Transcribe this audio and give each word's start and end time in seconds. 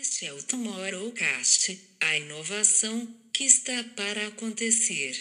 Este 0.00 0.26
é 0.26 0.32
o 0.32 0.42
Tomorrowcast, 0.42 1.78
a 2.00 2.16
inovação 2.16 3.06
que 3.32 3.44
está 3.44 3.84
para 3.94 4.28
acontecer. 4.28 5.12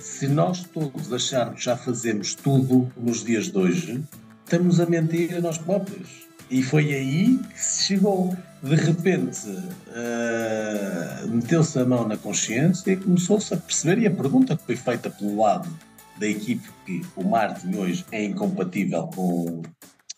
Se 0.00 0.26
nós 0.28 0.64
todos 0.64 1.12
acharmos 1.12 1.58
que 1.58 1.64
já 1.64 1.76
fazemos 1.76 2.34
tudo 2.34 2.90
nos 2.96 3.22
dias 3.22 3.50
de 3.50 3.58
hoje, 3.58 4.02
estamos 4.44 4.80
a 4.80 4.86
mentir 4.86 5.36
a 5.36 5.40
nós 5.40 5.58
próprios. 5.58 6.08
E 6.50 6.62
foi 6.62 6.94
aí 6.94 7.38
que 7.52 7.60
se 7.60 7.88
chegou. 7.88 8.34
De 8.62 8.76
repente, 8.76 9.48
uh, 9.48 11.28
meteu-se 11.28 11.76
a 11.80 11.84
mão 11.84 12.06
na 12.06 12.16
consciência 12.16 12.92
e 12.92 12.96
começou-se 12.96 13.52
a 13.52 13.56
perceber. 13.56 14.02
E 14.02 14.06
a 14.06 14.10
pergunta 14.10 14.56
que 14.56 14.64
foi 14.64 14.76
feita 14.76 15.10
pelo 15.10 15.42
lado 15.42 15.68
da 16.16 16.28
equipe 16.28 16.68
que 16.86 17.02
o 17.16 17.24
Martin 17.24 17.74
hoje 17.74 18.04
é 18.12 18.24
incompatível 18.24 19.08
com 19.08 19.62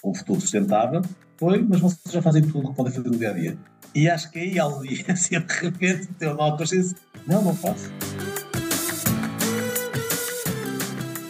um 0.05 0.15
futuro 0.15 0.41
sustentável 0.43 1.01
foi: 1.39 1.63
mas 1.63 1.81
vocês 1.81 2.13
já 2.13 2.21
fazem 2.21 2.43
tudo 2.43 2.67
o 2.67 2.71
que 2.71 2.77
podem 2.77 2.93
fazer 2.93 3.09
no 3.09 3.17
dia 3.17 3.31
a 3.31 3.33
dia. 3.33 3.59
E 3.95 4.11
acho 4.11 4.31
que 4.31 4.39
aí 4.39 4.59
a 4.59 4.65
audiência 4.65 5.41
de 5.41 5.55
repente 5.55 6.09
meteu 6.11 6.33
a 6.33 6.35
mão 6.35 6.51
na 6.51 6.59
consciência: 6.59 6.97
não, 7.27 7.43
não 7.43 7.55
faço. 7.55 7.91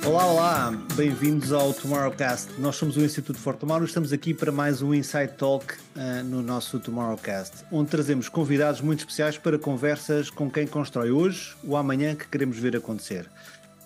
Olá, 0.06 0.26
olá, 0.26 0.70
bem-vindos 0.96 1.50
ao 1.50 1.72
Tomorrowcast. 1.72 2.60
Nós 2.60 2.76
somos 2.76 2.94
o 2.98 3.00
Instituto 3.00 3.38
Fortomar 3.38 3.80
e 3.80 3.86
estamos 3.86 4.12
aqui 4.12 4.34
para 4.34 4.52
mais 4.52 4.82
um 4.82 4.92
Inside 4.92 5.32
Talk 5.38 5.74
uh, 5.74 6.22
no 6.22 6.42
nosso 6.42 6.78
Tomorrowcast, 6.78 7.64
onde 7.72 7.90
trazemos 7.90 8.28
convidados 8.28 8.82
muito 8.82 8.98
especiais 9.00 9.38
para 9.38 9.58
conversas 9.58 10.28
com 10.28 10.50
quem 10.50 10.66
constrói 10.66 11.10
hoje 11.10 11.56
o 11.64 11.74
amanhã 11.74 12.14
que 12.14 12.28
queremos 12.28 12.58
ver 12.58 12.76
acontecer. 12.76 13.30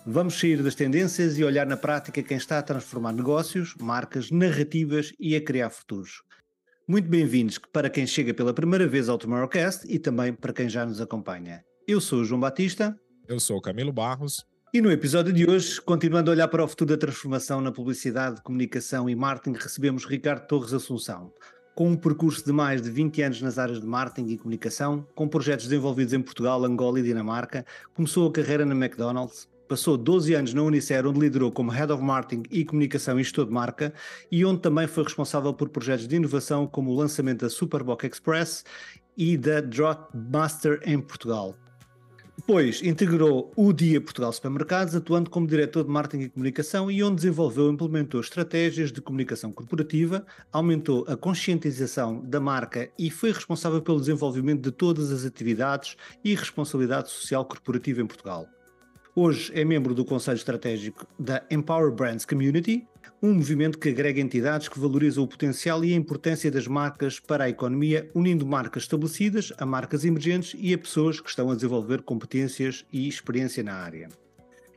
Vamos 0.05 0.37
sair 0.37 0.61
das 0.61 0.75
tendências 0.75 1.37
e 1.37 1.43
olhar 1.43 1.65
na 1.65 1.77
prática 1.77 2.21
quem 2.21 2.35
está 2.35 2.59
a 2.59 2.63
transformar 2.63 3.13
negócios, 3.13 3.73
marcas, 3.79 4.29
narrativas 4.29 5.13
e 5.17 5.37
a 5.37 5.41
criar 5.41 5.69
futuros. 5.69 6.21
Muito 6.85 7.07
bem-vindos 7.07 7.57
para 7.71 7.89
quem 7.89 8.05
chega 8.05 8.33
pela 8.33 8.53
primeira 8.53 8.85
vez 8.85 9.07
ao 9.07 9.17
Tomorrowcast 9.17 9.85
e 9.87 9.97
também 9.97 10.33
para 10.33 10.51
quem 10.51 10.67
já 10.67 10.85
nos 10.85 10.99
acompanha. 10.99 11.63
Eu 11.87 12.01
sou 12.01 12.19
o 12.19 12.25
João 12.25 12.41
Batista. 12.41 12.93
Eu 13.25 13.39
sou 13.39 13.57
o 13.57 13.61
Camilo 13.61 13.93
Barros. 13.93 14.43
E 14.71 14.81
no 14.81 14.91
episódio 14.91 15.33
de 15.33 15.49
hoje, 15.49 15.81
continuando 15.81 16.29
a 16.29 16.33
olhar 16.33 16.47
para 16.47 16.63
o 16.63 16.67
futuro 16.67 16.91
da 16.91 16.97
transformação 16.97 17.59
na 17.59 17.71
publicidade, 17.71 18.39
comunicação 18.43 19.09
e 19.09 19.15
marketing, 19.15 19.57
recebemos 19.57 20.05
Ricardo 20.05 20.45
Torres 20.45 20.71
Assunção. 20.75 21.33
Com 21.73 21.89
um 21.89 21.95
percurso 21.95 22.45
de 22.45 22.51
mais 22.51 22.79
de 22.79 22.91
20 22.91 23.19
anos 23.23 23.41
nas 23.41 23.57
áreas 23.57 23.81
de 23.81 23.87
marketing 23.87 24.29
e 24.29 24.37
comunicação, 24.37 25.07
com 25.15 25.27
projetos 25.27 25.65
desenvolvidos 25.65 26.13
em 26.13 26.21
Portugal, 26.21 26.63
Angola 26.63 26.99
e 26.99 27.03
Dinamarca, 27.03 27.65
começou 27.95 28.29
a 28.29 28.31
carreira 28.31 28.63
na 28.63 28.75
McDonald's, 28.75 29.49
passou 29.67 29.97
12 29.97 30.35
anos 30.35 30.53
na 30.53 30.61
Unicer, 30.61 31.03
onde 31.07 31.19
liderou 31.19 31.51
como 31.51 31.71
Head 31.71 31.91
of 31.91 32.03
Marketing 32.03 32.43
e 32.51 32.63
Comunicação 32.63 33.19
e 33.19 33.23
Gestor 33.23 33.47
de 33.47 33.51
Marca, 33.51 33.91
e 34.31 34.45
onde 34.45 34.61
também 34.61 34.85
foi 34.85 35.03
responsável 35.03 35.51
por 35.51 35.69
projetos 35.69 36.07
de 36.07 36.15
inovação 36.15 36.67
como 36.67 36.91
o 36.91 36.95
lançamento 36.95 37.41
da 37.41 37.49
Superboc 37.49 38.03
Express 38.03 38.63
e 39.17 39.35
da 39.35 39.61
Drop 39.61 40.15
Master 40.15 40.79
em 40.85 41.01
Portugal. 41.01 41.57
Depois 42.39 42.81
integrou 42.81 43.51
o 43.53 43.73
Dia 43.73 43.99
Portugal 43.99 44.31
Supermercados, 44.31 44.95
atuando 44.95 45.29
como 45.29 45.45
diretor 45.45 45.83
de 45.83 45.89
marketing 45.89 46.23
e 46.23 46.29
comunicação 46.29 46.89
e 46.89 47.03
onde 47.03 47.17
desenvolveu 47.17 47.69
e 47.69 47.73
implementou 47.73 48.21
estratégias 48.21 48.93
de 48.93 49.01
comunicação 49.01 49.51
corporativa, 49.51 50.25
aumentou 50.49 51.03
a 51.09 51.17
conscientização 51.17 52.21
da 52.21 52.39
marca 52.39 52.89
e 52.97 53.11
foi 53.11 53.33
responsável 53.33 53.81
pelo 53.81 53.99
desenvolvimento 53.99 54.61
de 54.61 54.71
todas 54.71 55.11
as 55.11 55.25
atividades 55.25 55.97
e 56.23 56.33
responsabilidade 56.33 57.09
social 57.09 57.43
corporativa 57.43 58.01
em 58.01 58.07
Portugal. 58.07 58.47
Hoje 59.13 59.51
é 59.53 59.65
membro 59.65 59.93
do 59.93 60.05
Conselho 60.05 60.37
Estratégico 60.37 61.05
da 61.19 61.43
Empower 61.51 61.91
Brands 61.91 62.23
Community, 62.23 62.87
um 63.21 63.33
movimento 63.33 63.77
que 63.77 63.89
agrega 63.89 64.21
entidades 64.21 64.69
que 64.69 64.79
valorizam 64.79 65.23
o 65.23 65.27
potencial 65.27 65.83
e 65.83 65.93
a 65.93 65.95
importância 65.95 66.49
das 66.49 66.67
marcas 66.67 67.19
para 67.19 67.43
a 67.43 67.49
economia, 67.49 68.09
unindo 68.13 68.45
marcas 68.45 68.83
estabelecidas 68.83 69.51
a 69.57 69.65
marcas 69.65 70.05
emergentes 70.05 70.55
e 70.57 70.73
a 70.73 70.77
pessoas 70.77 71.19
que 71.19 71.29
estão 71.29 71.51
a 71.51 71.55
desenvolver 71.55 72.01
competências 72.01 72.85
e 72.91 73.07
experiência 73.07 73.61
na 73.61 73.73
área. 73.73 74.09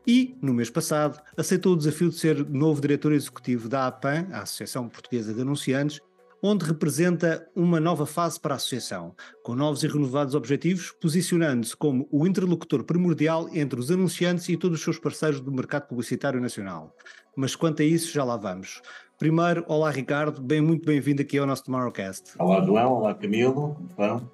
E, 0.05 0.37
no 0.43 0.53
mês 0.53 0.69
passado, 0.69 1.21
aceitou 1.37 1.75
o 1.75 1.77
desafio 1.77 2.09
de 2.09 2.17
ser 2.17 2.45
novo 2.49 2.81
diretor 2.81 3.13
executivo 3.13 3.69
da 3.69 3.87
APAN, 3.87 4.27
a 4.33 4.43
Associação 4.43 4.89
Portuguesa 4.89 5.33
de 5.33 5.41
Anunciantes, 5.41 6.01
onde 6.43 6.65
representa 6.65 7.49
uma 7.55 7.79
nova 7.79 8.05
fase 8.05 8.41
para 8.41 8.55
a 8.55 8.57
associação, 8.57 9.15
com 9.45 9.55
novos 9.55 9.85
e 9.85 9.87
renovados 9.87 10.35
objetivos, 10.35 10.91
posicionando-se 11.01 11.77
como 11.77 12.09
o 12.11 12.27
interlocutor 12.27 12.83
primordial 12.83 13.49
entre 13.53 13.79
os 13.79 13.93
anunciantes 13.93 14.49
e 14.49 14.57
todos 14.57 14.79
os 14.79 14.85
seus 14.85 14.99
parceiros 14.99 15.41
do 15.41 15.53
mercado 15.53 15.87
publicitário 15.87 16.41
nacional. 16.41 16.97
Mas 17.37 17.55
quanto 17.55 17.83
a 17.83 17.85
isso, 17.85 18.13
já 18.13 18.25
lá 18.25 18.37
vamos. 18.37 18.83
Primeiro, 19.19 19.65
olá 19.69 19.89
Ricardo, 19.89 20.43
bem, 20.43 20.61
muito 20.61 20.85
bem-vindo 20.85 21.23
aqui 21.23 21.39
ao 21.39 21.47
nosso 21.47 21.63
Tomorrowcast. 21.63 22.33
Olá 22.41 22.61
João, 22.65 22.95
olá 22.95 23.15
Camilo, 23.15 23.77
como 23.95 24.29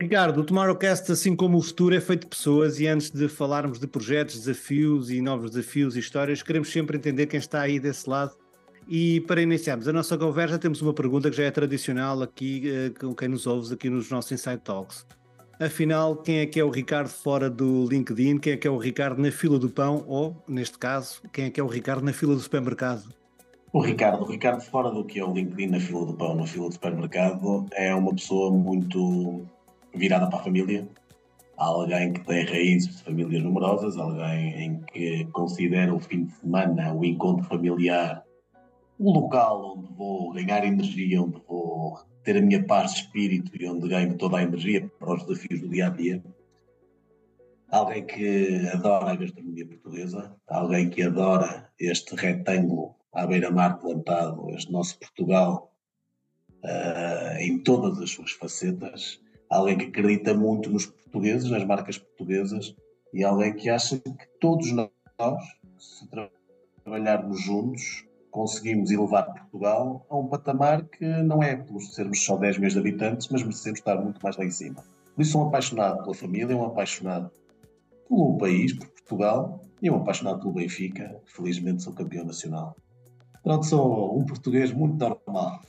Ricardo, 0.00 0.40
o 0.40 0.44
Tomorrowcast, 0.44 1.10
assim 1.10 1.34
como 1.34 1.58
o 1.58 1.62
futuro, 1.62 1.96
é 1.96 2.00
feito 2.00 2.22
de 2.22 2.28
pessoas 2.28 2.78
e 2.78 2.86
antes 2.86 3.10
de 3.10 3.28
falarmos 3.28 3.80
de 3.80 3.86
projetos, 3.88 4.38
desafios 4.38 5.10
e 5.10 5.20
novos 5.20 5.50
desafios 5.50 5.96
e 5.96 6.00
histórias, 6.00 6.42
queremos 6.42 6.70
sempre 6.70 6.96
entender 6.96 7.26
quem 7.26 7.38
está 7.38 7.60
aí 7.60 7.80
desse 7.80 8.08
lado 8.08 8.36
e 8.88 9.20
para 9.22 9.40
iniciarmos 9.40 9.88
a 9.88 9.92
nossa 9.92 10.16
conversa, 10.18 10.58
temos 10.58 10.82
uma 10.82 10.92
pergunta 10.92 11.30
que 11.30 11.36
já 11.36 11.44
é 11.44 11.50
tradicional 11.50 12.22
aqui 12.22 12.62
eh, 12.66 12.90
com 12.98 13.14
quem 13.14 13.28
nos 13.28 13.46
ouve 13.46 13.74
aqui 13.74 13.88
nos 13.88 14.10
nossos 14.10 14.32
Inside 14.32 14.58
Talks. 14.58 15.06
Afinal, 15.60 16.16
quem 16.16 16.38
é 16.38 16.46
que 16.46 16.58
é 16.58 16.64
o 16.64 16.70
Ricardo 16.70 17.08
fora 17.08 17.48
do 17.48 17.86
LinkedIn? 17.88 18.38
Quem 18.38 18.54
é 18.54 18.56
que 18.56 18.66
é 18.66 18.70
o 18.70 18.76
Ricardo 18.76 19.22
na 19.22 19.30
fila 19.30 19.58
do 19.58 19.70
pão? 19.70 20.04
Ou, 20.06 20.36
neste 20.48 20.78
caso, 20.78 21.22
quem 21.32 21.46
é 21.46 21.50
que 21.50 21.60
é 21.60 21.62
o 21.62 21.68
Ricardo 21.68 22.04
na 22.04 22.12
fila 22.12 22.34
do 22.34 22.40
supermercado? 22.40 23.04
O 23.72 23.80
Ricardo, 23.80 24.22
o 24.22 24.26
Ricardo 24.26 24.60
fora 24.60 24.90
do 24.90 25.04
que 25.04 25.20
é 25.20 25.24
o 25.24 25.32
LinkedIn 25.32 25.68
na 25.68 25.80
fila 25.80 26.06
do 26.06 26.12
pão, 26.14 26.34
na 26.34 26.46
fila 26.46 26.68
do 26.68 26.74
supermercado, 26.74 27.66
é 27.72 27.94
uma 27.94 28.12
pessoa 28.14 28.50
muito 28.50 29.44
virada 29.94 30.28
para 30.28 30.40
a 30.40 30.42
família, 30.42 30.88
alguém 31.56 32.12
que 32.12 32.20
tem 32.24 32.44
raízes 32.44 32.96
de 32.96 33.02
famílias 33.04 33.42
numerosas, 33.42 33.96
alguém 33.96 34.64
em 34.64 34.80
que 34.92 35.24
considera 35.32 35.94
o 35.94 36.00
fim 36.00 36.24
de 36.24 36.32
semana, 36.32 36.92
o 36.92 37.04
encontro 37.04 37.44
familiar 37.44 38.23
o 38.98 39.12
local 39.12 39.76
onde 39.76 39.92
vou 39.94 40.32
ganhar 40.32 40.64
energia, 40.64 41.22
onde 41.22 41.40
vou 41.46 41.98
ter 42.22 42.36
a 42.36 42.40
minha 42.40 42.64
paz 42.64 42.94
de 42.94 43.00
espírito 43.00 43.50
e 43.60 43.68
onde 43.68 43.88
ganho 43.88 44.16
toda 44.16 44.38
a 44.38 44.42
energia 44.42 44.90
para 44.98 45.14
os 45.14 45.24
desafios 45.24 45.60
do 45.60 45.68
dia 45.68 45.86
a 45.86 45.90
dia. 45.90 46.24
Alguém 47.68 48.06
que 48.06 48.68
adora 48.72 49.12
a 49.12 49.16
gastronomia 49.16 49.66
portuguesa, 49.66 50.36
alguém 50.46 50.88
que 50.88 51.02
adora 51.02 51.68
este 51.78 52.14
retângulo 52.14 52.94
à 53.12 53.26
beira-mar 53.26 53.78
plantado, 53.78 54.50
este 54.50 54.72
nosso 54.72 54.98
Portugal, 54.98 55.72
uh, 56.62 57.38
em 57.40 57.62
todas 57.62 57.98
as 58.00 58.10
suas 58.10 58.32
facetas, 58.32 59.20
alguém 59.50 59.76
que 59.76 59.86
acredita 59.86 60.34
muito 60.34 60.70
nos 60.70 60.86
portugueses, 60.86 61.50
nas 61.50 61.64
marcas 61.64 61.98
portuguesas, 61.98 62.74
e 63.12 63.22
alguém 63.24 63.54
que 63.54 63.68
acha 63.68 63.98
que 63.98 64.26
todos 64.40 64.72
nós, 64.72 64.88
se 65.78 66.08
trabalharmos 66.82 67.40
juntos, 67.42 68.04
conseguimos 68.34 68.90
elevar 68.90 69.32
Portugal 69.32 70.04
a 70.10 70.18
um 70.18 70.26
patamar 70.26 70.84
que 70.86 71.06
não 71.22 71.40
é 71.40 71.54
por 71.54 71.80
sermos 71.80 72.24
só 72.24 72.36
10 72.36 72.56
milhões 72.56 72.72
de 72.72 72.80
habitantes, 72.80 73.28
mas 73.28 73.42
merecemos 73.44 73.78
estar 73.78 73.94
muito 73.94 74.20
mais 74.20 74.36
lá 74.36 74.44
em 74.44 74.50
cima. 74.50 74.82
Por 75.14 75.22
isso, 75.22 75.30
sou 75.30 75.44
um 75.44 75.48
apaixonado 75.48 76.02
pela 76.02 76.14
família, 76.16 76.56
um 76.56 76.64
apaixonado 76.64 77.30
pelo 78.08 78.36
país, 78.36 78.72
por 78.72 78.88
Portugal, 78.88 79.62
e 79.80 79.88
um 79.88 79.98
apaixonado 79.98 80.40
pelo 80.40 80.52
Benfica. 80.52 81.14
Felizmente, 81.26 81.84
sou 81.84 81.92
campeão 81.92 82.24
nacional. 82.24 82.76
Pronto, 83.44 83.66
sou 83.66 84.18
um 84.18 84.26
português 84.26 84.72
muito 84.72 84.96
normal. 84.98 85.60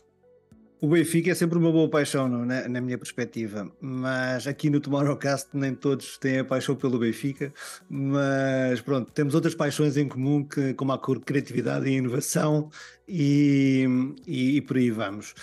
O 0.81 0.89
Benfica 0.89 1.31
é 1.31 1.33
sempre 1.33 1.57
uma 1.57 1.71
boa 1.71 1.89
paixão, 1.89 2.27
na, 2.27 2.67
na, 2.67 2.81
minha 2.81 2.97
perspectiva, 2.97 3.71
mas 3.79 4.45
aqui 4.45 4.69
no 4.69 4.81
Tomorrowcast 4.81 5.49
nem 5.53 5.73
todos 5.73 6.17
têm 6.17 6.39
a 6.39 6.45
paixão 6.45 6.75
pelo 6.75 6.99
Benfica, 6.99 7.53
mas 7.89 8.81
pronto, 8.81 9.09
temos 9.11 9.33
outras 9.33 9.55
paixões 9.55 9.95
em 9.95 10.07
comum, 10.07 10.43
que, 10.43 10.73
como 10.73 10.91
a 10.91 10.99
criatividade 10.99 11.89
e 11.89 11.93
inovação, 11.93 12.69
e, 13.07 13.87
e, 14.27 14.57
e 14.57 14.61
por 14.61 14.75
aí 14.75 14.91
vamos. 14.91 15.33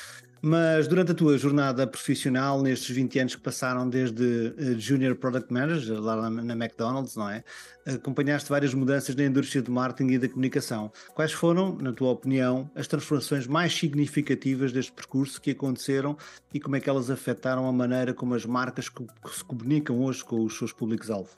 Mas 0.44 0.89
durante 0.89 1.12
a 1.12 1.15
tua 1.15 1.39
jornada 1.39 1.87
profissional, 1.87 2.61
nestes 2.62 2.97
20 2.97 3.19
anos 3.21 3.37
que 3.37 3.41
passaram 3.41 3.89
desde 3.89 4.25
uh, 4.25 4.77
Junior 4.77 5.15
Product 5.15 5.53
Manager, 5.53 6.00
lá 6.00 6.29
na, 6.29 6.43
na, 6.43 6.53
McDonald's, 6.55 7.15
não 7.15 7.31
é? 7.31 7.44
Acompanhaste 7.87 8.50
várias 8.50 8.75
mudanças 8.75 9.15
na 9.15 9.23
indústria 9.23 9.62
do 9.62 9.71
marketing 9.71 10.15
e 10.15 10.19
da 10.19 10.29
comunicação. 10.29 10.91
Quais 11.15 11.31
foram, 11.31 11.77
na 11.77 11.93
tua 11.93 12.11
opinião, 12.11 12.69
as 12.75 12.89
transformações 12.89 13.47
mais 13.47 13.73
significativas 13.73 14.73
deste 14.73 14.91
percurso 14.91 15.41
que 15.41 15.53
aconteceram 15.53 16.17
e 16.53 16.59
como 16.59 16.75
é 16.75 16.81
que 16.81 16.91
elas 16.91 17.09
afetaram 17.09 17.65
a 17.69 17.73
maneira 17.73 18.12
como 18.12 18.35
as 18.35 18.45
marcas 18.45 18.87
se 18.87 19.45
comunicam 19.45 20.00
hoje 20.00 20.25
com 20.25 20.43
os 20.43 20.59
seus 20.59 20.73
públicos-alvo? 20.73 21.31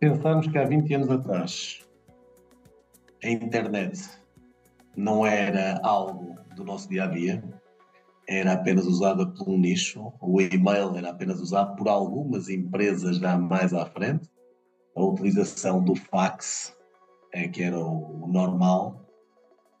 Pensamos 0.00 0.46
que 0.46 0.56
há 0.56 0.64
20 0.64 0.94
anos 0.94 1.10
atrás 1.10 1.84
a 3.22 3.28
internet 3.28 4.00
não 4.96 5.26
era 5.26 5.78
algo 5.82 6.38
do 6.54 6.64
nosso 6.64 6.88
dia 6.88 7.04
a 7.04 7.06
dia 7.06 7.44
era 8.28 8.52
apenas 8.52 8.86
usada 8.86 9.26
por 9.26 9.48
um 9.48 9.58
nicho, 9.58 10.12
o 10.20 10.40
e-mail 10.40 10.96
era 10.96 11.10
apenas 11.10 11.40
usado 11.40 11.76
por 11.76 11.88
algumas 11.88 12.48
empresas 12.48 13.18
já 13.18 13.38
mais 13.38 13.72
à 13.72 13.86
frente, 13.86 14.28
a 14.96 15.02
utilização 15.02 15.82
do 15.82 15.94
fax, 15.94 16.76
é, 17.32 17.46
que 17.46 17.62
era 17.62 17.78
o 17.78 18.26
normal, 18.26 19.06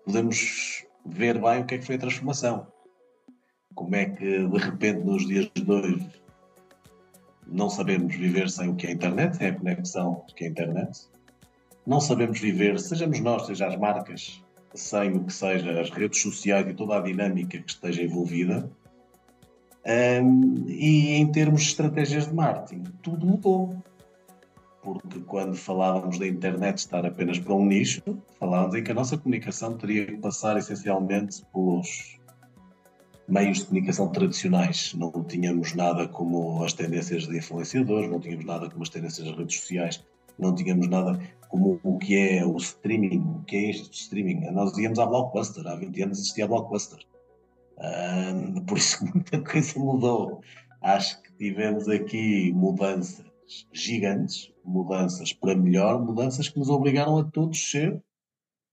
podemos 0.04 0.86
ver 1.04 1.40
bem 1.40 1.62
o 1.62 1.66
que 1.66 1.74
é 1.74 1.78
que 1.78 1.86
foi 1.86 1.96
a 1.96 2.00
transformação. 2.00 2.66
Como 3.74 3.94
é 3.94 4.06
que, 4.06 4.46
de 4.46 4.58
repente, 4.58 5.04
nos 5.04 5.26
dias 5.26 5.50
de 5.54 5.70
hoje, 5.70 6.08
não 7.46 7.68
sabemos 7.68 8.14
viver 8.14 8.48
sem 8.48 8.68
o 8.68 8.76
que 8.76 8.86
é 8.86 8.90
a 8.90 8.92
internet, 8.92 9.36
sem 9.36 9.48
a 9.48 9.54
conexão 9.54 10.24
que 10.34 10.44
é 10.44 10.46
a 10.48 10.50
internet. 10.50 11.08
Não 11.86 12.00
sabemos 12.00 12.40
viver, 12.40 12.78
sejamos 12.80 13.20
nós, 13.20 13.46
seja 13.46 13.66
as 13.66 13.76
marcas, 13.76 14.42
sem 14.76 15.16
o 15.16 15.24
que 15.24 15.32
seja 15.32 15.80
as 15.80 15.90
redes 15.90 16.20
sociais 16.20 16.68
e 16.68 16.74
toda 16.74 16.96
a 16.96 17.00
dinâmica 17.00 17.58
que 17.58 17.70
esteja 17.70 18.02
envolvida. 18.02 18.70
Um, 19.86 20.64
e 20.68 21.14
em 21.14 21.30
termos 21.30 21.62
de 21.62 21.68
estratégias 21.68 22.26
de 22.26 22.34
marketing, 22.34 22.84
tudo 23.02 23.26
mudou. 23.26 23.76
Porque 24.82 25.20
quando 25.20 25.56
falávamos 25.56 26.18
da 26.18 26.26
internet 26.26 26.78
estar 26.78 27.04
apenas 27.04 27.38
para 27.38 27.54
um 27.54 27.64
nicho, 27.64 28.02
falávamos 28.38 28.74
em 28.74 28.84
que 28.84 28.90
a 28.90 28.94
nossa 28.94 29.16
comunicação 29.16 29.76
teria 29.76 30.06
que 30.06 30.16
passar 30.16 30.56
essencialmente 30.56 31.44
pelos 31.52 32.18
meios 33.28 33.58
de 33.58 33.64
comunicação 33.66 34.08
tradicionais. 34.08 34.94
Não 34.94 35.10
tínhamos 35.24 35.74
nada 35.74 36.06
como 36.08 36.62
as 36.64 36.72
tendências 36.72 37.26
de 37.26 37.36
influenciadores, 37.36 38.10
não 38.10 38.20
tínhamos 38.20 38.44
nada 38.44 38.70
como 38.70 38.82
as 38.82 38.88
tendências 38.88 39.26
das 39.26 39.36
redes 39.36 39.60
sociais, 39.60 40.04
não 40.38 40.54
tínhamos 40.54 40.88
nada 40.88 41.18
como 41.48 41.80
o 41.82 41.98
que 41.98 42.16
é 42.16 42.44
o 42.44 42.56
streaming, 42.56 43.18
o 43.18 43.44
que 43.44 43.56
é 43.56 43.70
este 43.70 44.02
streaming. 44.02 44.50
Nós 44.52 44.76
íamos 44.78 44.98
à 44.98 45.06
Blockbuster, 45.06 45.66
há 45.66 45.76
20 45.76 46.02
anos 46.02 46.18
existia 46.18 46.44
a 46.44 46.48
Blockbuster. 46.48 46.98
por 48.66 48.78
isso 48.78 49.04
muita 49.12 49.40
coisa 49.42 49.78
mudou. 49.78 50.40
Acho 50.82 51.22
que 51.22 51.32
tivemos 51.34 51.88
aqui 51.88 52.52
mudanças 52.52 53.24
gigantes, 53.72 54.52
mudanças 54.64 55.32
para 55.32 55.54
melhor, 55.54 56.04
mudanças 56.04 56.48
que 56.48 56.58
nos 56.58 56.68
obrigaram 56.68 57.18
a 57.18 57.24
todos 57.24 57.70
ser 57.70 58.02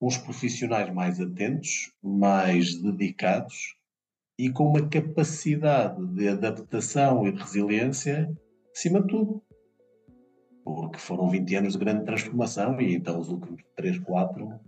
uns 0.01 0.17
profissionais 0.17 0.93
mais 0.93 1.19
atentos, 1.21 1.93
mais 2.01 2.75
dedicados 2.75 3.75
e 4.37 4.49
com 4.49 4.67
uma 4.67 4.89
capacidade 4.89 6.05
de 6.07 6.27
adaptação 6.27 7.25
e 7.25 7.31
de 7.31 7.39
resiliência 7.39 8.29
acima 8.75 9.01
de 9.01 9.07
tudo. 9.07 9.41
Porque 10.63 10.97
foram 10.97 11.29
20 11.29 11.55
anos 11.55 11.73
de 11.73 11.79
grande 11.79 12.05
transformação 12.05 12.79
e 12.79 12.95
então 12.95 13.19
os 13.19 13.29
últimos 13.29 13.61
3, 13.75 13.99
4 13.99 14.59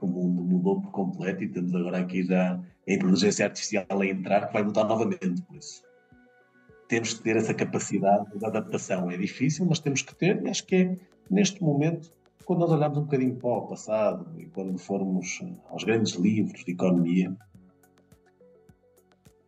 o 0.00 0.06
mundo 0.06 0.42
mudou 0.42 0.80
por 0.80 0.90
completo 0.90 1.42
e 1.42 1.48
temos 1.48 1.74
agora 1.74 1.98
aqui 1.98 2.22
já 2.22 2.52
a 2.52 2.92
inteligência 2.92 3.46
artificial 3.46 3.86
a 3.88 4.06
entrar 4.06 4.46
que 4.46 4.52
vai 4.52 4.62
mudar 4.62 4.84
novamente 4.84 5.40
por 5.42 5.56
isso. 5.56 5.82
Temos 6.86 7.14
que 7.14 7.22
ter 7.22 7.36
essa 7.36 7.54
capacidade 7.54 8.38
de 8.38 8.44
adaptação. 8.44 9.10
É 9.10 9.16
difícil, 9.16 9.64
mas 9.64 9.78
temos 9.78 10.02
que 10.02 10.14
ter 10.14 10.42
e 10.42 10.50
acho 10.50 10.66
que 10.66 10.76
é 10.76 10.96
neste 11.30 11.62
momento 11.62 12.10
quando 12.44 12.60
nós 12.60 12.70
olhamos 12.70 12.98
um 12.98 13.02
bocadinho 13.04 13.36
para 13.36 13.48
o 13.48 13.66
passado 13.68 14.26
e 14.38 14.46
quando 14.46 14.78
formos 14.78 15.40
aos 15.70 15.82
grandes 15.82 16.12
livros 16.12 16.62
de 16.62 16.72
economia, 16.72 17.34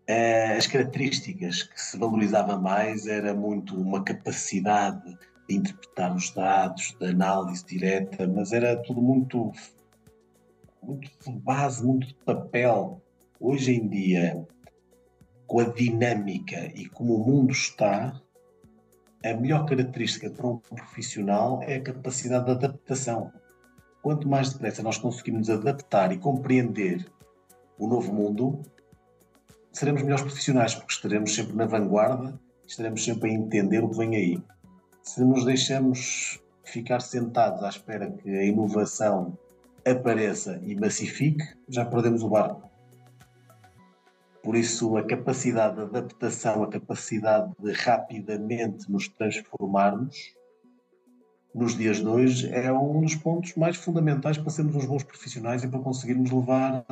eh, 0.07 0.57
as 0.57 0.67
características 0.67 1.63
que 1.63 1.81
se 1.81 1.99
valorizava 1.99 2.59
mais 2.59 3.07
era 3.07 3.35
muito 3.35 3.79
uma 3.79 4.03
capacidade 4.03 5.17
de 5.49 5.57
interpretar 5.57 6.15
os 6.15 6.31
dados, 6.31 6.97
de 6.99 7.07
análise 7.07 7.65
direta, 7.65 8.27
mas 8.27 8.53
era 8.53 8.77
tudo 8.83 9.01
muito, 9.01 9.53
muito 10.83 11.11
de 11.25 11.39
base, 11.39 11.85
muito 11.85 12.07
de 12.09 12.15
papel. 12.15 13.03
Hoje 13.41 13.73
em 13.73 13.89
dia, 13.89 14.47
com 15.47 15.61
a 15.61 15.65
dinâmica 15.65 16.73
e 16.75 16.87
como 16.87 17.15
o 17.15 17.25
mundo 17.25 17.53
está, 17.53 18.21
a 19.25 19.35
melhor 19.35 19.67
característica 19.67 20.31
para 20.31 20.47
um 20.47 20.59
profissional 20.59 21.63
é 21.63 21.77
a 21.77 21.83
capacidade 21.83 22.45
de 22.45 22.51
adaptação. 22.53 23.33
Quanto 24.03 24.29
mais 24.29 24.53
depressa 24.53 24.83
nós 24.83 24.99
conseguimos 24.99 25.51
adaptar 25.51 26.13
e 26.13 26.19
compreender 26.19 27.05
o 27.79 27.87
novo 27.87 28.13
mundo, 28.13 28.63
seremos 29.73 30.03
melhores 30.03 30.23
profissionais, 30.23 30.75
porque 30.75 30.93
estaremos 30.93 31.35
sempre 31.35 31.55
na 31.57 31.67
vanguarda, 31.67 32.39
estaremos 32.67 33.05
sempre 33.05 33.31
a 33.31 33.35
entender 33.35 33.83
o 33.83 33.91
que 33.91 33.99
vem 33.99 34.17
aí. 34.17 34.43
Se 35.07 35.25
nos 35.25 35.45
deixamos 35.45 36.43
ficar 36.65 37.01
sentados 37.01 37.63
à 37.63 37.69
espera 37.69 38.11
que 38.11 38.29
a 38.29 38.45
inovação 38.45 39.39
apareça 39.87 40.61
e 40.65 40.75
massifique, 40.75 41.45
já 41.69 41.85
perdemos 41.87 42.23
o 42.23 42.29
barco. 42.29 42.69
Por 44.43 44.57
isso, 44.57 44.97
a 44.97 45.07
capacidade 45.07 45.77
de 45.77 45.83
adaptação, 45.83 46.63
a 46.63 46.69
capacidade 46.69 47.53
de 47.59 47.73
rapidamente 47.73 48.91
nos 48.91 49.09
transformarmos 49.09 50.35
nos 51.55 51.77
dias 51.77 51.99
de 51.99 52.07
hoje 52.07 52.53
é 52.53 52.71
um 52.73 53.01
dos 53.01 53.15
pontos 53.15 53.55
mais 53.55 53.77
fundamentais 53.77 54.37
para 54.37 54.51
sermos 54.51 54.75
uns 54.75 54.87
bons 54.87 55.05
profissionais 55.05 55.63
e 55.63 55.69
para 55.69 55.81
conseguirmos 55.81 56.31
levar 56.31 56.85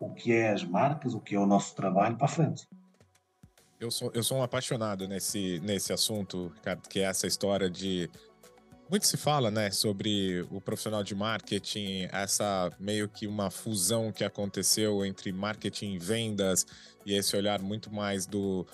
o 0.00 0.10
que 0.10 0.32
é 0.32 0.50
as 0.50 0.64
marcas, 0.64 1.14
o 1.14 1.20
que 1.20 1.36
é 1.36 1.38
o 1.38 1.46
nosso 1.46 1.74
trabalho 1.74 2.16
para 2.16 2.26
a 2.26 2.28
frente. 2.28 2.68
Eu 3.84 3.90
sou, 3.90 4.10
eu 4.14 4.22
sou 4.22 4.38
um 4.38 4.42
apaixonado 4.42 5.06
nesse, 5.06 5.60
nesse 5.62 5.92
assunto, 5.92 6.50
Ricardo, 6.54 6.88
que 6.88 7.00
é 7.00 7.02
essa 7.02 7.26
história 7.26 7.68
de. 7.68 8.08
Muito 8.88 9.06
se 9.06 9.18
fala, 9.18 9.50
né, 9.50 9.70
sobre 9.70 10.40
o 10.50 10.58
profissional 10.58 11.04
de 11.04 11.14
marketing, 11.14 12.08
essa 12.10 12.72
meio 12.78 13.10
que 13.10 13.26
uma 13.26 13.50
fusão 13.50 14.10
que 14.10 14.24
aconteceu 14.24 15.04
entre 15.04 15.32
marketing 15.32 15.92
e 15.92 15.98
vendas, 15.98 16.66
e 17.04 17.14
esse 17.14 17.36
olhar 17.36 17.60
muito 17.60 17.92
mais 17.92 18.24
do, 18.24 18.66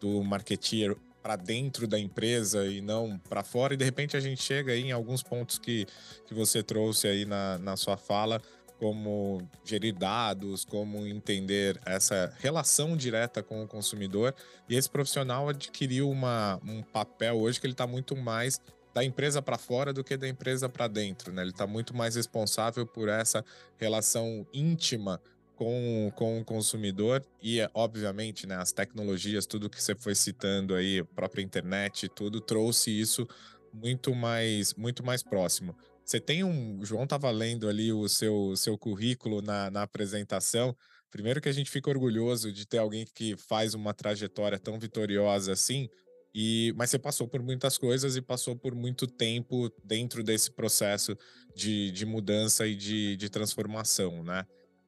do 0.00 0.22
marketeer 0.24 0.96
para 1.22 1.36
dentro 1.36 1.86
da 1.86 1.98
empresa 1.98 2.66
e 2.66 2.80
não 2.80 3.18
para 3.18 3.44
fora, 3.44 3.74
e 3.74 3.76
de 3.76 3.84
repente 3.84 4.16
a 4.16 4.20
gente 4.20 4.42
chega 4.42 4.72
aí 4.72 4.82
em 4.82 4.92
alguns 4.92 5.22
pontos 5.22 5.58
que, 5.58 5.86
que 6.26 6.34
você 6.34 6.60
trouxe 6.60 7.06
aí 7.06 7.24
na, 7.24 7.58
na 7.58 7.76
sua 7.76 7.96
fala, 7.96 8.42
como 8.78 9.48
gerir 9.64 9.94
dados, 9.94 10.64
como 10.64 11.06
entender 11.06 11.80
essa 11.84 12.32
relação 12.38 12.96
direta 12.96 13.42
com 13.42 13.62
o 13.62 13.66
consumidor. 13.68 14.34
E 14.68 14.76
esse 14.76 14.88
profissional 14.88 15.48
adquiriu 15.48 16.10
uma, 16.10 16.60
um 16.66 16.82
papel 16.82 17.36
hoje 17.36 17.58
que 17.60 17.66
ele 17.66 17.72
está 17.72 17.86
muito 17.86 18.14
mais 18.14 18.60
da 18.92 19.04
empresa 19.04 19.42
para 19.42 19.58
fora 19.58 19.92
do 19.92 20.02
que 20.02 20.16
da 20.16 20.28
empresa 20.28 20.68
para 20.68 20.88
dentro. 20.88 21.32
Né? 21.32 21.42
Ele 21.42 21.50
está 21.50 21.66
muito 21.66 21.94
mais 21.94 22.16
responsável 22.16 22.86
por 22.86 23.08
essa 23.08 23.44
relação 23.76 24.46
íntima 24.52 25.20
com, 25.54 26.12
com 26.14 26.40
o 26.40 26.44
consumidor 26.44 27.24
e, 27.42 27.58
obviamente, 27.74 28.46
né, 28.46 28.56
as 28.56 28.72
tecnologias, 28.72 29.46
tudo 29.46 29.70
que 29.70 29.82
você 29.82 29.94
foi 29.94 30.14
citando 30.14 30.74
aí, 30.74 31.00
a 31.00 31.04
própria 31.04 31.42
internet, 31.42 32.08
tudo 32.08 32.40
trouxe 32.40 32.90
isso 32.90 33.26
muito 33.72 34.14
mais, 34.14 34.74
muito 34.74 35.04
mais 35.04 35.22
próximo. 35.22 35.76
Você 36.06 36.20
tem 36.20 36.44
um. 36.44 36.84
João 36.84 37.02
estava 37.02 37.28
lendo 37.32 37.68
ali 37.68 37.92
o 37.92 38.08
seu, 38.08 38.54
seu 38.56 38.78
currículo 38.78 39.42
na, 39.42 39.68
na 39.72 39.82
apresentação. 39.82 40.74
Primeiro 41.10 41.40
que 41.40 41.48
a 41.48 41.52
gente 41.52 41.68
fica 41.68 41.90
orgulhoso 41.90 42.52
de 42.52 42.64
ter 42.64 42.78
alguém 42.78 43.04
que 43.12 43.36
faz 43.36 43.74
uma 43.74 43.92
trajetória 43.92 44.58
tão 44.58 44.78
vitoriosa 44.78 45.52
assim, 45.52 45.88
e, 46.32 46.72
mas 46.76 46.90
você 46.90 46.98
passou 46.98 47.26
por 47.26 47.42
muitas 47.42 47.76
coisas 47.76 48.14
e 48.14 48.22
passou 48.22 48.54
por 48.54 48.74
muito 48.74 49.06
tempo 49.06 49.68
dentro 49.82 50.22
desse 50.22 50.50
processo 50.50 51.16
de, 51.54 51.90
de 51.90 52.06
mudança 52.06 52.66
e 52.66 52.76
de, 52.76 53.16
de 53.16 53.28
transformação, 53.28 54.22
né? 54.22 54.44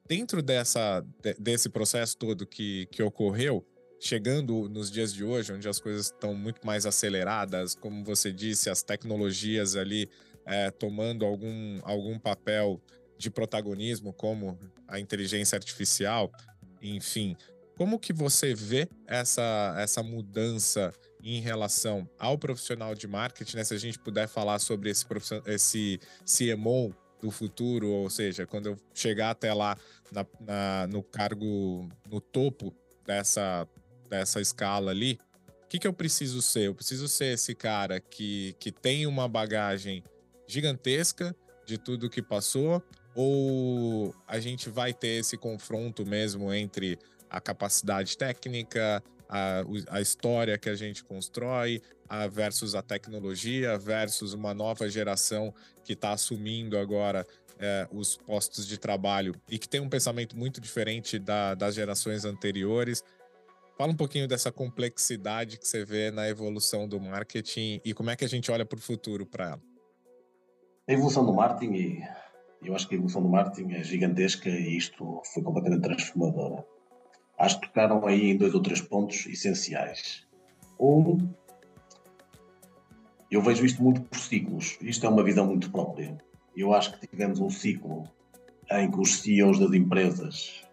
Dentro 0.07 0.41
dessa, 0.41 1.05
desse 1.37 1.69
processo 1.69 2.17
todo 2.17 2.47
que, 2.47 2.85
que 2.91 3.03
ocorreu, 3.03 3.65
chegando 3.99 4.69
nos 4.69 4.89
dias 4.89 5.13
de 5.13 5.23
hoje, 5.23 5.51
onde 5.51 5.67
as 5.67 5.79
coisas 5.79 6.05
estão 6.05 6.33
muito 6.33 6.65
mais 6.65 6.85
aceleradas, 6.85 7.75
como 7.75 8.03
você 8.05 8.31
disse, 8.31 8.69
as 8.69 8.81
tecnologias 8.81 9.75
ali 9.75 10.09
é, 10.49 10.71
tomando 10.71 11.25
algum, 11.25 11.79
algum 11.83 12.17
papel 12.17 12.81
de 13.17 13.29
protagonismo, 13.29 14.11
como 14.11 14.57
a 14.87 14.99
inteligência 14.99 15.55
artificial, 15.55 16.31
enfim. 16.81 17.37
Como 17.77 17.99
que 17.99 18.11
você 18.11 18.53
vê 18.55 18.89
essa, 19.07 19.75
essa 19.77 20.01
mudança 20.01 20.91
em 21.23 21.39
relação 21.39 22.09
ao 22.17 22.37
profissional 22.37 22.95
de 22.95 23.07
marketing, 23.07 23.57
né? 23.57 23.63
Se 23.63 23.73
a 23.73 23.77
gente 23.77 23.99
puder 23.99 24.27
falar 24.27 24.57
sobre 24.59 24.89
esse, 24.89 25.05
esse 25.45 25.99
CMO 26.25 26.95
do 27.21 27.29
futuro, 27.29 27.87
ou 27.87 28.09
seja, 28.09 28.47
quando 28.47 28.67
eu 28.67 28.77
chegar 28.93 29.29
até 29.29 29.53
lá 29.53 29.77
na, 30.11 30.25
na, 30.39 30.87
no 30.87 31.03
cargo, 31.03 31.87
no 32.09 32.19
topo 32.19 32.73
dessa, 33.05 33.67
dessa 34.09 34.41
escala 34.41 34.91
ali, 34.91 35.19
o 35.63 35.67
que, 35.67 35.77
que 35.77 35.87
eu 35.87 35.93
preciso 35.93 36.41
ser? 36.41 36.67
Eu 36.67 36.75
preciso 36.75 37.07
ser 37.07 37.33
esse 37.33 37.53
cara 37.53 37.99
que, 37.99 38.55
que 38.59 38.71
tem 38.71 39.05
uma 39.05 39.27
bagagem 39.27 40.03
gigantesca 40.49 41.35
de 41.65 41.77
tudo 41.77 42.09
que 42.09 42.21
passou? 42.21 42.83
Ou 43.15 44.13
a 44.27 44.39
gente 44.39 44.69
vai 44.69 44.93
ter 44.93 45.19
esse 45.19 45.37
confronto 45.37 46.05
mesmo 46.05 46.51
entre 46.53 46.97
a 47.29 47.39
capacidade 47.39 48.17
técnica, 48.17 49.03
a, 49.29 49.63
a 49.89 50.01
história 50.01 50.57
que 50.57 50.69
a 50.69 50.75
gente 50.75 51.03
constrói, 51.03 51.81
a 52.07 52.27
versus 52.27 52.73
a 52.73 52.81
tecnologia, 52.81 53.77
versus 53.77 54.33
uma 54.33 54.53
nova 54.53 54.89
geração 54.89 55.53
que 55.83 55.93
está 55.93 56.11
assumindo 56.11 56.77
agora 56.77 57.25
é, 57.59 57.87
os 57.91 58.17
postos 58.17 58.65
de 58.65 58.77
trabalho 58.77 59.35
e 59.47 59.59
que 59.59 59.69
tem 59.69 59.79
um 59.79 59.89
pensamento 59.89 60.35
muito 60.35 60.59
diferente 60.59 61.19
da, 61.19 61.53
das 61.53 61.75
gerações 61.75 62.25
anteriores? 62.25 63.03
Fala 63.77 63.91
um 63.91 63.95
pouquinho 63.95 64.27
dessa 64.27 64.51
complexidade 64.51 65.57
que 65.57 65.67
você 65.67 65.85
vê 65.85 66.09
na 66.09 66.27
evolução 66.27 66.87
do 66.87 66.99
marketing 66.99 67.79
e 67.85 67.93
como 67.93 68.09
é 68.09 68.15
que 68.15 68.25
a 68.25 68.29
gente 68.29 68.51
olha 68.51 68.65
para 68.65 68.77
o 68.77 68.81
futuro 68.81 69.25
para 69.25 69.51
ela. 69.51 69.68
A 70.89 70.91
evolução 70.91 71.23
do 71.23 71.31
marketing, 71.31 71.73
e 71.75 72.03
eu 72.63 72.73
acho 72.73 72.87
que 72.87 72.95
a 72.95 72.97
evolução 72.97 73.21
do 73.21 73.29
marketing 73.29 73.73
é 73.73 73.83
gigantesca 73.83 74.49
e 74.49 74.75
isto 74.75 75.21
foi 75.23 75.43
completamente 75.43 75.83
transformadora. 75.83 76.65
Acho 77.37 77.59
que 77.59 77.67
tocaram 77.67 78.07
aí 78.07 78.31
em 78.31 78.35
dois 78.35 78.55
ou 78.55 78.61
três 78.63 78.81
pontos 78.81 79.27
essenciais. 79.27 80.25
Um, 80.79 81.29
eu 83.29 83.39
vejo 83.39 83.63
isto 83.63 83.83
muito 83.83 84.01
por 84.01 84.17
ciclos. 84.17 84.79
Isto 84.81 85.05
é 85.05 85.09
uma 85.09 85.23
visão 85.23 85.45
muito 85.45 85.69
própria. 85.69 86.17
Eu 86.57 86.73
acho 86.73 86.99
que 86.99 87.05
tivemos 87.05 87.39
um 87.39 87.51
ciclo 87.51 88.09
em 88.71 88.89
que 88.89 88.99
os 88.99 89.21
CEOs 89.21 89.59
das 89.59 89.71
empresas 89.73 90.65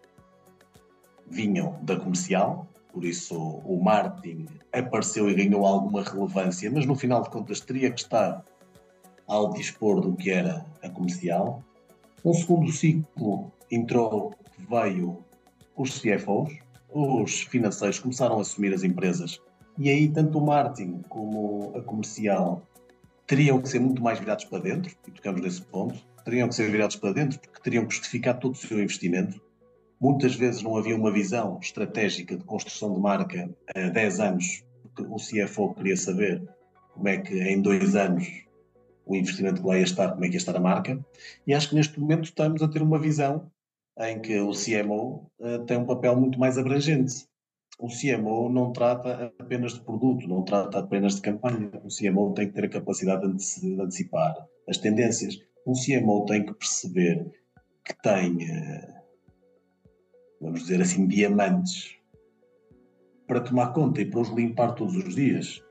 vinham 1.27 1.79
da 1.83 1.95
comercial, 1.95 2.67
por 2.91 3.05
isso 3.05 3.39
o 3.39 3.85
marketing 3.85 4.47
apareceu 4.73 5.29
e 5.29 5.35
ganhou 5.35 5.67
alguma 5.67 6.03
relevância, 6.03 6.71
mas 6.71 6.87
no 6.87 6.95
final 6.95 7.23
de 7.23 7.29
contas 7.29 7.61
teria 7.61 7.91
que 7.91 8.01
estar 8.01 8.43
ao 9.27 9.53
dispor 9.53 10.01
do 10.01 10.15
que 10.15 10.31
era 10.31 10.65
a 10.83 10.89
comercial. 10.89 11.63
Um 12.25 12.33
segundo 12.33 12.71
ciclo 12.73 13.53
entrou, 13.71 14.35
veio 14.69 15.19
os 15.77 16.01
CFOs, 16.01 16.53
os. 16.93 17.43
Financeiros 17.43 17.99
começaram 17.99 18.39
a 18.39 18.41
assumir 18.41 18.73
as 18.73 18.83
empresas. 18.83 19.41
E 19.79 19.91
aí 19.91 20.09
tanto 20.09 20.39
o 20.39 20.47
marketing 20.47 21.03
como 21.09 21.73
a 21.77 21.83
comercial 21.83 22.63
teriam 23.27 23.61
que 23.61 23.69
ser 23.69 23.81
muito 23.81 24.03
mais 24.03 24.19
virados 24.19 24.45
para 24.45 24.63
dentro, 24.63 24.95
e 25.07 25.11
tocamos 25.11 25.41
nesse 25.41 25.63
ponto, 25.63 25.97
teriam 26.25 26.49
que 26.49 26.55
ser 26.55 26.71
virados 26.71 26.97
para 26.97 27.13
dentro 27.13 27.39
porque 27.41 27.61
teriam 27.63 27.85
que 27.87 27.95
justificar 27.95 28.39
todo 28.39 28.55
o 28.55 28.57
seu 28.57 28.81
investimento. 28.81 29.41
Muitas 30.01 30.35
vezes 30.35 30.63
não 30.63 30.77
havia 30.77 30.97
uma 30.97 31.11
visão 31.11 31.59
estratégica 31.61 32.37
de 32.37 32.45
construção 32.45 32.95
de 32.95 33.01
marca 33.01 33.51
há 33.75 33.89
10 33.89 34.21
anos, 34.21 34.65
porque 34.83 35.03
o 35.03 35.17
CFO 35.17 35.75
queria 35.75 35.97
saber 35.97 36.43
como 36.93 37.09
é 37.09 37.19
que 37.19 37.39
em 37.39 37.61
dois 37.61 37.95
anos 37.97 38.46
o 39.07 39.15
investimento 39.15 39.63
que 39.63 39.67
lá 39.67 39.79
ia 39.79 39.85
estar, 39.85 40.13
como 40.13 40.25
é 40.25 40.29
que 40.29 40.35
ia 40.35 40.39
estar 40.39 40.57
a 40.57 40.61
marca. 40.61 40.99
E 41.47 41.55
acho 41.55 41.69
que 41.71 41.75
neste 41.75 41.99
momento 41.99 42.25
estamos 42.25 42.63
a 42.63 42.69
ter 42.69 42.83
uma 42.83 42.99
visão 42.99 43.51
em 43.99 44.21
que 44.21 44.39
o 44.41 44.51
CMO 44.51 45.31
uh, 45.39 45.47
eh, 45.47 45.59
tem 45.61 45.79
um 45.79 45.87
papel 45.87 46.17
muito 46.21 46.39
mais 46.39 46.59
abrangente. 46.59 47.27
O 47.79 47.89
CMO 47.89 48.49
não 48.51 48.73
trata 48.73 49.33
apenas 49.39 49.75
de 49.75 49.81
produto, 49.81 50.29
não 50.29 50.43
trata 50.43 50.81
apenas 50.81 51.15
de 51.15 51.23
campanha. 51.23 51.71
O 51.85 51.89
CMO 51.89 52.35
tem 52.35 52.49
que 52.49 52.55
ter 52.55 52.65
a 52.65 52.69
capacidade 52.69 53.23
de 53.23 53.81
antecipar 53.81 54.35
as 54.69 54.79
tendências. 54.79 55.39
O 55.65 55.73
CMO 55.73 56.27
tem 56.27 56.45
que 56.45 56.53
perceber 56.53 57.31
que 57.85 57.95
tem 58.03 58.37
uh, 58.37 58.97
vamos 60.41 60.61
dizer 60.63 60.83
assim, 60.83 61.07
diamantes 61.07 61.97
para 63.27 63.41
tomar 63.41 63.73
conta 63.73 64.01
e 64.01 64.05
para 64.05 64.21
os 64.21 64.29
limpar 64.31 64.73
todos 64.75 64.97
os 64.97 65.15
dias. 65.15 65.63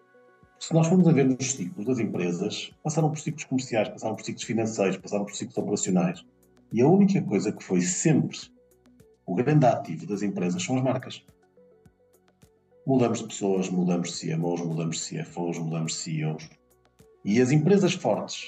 Se 0.60 0.74
nós 0.74 0.88
formos 0.88 1.08
a 1.08 1.12
ver 1.12 1.26
nos 1.26 1.52
ciclos 1.52 1.86
das 1.86 2.00
empresas, 2.00 2.72
passaram 2.84 3.10
por 3.10 3.20
ciclos 3.20 3.44
comerciais, 3.44 3.90
passaram 3.90 4.16
por 4.16 4.26
ciclos 4.26 4.44
financeiros, 4.44 4.98
passaram 4.98 5.26
por 5.26 5.36
ciclos 5.36 5.58
operacionais. 5.58 6.26
E 6.72 6.82
a 6.82 6.88
única 6.88 7.22
coisa 7.22 7.52
que 7.52 7.64
foi 7.64 7.82
sempre 7.82 8.38
o 9.26 9.36
grande 9.36 9.66
ativo 9.66 10.06
das 10.06 10.22
empresas 10.22 10.64
são 10.64 10.78
as 10.78 10.84
marcas. 10.84 11.26
Mudamos 12.86 13.20
de 13.20 13.28
pessoas, 13.28 13.70
mudamos 13.70 14.12
de 14.12 14.28
CMOs, 14.36 14.62
mudamos 14.62 14.98
de 14.98 15.24
CFOs, 15.24 15.58
mudamos 15.58 15.94
de 15.94 15.98
CEOs. 15.98 16.50
E 17.24 17.42
as 17.42 17.52
empresas 17.52 17.94
fortes 17.94 18.46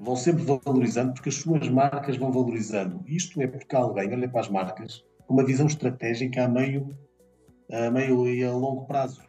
vão 0.00 0.16
sempre 0.16 0.42
valorizando 0.42 1.14
porque 1.14 1.28
as 1.28 1.36
suas 1.36 1.68
marcas 1.68 2.16
vão 2.16 2.32
valorizando. 2.32 3.04
Isto 3.06 3.40
é 3.40 3.46
porque 3.46 3.76
alguém 3.76 4.12
olha 4.12 4.28
para 4.28 4.40
as 4.40 4.48
marcas 4.48 5.04
uma 5.28 5.44
visão 5.44 5.66
estratégica 5.66 6.44
a 6.44 6.48
meio, 6.48 6.96
a 7.70 7.90
meio 7.90 8.28
e 8.28 8.44
a 8.44 8.52
longo 8.52 8.84
prazo. 8.86 9.22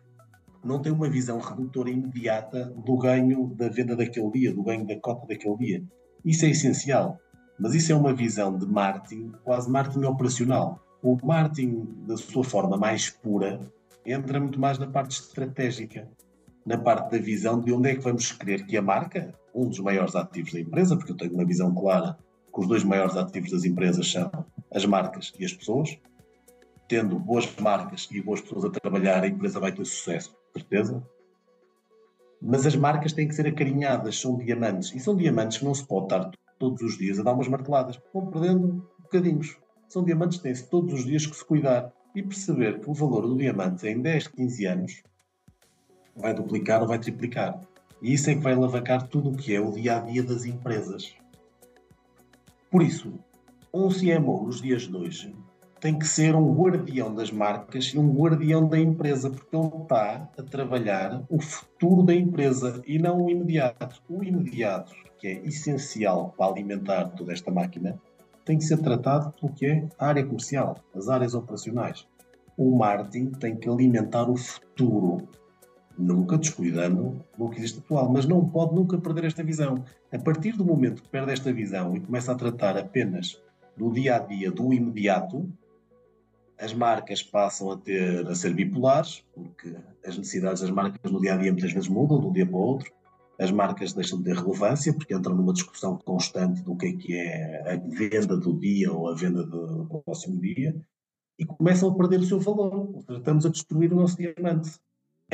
Não 0.63 0.81
tem 0.81 0.91
uma 0.91 1.09
visão 1.09 1.39
redutora 1.39 1.89
imediata 1.89 2.65
do 2.85 2.97
ganho 2.97 3.53
da 3.55 3.67
venda 3.67 3.95
daquele 3.95 4.31
dia, 4.31 4.53
do 4.53 4.63
ganho 4.63 4.87
da 4.87 4.97
cota 4.99 5.27
daquele 5.27 5.57
dia. 5.57 5.83
Isso 6.23 6.45
é 6.45 6.49
essencial. 6.49 7.19
Mas 7.59 7.75
isso 7.75 7.91
é 7.91 7.95
uma 7.95 8.13
visão 8.13 8.57
de 8.57 8.65
marketing, 8.65 9.31
quase 9.43 9.69
marketing 9.69 10.05
operacional. 10.05 10.79
O 11.01 11.17
marketing, 11.23 11.87
da 12.07 12.15
sua 12.15 12.43
forma 12.43 12.77
mais 12.77 13.09
pura, 13.09 13.59
entra 14.05 14.39
muito 14.39 14.59
mais 14.59 14.79
na 14.79 14.87
parte 14.87 15.19
estratégica, 15.19 16.09
na 16.65 16.77
parte 16.77 17.11
da 17.11 17.17
visão 17.17 17.59
de 17.59 17.73
onde 17.73 17.89
é 17.89 17.95
que 17.95 18.01
vamos 18.01 18.31
querer 18.31 18.65
que 18.65 18.77
a 18.77 18.81
marca, 18.81 19.33
um 19.53 19.67
dos 19.67 19.79
maiores 19.79 20.15
ativos 20.15 20.53
da 20.53 20.59
empresa, 20.59 20.95
porque 20.95 21.11
eu 21.11 21.17
tenho 21.17 21.33
uma 21.33 21.45
visão 21.45 21.73
clara 21.73 22.17
que 22.53 22.59
os 22.59 22.67
dois 22.67 22.83
maiores 22.83 23.17
ativos 23.17 23.51
das 23.51 23.65
empresas 23.65 24.11
são 24.11 24.31
as 24.73 24.85
marcas 24.85 25.33
e 25.37 25.45
as 25.45 25.53
pessoas. 25.53 25.97
Tendo 26.87 27.19
boas 27.19 27.53
marcas 27.59 28.07
e 28.11 28.21
boas 28.21 28.41
pessoas 28.41 28.65
a 28.65 28.69
trabalhar, 28.69 29.23
a 29.23 29.27
empresa 29.27 29.59
vai 29.59 29.71
ter 29.71 29.85
sucesso, 29.85 30.35
certeza. 30.53 31.03
Mas 32.41 32.65
as 32.65 32.75
marcas 32.75 33.13
têm 33.13 33.27
que 33.27 33.35
ser 33.35 33.47
acarinhadas, 33.47 34.19
são 34.19 34.37
diamantes. 34.37 34.93
E 34.93 34.99
são 34.99 35.15
diamantes 35.15 35.57
que 35.57 35.65
não 35.65 35.73
se 35.73 35.85
pode 35.85 36.05
estar 36.05 36.31
todos 36.59 36.81
os 36.81 36.97
dias 36.97 37.19
a 37.19 37.23
dar 37.23 37.33
umas 37.33 37.47
marteladas. 37.47 37.99
Vão 38.13 38.27
perdendo 38.27 38.87
bocadinhos. 38.99 39.57
São 39.87 40.03
diamantes 40.03 40.37
que 40.37 40.43
têm-se 40.43 40.69
todos 40.69 40.93
os 40.93 41.05
dias 41.05 41.25
que 41.25 41.35
se 41.35 41.45
cuidar 41.45 41.93
e 42.15 42.21
perceber 42.21 42.79
que 42.79 42.89
o 42.89 42.93
valor 42.93 43.27
do 43.27 43.37
diamante 43.37 43.87
em 43.87 44.01
10, 44.01 44.27
15 44.27 44.65
anos 44.65 45.03
vai 46.15 46.33
duplicar 46.33 46.81
ou 46.81 46.87
vai 46.87 46.99
triplicar. 46.99 47.61
E 48.01 48.13
isso 48.13 48.29
é 48.29 48.35
que 48.35 48.41
vai 48.41 48.53
alavancar 48.53 49.07
tudo 49.07 49.29
o 49.29 49.37
que 49.37 49.55
é 49.55 49.61
o 49.61 49.71
dia 49.71 49.97
a 49.97 49.99
dia 50.01 50.23
das 50.23 50.45
empresas. 50.45 51.15
Por 52.69 52.83
isso, 52.83 53.13
um 53.73 53.89
CMO 53.89 54.45
nos 54.45 54.61
dias 54.61 54.83
de 54.83 54.95
hoje 54.95 55.35
tem 55.83 55.99
que 55.99 56.07
ser 56.07 56.33
um 56.33 56.53
guardião 56.53 57.13
das 57.13 57.29
marcas 57.29 57.87
e 57.87 57.99
um 57.99 58.09
guardião 58.09 58.69
da 58.69 58.79
empresa, 58.79 59.29
porque 59.29 59.53
ele 59.53 59.67
está 59.81 60.29
a 60.37 60.41
trabalhar 60.41 61.21
o 61.29 61.41
futuro 61.41 62.03
da 62.03 62.15
empresa 62.15 62.81
e 62.87 62.97
não 62.97 63.25
o 63.25 63.29
imediato. 63.29 64.01
O 64.07 64.23
imediato, 64.23 64.93
que 65.19 65.27
é 65.27 65.45
essencial 65.45 66.33
para 66.37 66.49
alimentar 66.49 67.09
toda 67.09 67.33
esta 67.33 67.51
máquina, 67.51 67.99
tem 68.45 68.57
que 68.57 68.63
ser 68.63 68.77
tratado 68.77 69.33
pelo 69.33 69.51
que 69.51 69.65
é 69.65 69.85
a 69.99 70.07
área 70.07 70.25
comercial, 70.25 70.77
as 70.95 71.09
áreas 71.09 71.33
operacionais. 71.33 72.07
O 72.55 72.73
marketing 72.77 73.31
tem 73.31 73.57
que 73.57 73.67
alimentar 73.67 74.29
o 74.29 74.37
futuro 74.37 75.27
nunca 75.97 76.37
descuidando 76.37 77.21
do 77.37 77.49
que 77.49 77.59
existe 77.59 77.79
atual, 77.79 78.09
mas 78.09 78.25
não 78.25 78.47
pode 78.47 78.73
nunca 78.73 78.97
perder 78.97 79.25
esta 79.25 79.43
visão. 79.43 79.83
A 80.13 80.17
partir 80.17 80.53
do 80.53 80.63
momento 80.63 81.03
que 81.03 81.09
perde 81.09 81.33
esta 81.33 81.51
visão 81.51 81.93
e 81.93 81.99
começa 81.99 82.31
a 82.31 82.35
tratar 82.35 82.77
apenas 82.77 83.37
do 83.75 83.91
dia 83.91 84.15
a 84.15 84.19
dia, 84.19 84.49
do 84.49 84.73
imediato, 84.73 85.45
as 86.59 86.73
marcas 86.73 87.21
passam 87.21 87.71
a 87.71 87.77
ter 87.77 88.27
a 88.27 88.35
ser 88.35 88.53
bipolares, 88.53 89.23
porque 89.33 89.75
as 90.05 90.17
necessidades 90.17 90.61
das 90.61 90.71
marcas 90.71 91.11
no 91.11 91.19
dia 91.19 91.33
a 91.33 91.37
dia 91.37 91.51
muitas 91.51 91.71
vezes 91.71 91.89
mudam 91.89 92.19
de 92.19 92.27
um 92.27 92.33
dia 92.33 92.45
para 92.45 92.55
o 92.55 92.59
outro. 92.59 92.91
As 93.39 93.51
marcas 93.51 93.93
deixam 93.93 94.19
de 94.19 94.25
ter 94.25 94.35
relevância 94.35 94.93
porque 94.93 95.13
entram 95.13 95.35
numa 95.35 95.53
discussão 95.53 95.97
constante 95.97 96.61
do 96.61 96.75
que 96.75 96.85
é 96.85 96.93
que 96.93 97.17
é 97.17 97.73
a 97.73 97.77
venda 97.77 98.37
do 98.37 98.59
dia 98.59 98.91
ou 98.91 99.09
a 99.09 99.15
venda 99.15 99.43
do 99.43 100.03
próximo 100.05 100.39
dia 100.39 100.75
e 101.37 101.45
começam 101.45 101.89
a 101.89 101.95
perder 101.95 102.19
o 102.19 102.25
seu 102.25 102.39
valor. 102.39 103.03
Estamos 103.09 103.45
a 103.45 103.49
destruir 103.49 103.91
o 103.91 103.95
nosso 103.95 104.17
diamante 104.17 104.79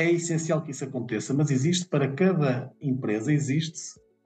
é 0.00 0.10
essencial 0.10 0.62
que 0.62 0.70
isso 0.70 0.84
aconteça, 0.84 1.34
mas 1.34 1.50
existe 1.50 1.86
para 1.86 2.10
cada 2.10 2.72
empresa, 2.80 3.32
existe 3.32 3.78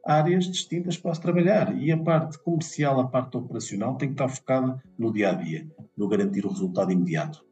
áreas 0.07 0.45
distintas 0.45 0.99
para 0.99 1.15
se 1.15 1.21
trabalhar 1.21 1.77
e 1.77 1.91
a 1.91 1.97
parte 1.97 2.39
comercial, 2.39 3.01
a 3.01 3.09
parte 3.09 3.37
operacional 3.37 3.97
tem 3.97 4.09
que 4.09 4.15
estar 4.15 4.29
focada 4.29 4.83
no 4.99 5.13
dia 5.13 5.31
a 5.31 5.35
dia, 5.35 5.67
no 5.97 6.09
garantir 6.09 6.45
o 6.45 6.51
resultado 6.51 6.93
imediato. 6.93 7.45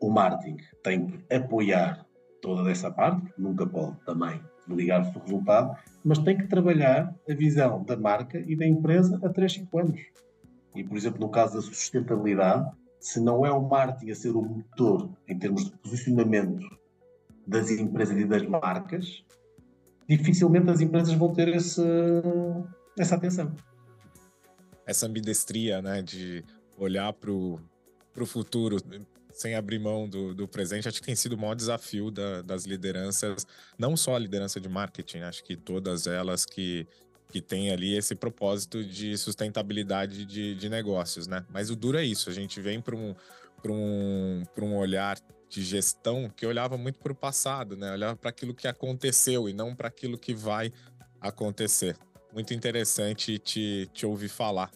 O 0.00 0.10
marketing 0.10 0.56
tem 0.82 1.06
que 1.06 1.34
apoiar 1.34 2.06
toda 2.40 2.70
essa 2.70 2.90
parte, 2.90 3.32
nunca 3.38 3.66
pode 3.66 3.96
também 4.04 4.40
ligar-se 4.68 5.16
ao 5.16 5.22
resultado, 5.22 5.76
mas 6.04 6.18
tem 6.18 6.36
que 6.36 6.46
trabalhar 6.46 7.14
a 7.28 7.34
visão 7.34 7.84
da 7.84 7.96
marca 7.96 8.38
e 8.38 8.56
da 8.56 8.66
empresa 8.66 9.20
a 9.22 9.28
3, 9.28 9.52
5 9.52 9.78
anos. 9.78 10.00
E, 10.74 10.82
por 10.82 10.96
exemplo, 10.96 11.20
no 11.20 11.28
caso 11.28 11.54
da 11.54 11.60
sustentabilidade, 11.60 12.70
se 12.98 13.20
não 13.20 13.44
é 13.44 13.50
o 13.50 13.68
marketing 13.68 14.10
a 14.10 14.14
ser 14.14 14.30
o 14.30 14.42
motor 14.42 15.10
em 15.28 15.38
termos 15.38 15.66
de 15.66 15.76
posicionamento 15.78 16.64
das 17.46 17.70
empresas 17.70 18.16
e 18.16 18.24
das 18.24 18.46
marcas, 18.46 19.24
dificilmente 20.08 20.70
as 20.70 20.80
empresas 20.80 21.14
vão 21.14 21.32
ter 21.32 21.48
esse, 21.48 21.82
essa 22.98 23.14
atenção. 23.16 23.54
Essa 24.86 25.06
ambidestria, 25.06 25.80
né, 25.80 26.02
de 26.02 26.44
olhar 26.76 27.12
para 27.12 27.30
o 27.30 27.58
futuro 28.26 28.78
sem 29.32 29.54
abrir 29.54 29.78
mão 29.78 30.08
do, 30.08 30.34
do, 30.34 30.46
presente, 30.46 30.88
acho 30.88 31.00
que 31.00 31.06
tem 31.06 31.16
sido 31.16 31.32
o 31.34 31.38
maior 31.38 31.54
desafio 31.54 32.10
da, 32.10 32.42
das 32.42 32.64
lideranças, 32.64 33.46
não 33.78 33.96
só 33.96 34.14
a 34.14 34.18
liderança 34.18 34.60
de 34.60 34.68
marketing, 34.68 35.20
acho 35.20 35.42
que 35.42 35.56
todas 35.56 36.06
elas 36.06 36.44
que, 36.44 36.86
que 37.28 37.40
têm 37.40 37.70
ali 37.70 37.96
esse 37.96 38.14
propósito 38.14 38.84
de 38.84 39.16
sustentabilidade 39.16 40.26
de, 40.26 40.54
de 40.54 40.68
negócios, 40.68 41.26
né? 41.26 41.44
Mas 41.48 41.70
o 41.70 41.76
duro 41.76 41.98
é 41.98 42.04
isso, 42.04 42.28
a 42.28 42.32
gente 42.32 42.60
vem 42.60 42.80
para 42.80 42.94
um, 42.94 43.14
um, 43.66 44.42
um 44.60 44.76
olhar 44.76 45.18
de 45.52 45.62
gestão 45.62 46.30
que 46.30 46.46
olhava 46.46 46.78
muito 46.78 46.98
para 46.98 47.12
o 47.12 47.14
passado, 47.14 47.76
né? 47.76 47.92
Olhava 47.92 48.16
para 48.16 48.30
aquilo 48.30 48.54
que 48.54 48.66
aconteceu 48.66 49.50
e 49.50 49.52
não 49.52 49.74
para 49.74 49.88
aquilo 49.88 50.16
que 50.16 50.34
vai 50.34 50.72
acontecer. 51.20 51.94
Muito 52.32 52.54
interessante 52.54 53.38
te, 53.38 53.86
te 53.92 54.06
ouvir 54.06 54.30
falar 54.30 54.70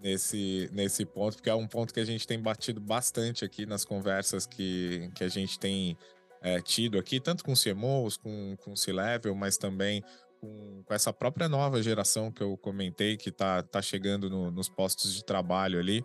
nesse, 0.00 0.70
nesse 0.72 1.04
ponto, 1.04 1.36
porque 1.36 1.50
é 1.50 1.54
um 1.54 1.66
ponto 1.66 1.92
que 1.92 2.00
a 2.00 2.04
gente 2.06 2.26
tem 2.26 2.40
batido 2.40 2.80
bastante 2.80 3.44
aqui 3.44 3.66
nas 3.66 3.84
conversas 3.84 4.46
que, 4.46 5.10
que 5.14 5.24
a 5.24 5.28
gente 5.28 5.58
tem 5.58 5.94
é, 6.40 6.58
tido 6.58 6.98
aqui, 6.98 7.20
tanto 7.20 7.44
com 7.44 7.52
CMOs, 7.52 8.16
com, 8.16 8.56
com 8.64 8.74
C-Level, 8.74 9.34
mas 9.34 9.58
também 9.58 10.02
com, 10.40 10.82
com, 10.86 10.94
essa 10.94 11.12
própria 11.12 11.50
nova 11.50 11.82
geração 11.82 12.32
que 12.32 12.42
eu 12.42 12.56
comentei, 12.56 13.18
que 13.18 13.28
está 13.28 13.62
tá 13.62 13.82
chegando 13.82 14.30
no, 14.30 14.50
nos 14.50 14.70
postos 14.70 15.14
de 15.14 15.22
trabalho 15.22 15.78
ali. 15.78 16.02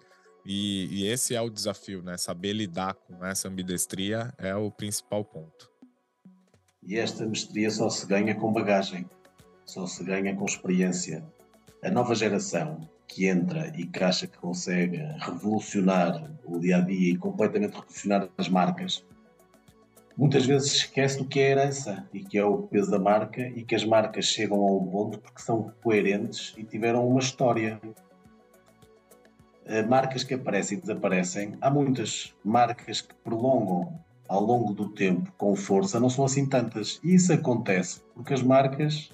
E, 0.52 0.88
e, 0.90 1.06
esse 1.06 1.36
é 1.36 1.42
o 1.42 1.48
desafio, 1.48 2.02
né? 2.02 2.18
Saber 2.18 2.54
lidar 2.54 2.96
com 2.96 3.24
essa 3.24 3.48
ambidestria 3.48 4.34
é 4.36 4.56
o 4.56 4.72
principal 4.72 5.24
ponto. 5.24 5.70
E 6.82 6.98
esta 6.98 7.24
mestria 7.24 7.70
só 7.70 7.88
se 7.88 8.08
ganha 8.08 8.34
com 8.34 8.52
bagagem, 8.52 9.06
só 9.64 9.86
se 9.86 10.04
ganha 10.04 10.36
com 10.36 10.46
experiência. 10.46 11.24
A 11.84 11.92
nova 11.92 12.16
geração 12.16 12.80
que 13.08 13.28
entra 13.28 13.72
e 13.78 13.86
que 13.86 14.04
acha 14.04 14.26
que 14.26 14.40
consegue 14.40 14.98
revolucionar 15.20 16.32
o 16.44 16.58
dia 16.58 16.78
a 16.78 16.82
dia 16.82 17.14
e 17.14 17.18
completamente 17.18 17.76
revolucionar 17.76 18.28
as 18.36 18.50
marcas, 18.50 19.06
muitas 20.18 20.48
vezes 20.48 20.74
esquece 20.74 21.20
do 21.20 21.26
que 21.26 21.40
é 21.40 21.52
herança 21.52 22.10
e 22.12 22.24
que 22.24 22.40
é 22.40 22.44
o 22.44 22.64
peso 22.64 22.90
da 22.90 22.98
marca 22.98 23.48
e 23.50 23.64
que 23.64 23.76
as 23.76 23.86
marcas 23.86 24.26
chegam 24.26 24.58
a 24.58 24.72
um 24.78 24.88
ponto 24.88 25.20
porque 25.20 25.44
são 25.44 25.72
coerentes 25.84 26.56
e 26.58 26.64
tiveram 26.64 27.08
uma 27.08 27.20
história. 27.20 27.80
Eh, 29.70 29.84
marcas 29.84 30.24
que 30.24 30.34
aparecem 30.34 30.80
e 30.80 30.82
desaparecem, 30.82 31.56
há 31.62 31.70
muitas 31.70 32.34
marcas 32.44 33.02
que 33.02 33.14
prolongam 33.24 34.00
ao 34.28 34.44
longo 34.44 34.74
do 34.74 34.90
tempo 34.90 35.32
com 35.38 35.56
força, 35.56 36.00
não 36.00 36.10
são 36.10 36.26
assim 36.26 36.48
tantas. 36.48 37.00
E 37.04 37.14
isso 37.14 37.32
acontece 37.32 38.02
porque 38.16 38.34
as 38.34 38.42
marcas 38.42 39.12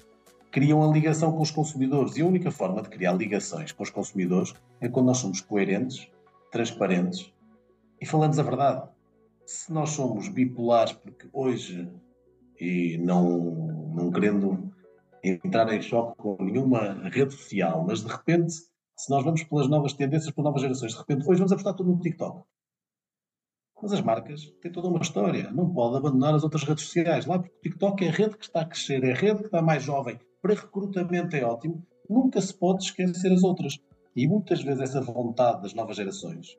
criam 0.50 0.82
a 0.82 0.90
ligação 0.90 1.30
com 1.32 1.42
os 1.42 1.50
consumidores. 1.50 2.16
E 2.16 2.22
a 2.22 2.26
única 2.26 2.50
forma 2.50 2.80
de 2.80 2.88
criar 2.88 3.12
ligações 3.12 3.70
com 3.70 3.82
os 3.82 3.90
consumidores 3.90 4.54
é 4.80 4.88
quando 4.88 5.06
nós 5.08 5.18
somos 5.18 5.42
coerentes, 5.42 6.08
transparentes 6.50 7.30
e 8.00 8.06
falamos 8.06 8.38
a 8.38 8.42
verdade. 8.42 8.88
Se 9.44 9.70
nós 9.70 9.90
somos 9.90 10.26
bipolares, 10.28 10.94
porque 10.94 11.28
hoje, 11.34 11.86
e 12.58 12.96
não, 12.96 13.28
não 13.94 14.10
querendo 14.10 14.72
entrar 15.22 15.70
em 15.70 15.82
choque 15.82 16.16
com 16.16 16.42
nenhuma 16.42 16.94
rede 17.10 17.34
social, 17.34 17.84
mas 17.86 18.02
de 18.02 18.10
repente, 18.10 18.54
se 18.96 19.10
nós 19.10 19.24
vamos 19.24 19.44
pelas 19.44 19.68
novas 19.68 19.92
tendências, 19.92 20.32
pelas 20.32 20.46
novas 20.46 20.62
gerações, 20.62 20.92
de 20.92 20.98
repente, 20.98 21.28
hoje 21.28 21.38
vamos 21.38 21.52
apostar 21.52 21.74
tudo 21.74 21.92
no 21.92 22.00
TikTok. 22.00 22.42
Mas 23.82 23.92
as 23.92 24.00
marcas 24.00 24.50
têm 24.62 24.72
toda 24.72 24.88
uma 24.88 25.00
história. 25.00 25.50
Não 25.50 25.68
pode 25.72 25.98
abandonar 25.98 26.34
as 26.34 26.42
outras 26.42 26.64
redes 26.64 26.84
sociais 26.84 27.26
lá, 27.26 27.38
porque 27.38 27.54
o 27.54 27.60
TikTok 27.60 28.04
é 28.04 28.08
a 28.08 28.12
rede 28.12 28.38
que 28.38 28.44
está 28.44 28.62
a 28.62 28.64
crescer, 28.64 29.04
é 29.04 29.12
a 29.12 29.14
rede 29.14 29.40
que 29.40 29.46
está 29.46 29.60
mais 29.60 29.82
jovem, 29.82 30.18
para 30.40 30.54
recrutamento 30.54 31.36
é 31.36 31.44
ótimo, 31.44 31.86
nunca 32.08 32.40
se 32.40 32.54
pode 32.54 32.84
esquecer 32.84 33.32
as 33.32 33.42
outras. 33.42 33.78
E 34.14 34.26
muitas 34.26 34.62
vezes 34.62 34.80
essa 34.80 35.00
vontade 35.00 35.60
das 35.60 35.74
novas 35.74 35.96
gerações 35.96 36.58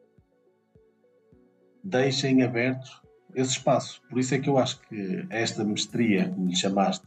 deixa 1.83 2.27
em 2.27 2.43
aberto 2.43 3.01
esse 3.33 3.51
espaço. 3.51 4.01
Por 4.09 4.19
isso 4.19 4.35
é 4.35 4.39
que 4.39 4.49
eu 4.49 4.57
acho 4.57 4.79
que 4.81 5.25
esta 5.29 5.63
mestria, 5.63 6.29
como 6.29 6.47
lhe 6.47 6.55
chamaste, 6.55 7.05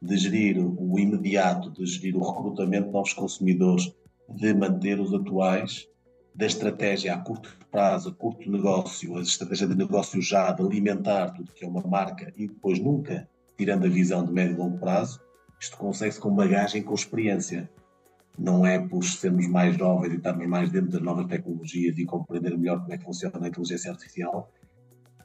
de 0.00 0.16
gerir 0.16 0.58
o 0.58 0.98
imediato, 0.98 1.70
de 1.70 1.86
gerir 1.86 2.16
o 2.16 2.28
recrutamento 2.28 2.86
de 2.86 2.92
novos 2.92 3.12
consumidores, 3.12 3.94
de 4.34 4.54
manter 4.54 4.98
os 5.00 5.12
atuais, 5.12 5.86
da 6.34 6.46
estratégia 6.46 7.14
a 7.14 7.18
curto 7.18 7.58
prazo, 7.70 8.10
a 8.10 8.14
curto 8.14 8.50
negócio, 8.50 9.16
a 9.16 9.22
estratégia 9.22 9.66
de 9.66 9.74
negócio 9.74 10.20
já, 10.20 10.50
de 10.52 10.62
alimentar 10.62 11.30
tudo 11.30 11.52
que 11.52 11.64
é 11.64 11.68
uma 11.68 11.82
marca 11.82 12.32
e 12.36 12.48
depois 12.48 12.78
nunca 12.78 13.28
tirando 13.56 13.86
a 13.86 13.88
visão 13.88 14.24
de 14.24 14.32
médio 14.32 14.54
e 14.54 14.58
longo 14.58 14.78
prazo, 14.78 15.20
isto 15.60 15.76
consegue-se 15.76 16.18
com 16.20 16.34
bagagem, 16.34 16.82
com 16.82 16.94
experiência. 16.94 17.70
Não 18.38 18.66
é 18.66 18.78
por 18.78 19.04
sermos 19.04 19.46
mais 19.46 19.76
jovens 19.76 20.12
e 20.12 20.16
estarmos 20.16 20.48
mais 20.48 20.70
dentro 20.70 20.90
das 20.90 21.02
novas 21.02 21.26
tecnologias 21.26 21.98
e 21.98 22.04
compreender 22.04 22.56
melhor 22.56 22.80
como 22.80 22.92
é 22.92 22.98
que 22.98 23.04
funciona 23.04 23.44
a 23.44 23.48
inteligência 23.48 23.90
artificial 23.90 24.50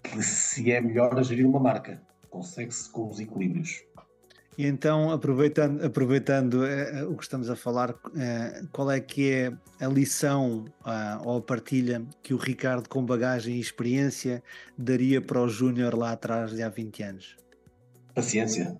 que 0.03 0.21
se 0.21 0.71
é 0.71 0.79
melhor 0.79 1.17
a 1.17 1.23
gerir 1.23 1.45
uma 1.45 1.59
marca. 1.59 2.01
Consegue-se 2.29 2.89
com 2.91 3.09
os 3.09 3.19
equilíbrios. 3.19 3.83
E 4.57 4.65
então, 4.65 5.11
aproveitando, 5.11 5.85
aproveitando 5.85 6.65
eh, 6.65 7.05
o 7.05 7.15
que 7.15 7.23
estamos 7.23 7.49
a 7.49 7.55
falar, 7.55 7.93
eh, 8.17 8.63
qual 8.71 8.89
é 8.89 8.99
que 8.99 9.31
é 9.31 9.53
a 9.79 9.87
lição 9.87 10.65
ah, 10.83 11.21
ou 11.23 11.37
a 11.37 11.41
partilha 11.41 12.03
que 12.23 12.33
o 12.33 12.37
Ricardo, 12.37 12.89
com 12.89 13.05
bagagem 13.05 13.57
e 13.57 13.59
experiência, 13.59 14.41
daria 14.75 15.21
para 15.21 15.41
o 15.41 15.47
Júnior 15.47 15.95
lá 15.95 16.13
atrás 16.13 16.55
de 16.55 16.63
há 16.63 16.69
20 16.69 17.03
anos? 17.03 17.37
Paciência 18.15 18.75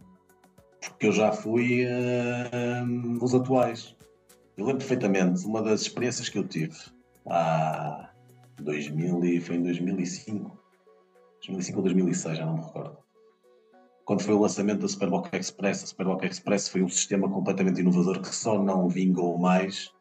porque 0.89 1.07
eu 1.07 1.11
já 1.11 1.31
fui 1.31 1.85
uh, 1.85 3.23
os 3.23 3.33
atuais. 3.33 3.95
Eu 4.57 4.65
lembro 4.65 4.79
perfeitamente 4.79 5.45
uma 5.45 5.61
das 5.61 5.81
experiências 5.81 6.29
que 6.29 6.37
eu 6.37 6.47
tive 6.47 6.75
há 7.29 8.09
2000 8.61 9.23
e 9.25 9.39
foi 9.39 9.57
em 9.57 9.63
2005, 9.63 10.57
2005 11.45 11.77
ou 11.77 11.83
2006, 11.83 12.37
já 12.37 12.45
não 12.45 12.57
me 12.57 12.63
recordo. 12.63 12.97
Quando 14.07 14.21
foi 14.21 14.35
o 14.35 14.39
lançamento 14.39 14.79
da 14.79 14.87
Superboc 14.87 15.35
Express, 15.35 15.83
a 15.83 15.87
Superboc 15.87 16.23
Express 16.23 16.69
foi 16.69 16.81
um 16.81 16.87
sistema 16.87 17.29
completamente 17.29 17.81
inovador 17.81 18.21
que 18.21 18.33
só 18.33 18.57
não 18.57 18.87
vingou 18.87 19.37
mais 19.37 19.91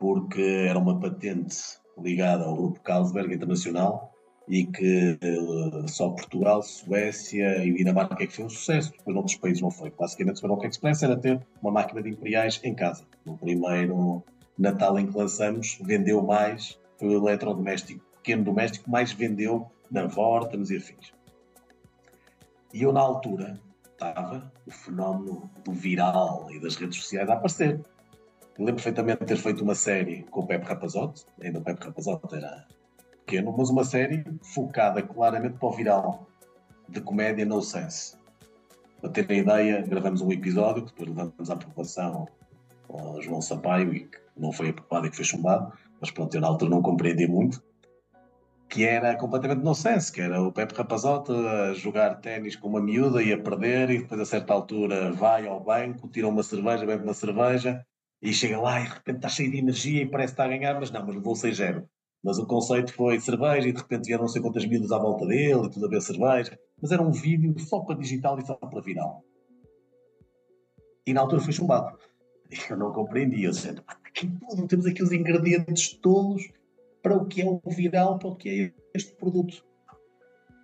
porque 0.00 0.66
era 0.68 0.76
uma 0.76 0.98
patente 0.98 1.54
ligada 1.96 2.42
ao 2.42 2.56
grupo 2.56 2.80
Carlsberg 2.80 3.32
Internacional 3.32 4.12
e 4.48 4.66
que 4.66 5.16
uh, 5.22 5.88
só 5.88 6.10
Portugal, 6.10 6.60
Suécia 6.60 7.64
e 7.64 7.72
Dinamarca 7.72 8.24
é 8.24 8.26
que 8.26 8.34
foi 8.34 8.46
um 8.46 8.50
sucesso, 8.50 8.90
depois 8.98 9.14
noutros 9.14 9.36
países 9.36 9.62
não 9.62 9.70
foi. 9.70 9.92
Basicamente, 9.96 10.34
o 10.34 10.38
Superboc 10.38 10.66
Express 10.66 11.04
era 11.04 11.16
ter 11.16 11.40
uma 11.62 11.70
máquina 11.70 12.02
de 12.02 12.10
imperiais 12.10 12.60
em 12.64 12.74
casa. 12.74 13.06
No 13.24 13.38
primeiro 13.38 14.24
Natal 14.58 14.98
em 14.98 15.06
que 15.06 15.16
lançamos, 15.16 15.78
vendeu 15.84 16.20
mais, 16.20 16.80
foi 16.98 17.10
o 17.10 17.28
eletrodoméstico, 17.28 18.04
pequeno 18.16 18.42
doméstico, 18.42 18.90
mais 18.90 19.12
vendeu 19.12 19.70
na 19.88 20.08
Vortens 20.08 20.68
e 20.70 20.78
afins. 20.78 21.21
E 22.72 22.82
eu, 22.82 22.92
na 22.92 23.00
altura, 23.00 23.60
estava 23.84 24.50
o 24.66 24.70
fenómeno 24.70 25.50
do 25.64 25.72
viral 25.72 26.48
e 26.50 26.58
das 26.58 26.76
redes 26.76 26.98
sociais 26.98 27.28
a 27.28 27.34
aparecer. 27.34 27.80
Lembro 28.58 28.74
perfeitamente 28.74 29.20
de 29.20 29.26
ter 29.26 29.36
feito 29.36 29.62
uma 29.62 29.74
série 29.74 30.24
com 30.24 30.40
o 30.40 30.46
Pepe 30.46 30.66
Rapazote, 30.66 31.24
ainda 31.40 31.58
o 31.58 31.62
Pepe 31.62 31.84
Rapazote 31.84 32.34
era 32.34 32.66
pequeno, 33.24 33.54
mas 33.56 33.70
uma 33.70 33.84
série 33.84 34.24
focada 34.54 35.02
claramente 35.02 35.58
para 35.58 35.68
o 35.68 35.72
viral, 35.72 36.26
de 36.88 37.00
comédia 37.00 37.46
no 37.46 37.62
sense. 37.62 38.16
Para 39.00 39.10
ter 39.10 39.30
a 39.30 39.34
ideia, 39.34 39.82
gravamos 39.82 40.20
um 40.20 40.30
episódio 40.30 40.84
que 40.84 40.92
depois 40.92 41.08
levamos 41.08 41.50
à 41.50 41.54
aprovação 41.54 42.28
ao 42.88 43.20
João 43.22 43.40
Sampaio 43.40 43.94
e 43.94 44.00
que 44.00 44.18
não 44.36 44.52
foi 44.52 44.68
aprovado 44.68 45.06
e 45.06 45.10
que 45.10 45.16
foi 45.16 45.24
chumbado, 45.24 45.72
mas 46.00 46.10
pronto, 46.10 46.34
eu 46.34 46.40
na 46.40 46.48
altura 46.48 46.70
não 46.70 46.82
compreendi 46.82 47.26
muito, 47.26 47.62
que 48.72 48.84
era 48.84 49.14
completamente 49.16 49.62
no 49.62 49.74
sense, 49.74 50.10
que 50.10 50.22
era 50.22 50.40
o 50.40 50.50
Pepe 50.50 50.74
Rapazota 50.74 51.34
a 51.34 51.74
jogar 51.74 52.14
ténis 52.22 52.56
com 52.56 52.68
uma 52.68 52.80
miúda 52.80 53.22
e 53.22 53.30
a 53.30 53.38
perder 53.38 53.90
e 53.90 53.98
depois 53.98 54.18
a 54.18 54.24
certa 54.24 54.54
altura 54.54 55.12
vai 55.12 55.46
ao 55.46 55.62
banco, 55.62 56.08
tira 56.08 56.26
uma 56.26 56.42
cerveja, 56.42 56.86
bebe 56.86 57.04
uma 57.04 57.12
cerveja 57.12 57.84
e 58.22 58.32
chega 58.32 58.58
lá 58.58 58.80
e 58.80 58.84
de 58.84 58.88
repente 58.94 59.16
está 59.16 59.28
cheio 59.28 59.50
de 59.50 59.58
energia 59.58 60.00
e 60.00 60.06
parece 60.08 60.32
está 60.32 60.44
a 60.44 60.48
ganhar, 60.48 60.80
mas 60.80 60.90
não, 60.90 61.04
mas 61.04 61.14
levou 61.14 61.34
6-0. 61.34 61.84
Mas 62.24 62.38
o 62.38 62.46
conceito 62.46 62.94
foi 62.94 63.20
cerveja 63.20 63.68
e 63.68 63.72
de 63.72 63.78
repente 63.78 64.06
vieram 64.06 64.22
não 64.22 64.28
sei 64.28 64.40
quantas 64.40 64.64
miúdas 64.64 64.90
à 64.90 64.98
volta 64.98 65.26
dele 65.26 65.66
e 65.66 65.70
tudo 65.70 65.84
a 65.84 65.90
ver 65.90 66.00
cerveja. 66.00 66.58
Mas 66.80 66.90
era 66.90 67.02
um 67.02 67.10
vídeo 67.10 67.54
só 67.58 67.80
para 67.80 67.98
digital 67.98 68.38
e 68.38 68.46
só 68.46 68.54
para 68.54 68.80
viral. 68.80 69.22
E 71.06 71.12
na 71.12 71.20
altura 71.20 71.42
foi 71.42 71.52
chumbado. 71.52 71.98
Eu 72.70 72.78
não 72.78 72.90
compreendia. 72.90 73.48
Eu 73.48 73.50
disse, 73.50 73.74
temos 74.66 74.86
aqui 74.86 75.02
os 75.02 75.12
ingredientes 75.12 75.92
todos 75.92 76.48
para 77.02 77.16
o 77.16 77.26
que 77.26 77.42
é 77.42 77.44
o 77.44 77.60
viral, 77.66 78.18
para 78.18 78.28
o 78.28 78.36
que 78.36 78.48
é 78.48 78.72
este 78.94 79.14
produto. 79.14 79.64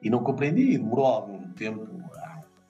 E 0.03 0.09
não 0.09 0.23
compreendi. 0.23 0.79
Demorou 0.79 1.07
algum 1.07 1.53
tempo 1.55 1.87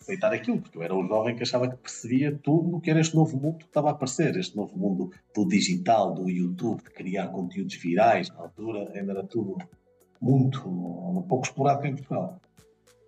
aceitar 0.01 0.33
aquilo, 0.33 0.61
porque 0.61 0.79
eu 0.79 0.83
era 0.83 0.95
um 0.95 1.07
jovem 1.07 1.37
que 1.37 1.43
achava 1.43 1.69
que 1.69 1.77
percebia 1.77 2.35
tudo 2.43 2.77
o 2.77 2.81
que 2.81 2.91
era 2.91 3.01
este 3.01 3.15
novo 3.15 3.37
mundo 3.37 3.59
que 3.59 3.67
estava 3.67 3.89
a 3.89 3.93
aparecer, 3.93 4.35
este 4.37 4.57
novo 4.57 4.77
mundo 4.77 5.11
do 5.35 5.47
digital, 5.47 6.15
do 6.15 6.31
YouTube, 6.31 6.83
de 6.83 6.91
criar 6.91 7.29
conteúdos 7.29 7.75
virais. 7.75 8.31
Na 8.31 8.41
altura 8.41 8.91
ainda 8.95 9.13
era 9.13 9.25
tudo 9.25 9.59
muito, 10.21 10.67
um 10.67 11.23
pouco 11.29 11.45
explorado 11.45 11.87
em 11.87 11.95
Portugal. 11.95 12.41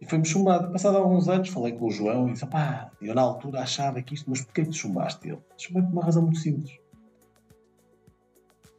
E 0.01 0.07
foi-me 0.07 0.27
chumbado. 0.27 0.73
Passado 0.73 0.97
alguns 0.97 1.29
anos, 1.29 1.49
falei 1.49 1.73
com 1.73 1.87
o 1.87 1.91
João 1.91 2.29
e 2.29 2.33
disse: 2.33 2.47
pá, 2.47 2.91
eu 3.01 3.15
na 3.15 3.23
altura 3.23 3.61
achava 3.61 4.01
que 4.03 4.15
isto, 4.15 4.29
mas 4.29 4.43
porquê 4.43 4.63
que 4.63 4.71
te 4.71 4.79
chumbaste? 4.79 5.29
Ele 5.29 5.39
chumbei 5.59 5.83
por 5.83 5.93
uma 5.93 6.05
razão 6.05 6.23
muito 6.23 6.39
simples. 6.39 6.80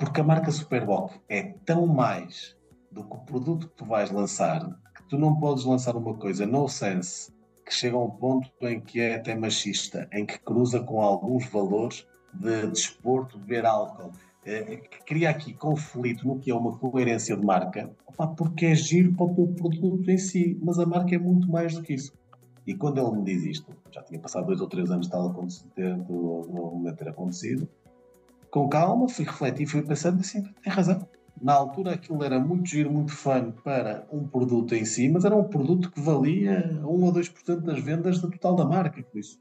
Porque 0.01 0.19
a 0.19 0.23
marca 0.23 0.49
Superboc 0.49 1.13
é 1.29 1.43
tão 1.63 1.85
mais 1.85 2.57
do 2.91 3.03
que 3.03 3.13
o 3.13 3.19
produto 3.19 3.67
que 3.67 3.75
tu 3.75 3.85
vais 3.85 4.09
lançar 4.09 4.67
que 4.95 5.03
tu 5.07 5.15
não 5.15 5.35
podes 5.35 5.63
lançar 5.63 5.95
uma 5.95 6.15
coisa 6.15 6.43
no 6.43 6.67
sense 6.67 7.31
que 7.63 7.71
chega 7.71 7.95
a 7.95 8.03
um 8.03 8.09
ponto 8.09 8.49
em 8.63 8.81
que 8.81 8.99
é 8.99 9.17
até 9.17 9.35
machista, 9.35 10.09
em 10.11 10.25
que 10.25 10.39
cruza 10.39 10.79
com 10.79 11.01
alguns 11.01 11.45
valores 11.45 12.07
de 12.33 12.65
desporto, 12.65 13.37
de 13.37 13.43
beber 13.43 13.67
álcool, 13.67 14.11
é, 14.43 14.77
que 14.77 15.03
cria 15.05 15.29
aqui 15.29 15.53
conflito 15.53 16.27
no 16.27 16.39
que 16.39 16.49
é 16.49 16.55
uma 16.55 16.75
coerência 16.79 17.37
de 17.37 17.45
marca, 17.45 17.91
opa, 18.07 18.25
porque 18.29 18.65
é 18.65 18.73
giro 18.73 19.13
para 19.13 19.27
o 19.27 19.35
teu 19.35 19.47
produto 19.49 20.09
em 20.09 20.17
si, 20.17 20.59
mas 20.63 20.79
a 20.79 20.85
marca 20.87 21.13
é 21.13 21.19
muito 21.19 21.47
mais 21.47 21.75
do 21.75 21.83
que 21.83 21.93
isso. 21.93 22.11
E 22.65 22.73
quando 22.73 22.99
ele 22.99 23.17
me 23.17 23.23
diz 23.23 23.43
isto, 23.43 23.71
já 23.91 24.01
tinha 24.01 24.19
passado 24.19 24.47
dois 24.47 24.61
ou 24.61 24.67
três 24.67 24.89
anos 24.89 25.05
de 25.05 25.11
tal 25.11 25.29
acontecer, 25.29 25.95
do, 25.97 26.41
do 26.41 26.53
momento 26.53 26.97
ter 26.97 27.09
acontecido, 27.09 27.69
com 28.51 28.67
calma, 28.67 29.07
fui 29.07 29.25
refletir, 29.25 29.65
fui 29.65 29.81
pensando 29.81 30.19
assim, 30.19 30.43
tem 30.43 30.71
razão. 30.71 31.07
Na 31.41 31.53
altura 31.53 31.93
aquilo 31.93 32.23
era 32.23 32.39
muito 32.39 32.69
giro, 32.69 32.91
muito 32.91 33.13
fã 33.13 33.49
para 33.63 34.05
um 34.11 34.27
produto 34.27 34.75
em 34.75 34.85
si, 34.85 35.09
mas 35.09 35.25
era 35.25 35.35
um 35.35 35.45
produto 35.45 35.89
que 35.89 35.99
valia 35.99 36.79
1 36.83 36.85
ou 36.85 37.11
2% 37.11 37.61
das 37.61 37.79
vendas 37.79 38.19
do 38.19 38.29
total 38.29 38.55
da 38.55 38.65
marca, 38.65 39.01
por 39.01 39.19
isso. 39.19 39.39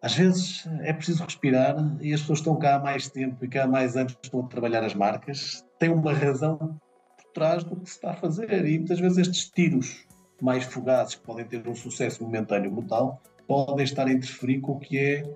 Às 0.00 0.14
vezes 0.14 0.66
é 0.80 0.94
preciso 0.94 1.22
respirar 1.24 1.76
e 2.00 2.14
as 2.14 2.20
pessoas 2.20 2.38
estão 2.38 2.56
cá 2.56 2.76
há 2.76 2.78
mais 2.78 3.08
tempo 3.10 3.44
e 3.44 3.48
cá 3.48 3.64
há 3.64 3.66
mais 3.66 3.96
anos 3.96 4.16
estão 4.22 4.40
a 4.40 4.46
trabalhar 4.46 4.82
as 4.82 4.94
marcas, 4.94 5.62
têm 5.78 5.90
uma 5.90 6.14
razão 6.14 6.56
por 6.56 7.32
trás 7.34 7.62
do 7.62 7.76
que 7.76 7.90
se 7.90 7.96
está 7.96 8.12
a 8.12 8.16
fazer 8.16 8.64
e 8.64 8.78
muitas 8.78 8.98
vezes 8.98 9.18
estes 9.18 9.50
tiros 9.50 10.06
mais 10.40 10.64
fugazes 10.64 11.16
que 11.16 11.22
podem 11.22 11.44
ter 11.44 11.68
um 11.68 11.74
sucesso 11.74 12.24
momentâneo 12.24 12.70
brutal 12.70 13.20
podem 13.46 13.84
estar 13.84 14.06
a 14.06 14.12
interferir 14.12 14.60
com 14.60 14.72
o 14.72 14.80
que 14.80 14.96
é 14.96 15.34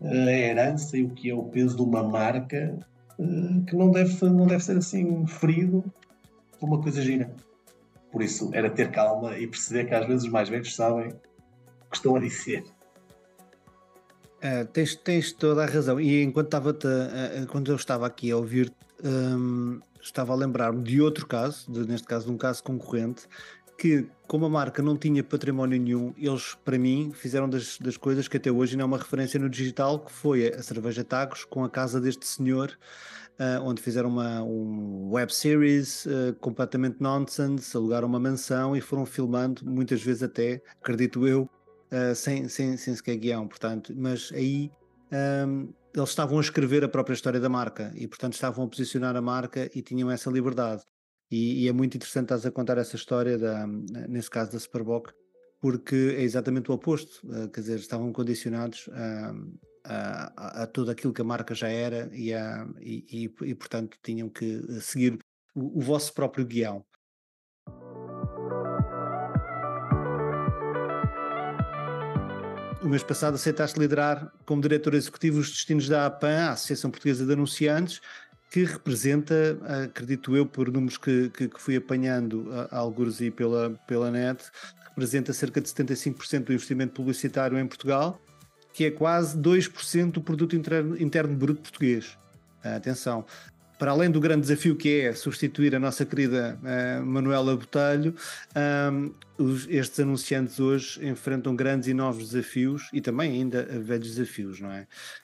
a 0.00 0.32
herança 0.32 0.96
e 0.96 1.04
o 1.04 1.10
que 1.10 1.30
é 1.30 1.34
o 1.34 1.44
peso 1.44 1.76
de 1.76 1.82
uma 1.82 2.02
marca 2.02 2.78
eh, 3.18 3.60
que 3.66 3.76
não 3.76 3.90
deve, 3.90 4.24
não 4.26 4.46
deve 4.46 4.62
ser 4.62 4.76
assim 4.76 5.26
ferido 5.26 5.84
por 6.58 6.68
uma 6.68 6.80
coisa 6.80 7.00
gira. 7.00 7.30
Por 8.10 8.22
isso, 8.22 8.50
era 8.52 8.70
ter 8.70 8.90
calma 8.90 9.36
e 9.38 9.46
perceber 9.46 9.86
que 9.86 9.94
às 9.94 10.06
vezes 10.06 10.24
os 10.24 10.30
mais 10.30 10.48
velhos 10.48 10.74
sabem 10.74 11.08
o 11.08 11.90
que 11.90 11.96
estão 11.96 12.16
a 12.16 12.20
dizer. 12.20 12.64
Uh, 14.38 14.64
tens, 14.72 14.94
tens 14.94 15.32
toda 15.32 15.64
a 15.64 15.66
razão. 15.66 16.00
E 16.00 16.22
enquanto 16.22 16.46
estava 16.46 16.76
quando 17.48 17.72
eu 17.72 17.76
estava 17.76 18.06
aqui 18.06 18.30
a 18.30 18.36
ouvir, 18.36 18.72
um, 19.02 19.80
estava 20.00 20.32
a 20.32 20.36
lembrar-me 20.36 20.82
de 20.82 21.00
outro 21.00 21.26
caso, 21.26 21.70
de, 21.70 21.86
neste 21.88 22.06
caso 22.06 22.26
de 22.26 22.32
um 22.32 22.36
caso 22.36 22.62
concorrente, 22.62 23.26
que, 23.84 24.08
como 24.26 24.46
a 24.46 24.48
marca 24.48 24.82
não 24.82 24.96
tinha 24.96 25.22
património 25.22 25.78
nenhum, 25.78 26.14
eles, 26.16 26.56
para 26.64 26.78
mim, 26.78 27.12
fizeram 27.12 27.46
das, 27.46 27.76
das 27.76 27.98
coisas 27.98 28.26
que 28.26 28.38
até 28.38 28.50
hoje 28.50 28.78
não 28.78 28.84
é 28.84 28.86
uma 28.86 28.96
referência 28.96 29.38
no 29.38 29.46
digital, 29.46 29.98
que 29.98 30.10
foi 30.10 30.48
a 30.48 30.62
cerveja 30.62 31.04
Tagos 31.04 31.44
com 31.44 31.62
a 31.62 31.68
casa 31.68 32.00
deste 32.00 32.26
senhor, 32.26 32.78
uh, 33.38 33.62
onde 33.62 33.82
fizeram 33.82 34.08
uma 34.08 34.42
um 34.42 35.10
web 35.12 35.30
series 35.34 36.06
uh, 36.06 36.34
completamente 36.40 36.96
nonsense, 36.98 37.76
alugaram 37.76 38.08
uma 38.08 38.18
mansão 38.18 38.74
e 38.74 38.80
foram 38.80 39.04
filmando, 39.04 39.62
muitas 39.66 40.02
vezes 40.02 40.22
até, 40.22 40.62
acredito 40.80 41.28
eu, 41.28 41.42
uh, 41.42 42.14
sem, 42.14 42.48
sem, 42.48 42.78
sem 42.78 42.96
sequer 42.96 43.18
guião, 43.18 43.46
portanto, 43.46 43.92
mas 43.94 44.32
aí 44.32 44.70
um, 45.46 45.68
eles 45.94 46.08
estavam 46.08 46.38
a 46.38 46.40
escrever 46.40 46.82
a 46.82 46.88
própria 46.88 47.12
história 47.12 47.38
da 47.38 47.50
marca 47.50 47.92
e, 47.94 48.08
portanto, 48.08 48.32
estavam 48.32 48.64
a 48.64 48.66
posicionar 48.68 49.14
a 49.14 49.20
marca 49.20 49.70
e 49.74 49.82
tinham 49.82 50.10
essa 50.10 50.30
liberdade. 50.30 50.82
E, 51.30 51.64
e, 51.64 51.68
é 51.68 51.72
muito 51.72 51.96
interessante 51.96 52.24
estás 52.24 52.46
a 52.46 52.50
contar 52.50 52.78
essa 52.78 52.96
história, 52.96 53.38
da, 53.38 53.66
nesse 53.66 54.30
caso 54.30 54.52
da 54.52 54.58
Superboc, 54.58 55.10
porque 55.60 56.14
é 56.16 56.22
exatamente 56.22 56.70
o 56.70 56.74
oposto, 56.74 57.26
uh, 57.26 57.48
quer 57.48 57.60
dizer, 57.60 57.78
estavam 57.78 58.12
condicionados 58.12 58.88
a, 58.92 59.34
a, 59.84 60.62
a, 60.62 60.66
tudo 60.66 60.90
aquilo 60.90 61.12
que 61.12 61.22
a 61.22 61.24
marca 61.24 61.54
já 61.54 61.68
era 61.68 62.10
e, 62.12 62.32
a, 62.32 62.68
e, 62.80 63.30
e, 63.40 63.48
e 63.48 63.54
portanto, 63.54 63.96
tinham 64.02 64.28
que 64.28 64.62
seguir 64.80 65.18
o, 65.54 65.78
o 65.78 65.80
vosso 65.80 66.12
próprio 66.12 66.44
guião. 66.44 66.84
o 72.84 72.88
mês 72.88 73.02
passado 73.02 73.34
aceitaste 73.34 73.80
liderar 73.80 74.30
como 74.44 74.60
diretor 74.60 74.92
executivo 74.92 75.40
os 75.40 75.50
destinos 75.50 75.88
da 75.88 76.04
APAN, 76.04 76.48
a 76.48 76.52
Associação 76.52 76.90
Portuguesa 76.90 77.24
de 77.24 77.32
Anunciantes, 77.32 78.00
que 78.54 78.62
representa, 78.62 79.58
acredito 79.84 80.36
eu, 80.36 80.46
por 80.46 80.70
números 80.70 80.96
que, 80.96 81.28
que, 81.30 81.48
que 81.48 81.60
fui 81.60 81.74
apanhando 81.74 82.48
a, 82.70 82.78
alguns 82.78 83.20
e 83.20 83.28
pela, 83.28 83.70
pela 83.84 84.12
net, 84.12 84.44
representa 84.90 85.32
cerca 85.32 85.60
de 85.60 85.68
75% 85.68 86.44
do 86.44 86.52
investimento 86.52 86.92
publicitário 86.92 87.58
em 87.58 87.66
Portugal, 87.66 88.22
que 88.72 88.84
é 88.84 88.92
quase 88.92 89.36
2% 89.36 90.12
do 90.12 90.22
produto 90.22 90.54
interno, 90.54 90.96
interno 91.02 91.34
bruto 91.34 91.62
português. 91.62 92.16
Atenção, 92.62 93.26
para 93.78 93.90
além 93.90 94.10
do 94.10 94.20
grande 94.20 94.42
desafio 94.42 94.76
que 94.76 95.00
é 95.00 95.14
substituir 95.14 95.74
a 95.74 95.80
nossa 95.80 96.04
querida 96.04 96.58
uh, 96.62 97.04
Manuela 97.04 97.56
Botelho, 97.56 98.14
um, 98.92 99.12
os, 99.36 99.66
estes 99.68 99.98
anunciantes 100.00 100.60
hoje 100.60 101.04
enfrentam 101.06 101.56
grandes 101.56 101.88
e 101.88 101.94
novos 101.94 102.30
desafios 102.30 102.88
e 102.92 103.00
também 103.00 103.32
ainda 103.32 103.64
velhos 103.64 104.14
desafios, 104.14 104.60
não 104.60 104.70
é? 104.70 104.82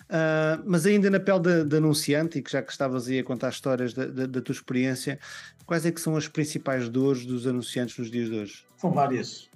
Uh, 0.08 0.62
mas 0.66 0.84
ainda 0.84 1.08
na 1.08 1.20
pele 1.20 1.64
da, 1.64 1.76
anunciante, 1.76 2.38
e 2.38 2.42
que 2.42 2.50
já 2.50 2.60
que 2.60 2.72
estavas 2.72 3.06
aí 3.08 3.20
a 3.20 3.24
contar 3.24 3.50
histórias 3.50 3.94
da, 3.94 4.06
da, 4.06 4.26
da, 4.26 4.40
tua 4.40 4.52
experiência, 4.52 5.18
quais 5.64 5.86
é 5.86 5.92
que 5.92 6.00
são 6.00 6.16
as 6.16 6.26
principais 6.26 6.88
dores 6.88 7.24
dos 7.24 7.46
anunciantes 7.46 7.96
nos 7.98 8.10
dias 8.10 8.28
de 8.28 8.36
hoje? 8.36 8.64
São 8.76 8.90
várias. 8.90 9.48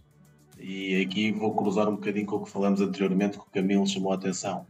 E 0.58 1.02
aqui 1.02 1.32
vou 1.32 1.54
cruzar 1.54 1.88
um 1.88 1.96
bocadinho 1.96 2.26
com 2.26 2.36
o 2.36 2.44
que 2.44 2.50
falamos 2.50 2.80
anteriormente, 2.80 3.36
que 3.36 3.42
o 3.42 3.50
Camilo 3.52 3.86
chamou 3.86 4.12
a 4.12 4.14
atenção. 4.14 4.66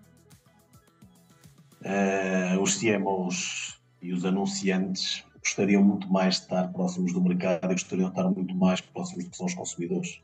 Uh, 1.82 2.58
os 2.62 2.76
CMOs 2.78 3.73
e 4.04 4.12
os 4.12 4.22
anunciantes 4.26 5.24
gostariam 5.40 5.82
muito 5.82 6.12
mais 6.12 6.34
de 6.34 6.40
estar 6.42 6.68
próximos 6.68 7.14
do 7.14 7.22
mercado 7.22 7.64
e 7.64 7.72
gostariam 7.72 8.10
de 8.10 8.12
estar 8.12 8.30
muito 8.30 8.54
mais 8.54 8.78
próximos 8.82 9.24
do 9.24 9.30
que 9.30 9.36
são 9.36 9.46
os 9.46 9.54
consumidores. 9.54 10.20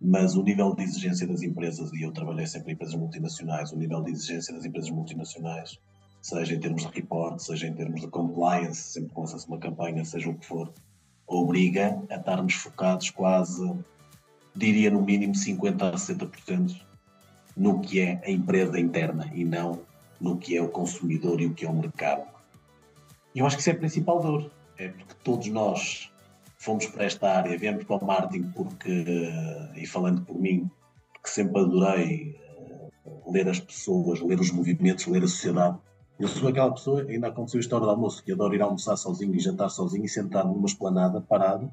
Mas 0.00 0.36
o 0.36 0.42
nível 0.44 0.72
de 0.72 0.84
exigência 0.84 1.26
das 1.26 1.42
empresas, 1.42 1.92
e 1.92 2.02
eu 2.02 2.12
trabalhei 2.12 2.46
sempre 2.46 2.70
em 2.70 2.74
empresas 2.74 2.94
multinacionais, 2.94 3.72
o 3.72 3.76
nível 3.76 4.04
de 4.04 4.12
exigência 4.12 4.54
das 4.54 4.64
empresas 4.64 4.90
multinacionais, 4.90 5.80
seja 6.22 6.54
em 6.54 6.60
termos 6.60 6.86
de 6.86 6.92
report, 6.94 7.40
seja 7.40 7.66
em 7.66 7.74
termos 7.74 8.02
de 8.02 8.06
compliance, 8.06 8.80
sempre 8.92 9.12
que 9.12 9.20
lança-se 9.20 9.48
uma 9.48 9.58
campanha, 9.58 10.04
seja 10.04 10.30
o 10.30 10.38
que 10.38 10.46
for, 10.46 10.72
obriga 11.26 12.00
a 12.08 12.14
estarmos 12.14 12.54
focados 12.54 13.10
quase, 13.10 13.68
diria 14.54 14.92
no 14.92 15.02
mínimo 15.02 15.32
50% 15.32 15.82
a 15.82 15.96
60% 15.96 16.80
no 17.56 17.80
que 17.80 17.98
é 17.98 18.22
a 18.24 18.30
empresa 18.30 18.78
interna 18.78 19.28
e 19.34 19.44
não 19.44 19.80
no 20.20 20.36
que 20.36 20.56
é 20.56 20.62
o 20.62 20.68
consumidor 20.68 21.40
e 21.40 21.46
o 21.46 21.54
que 21.54 21.66
é 21.66 21.68
o 21.68 21.74
mercado 21.74 22.37
e 23.34 23.40
eu 23.40 23.46
acho 23.46 23.56
que 23.56 23.60
isso 23.60 23.70
é 23.70 23.72
a 23.72 23.78
principal 23.78 24.20
dor. 24.20 24.50
É 24.78 24.88
porque 24.88 25.14
todos 25.24 25.48
nós 25.48 26.12
fomos 26.56 26.86
para 26.86 27.04
esta 27.04 27.30
área, 27.30 27.56
viemos 27.58 27.84
para 27.84 27.96
o 27.96 28.06
marketing 28.06 28.50
porque, 28.50 29.04
e 29.76 29.86
falando 29.86 30.22
por 30.22 30.38
mim, 30.38 30.70
que 31.22 31.30
sempre 31.30 31.60
adorei 31.60 32.36
uh, 33.04 33.30
ler 33.30 33.48
as 33.48 33.60
pessoas, 33.60 34.20
ler 34.20 34.40
os 34.40 34.50
movimentos, 34.50 35.06
ler 35.06 35.22
a 35.22 35.28
sociedade. 35.28 35.78
Eu 36.18 36.26
sou 36.26 36.48
aquela 36.48 36.72
pessoa, 36.72 37.02
ainda 37.02 37.28
aconteceu 37.28 37.58
a 37.58 37.60
história 37.60 37.86
do 37.86 37.90
almoço, 37.90 38.24
que 38.24 38.32
adoro 38.32 38.54
ir 38.54 38.62
almoçar 38.62 38.96
sozinho 38.96 39.34
e 39.34 39.38
jantar 39.38 39.68
sozinho 39.68 40.04
e 40.04 40.08
sentar 40.08 40.44
numa 40.44 40.66
esplanada, 40.66 41.20
parado, 41.20 41.70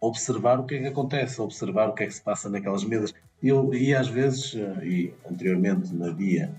observar 0.00 0.60
o 0.60 0.64
que 0.64 0.74
é 0.74 0.80
que 0.80 0.86
acontece, 0.88 1.40
observar 1.40 1.88
o 1.88 1.94
que 1.94 2.02
é 2.02 2.06
que 2.06 2.14
se 2.14 2.22
passa 2.22 2.50
naquelas 2.50 2.84
mesas. 2.84 3.14
Eu, 3.42 3.72
e 3.72 3.94
às 3.94 4.08
vezes, 4.08 4.52
uh, 4.54 4.84
e 4.84 5.14
anteriormente 5.30 5.94
na 5.94 6.10
dia 6.10 6.54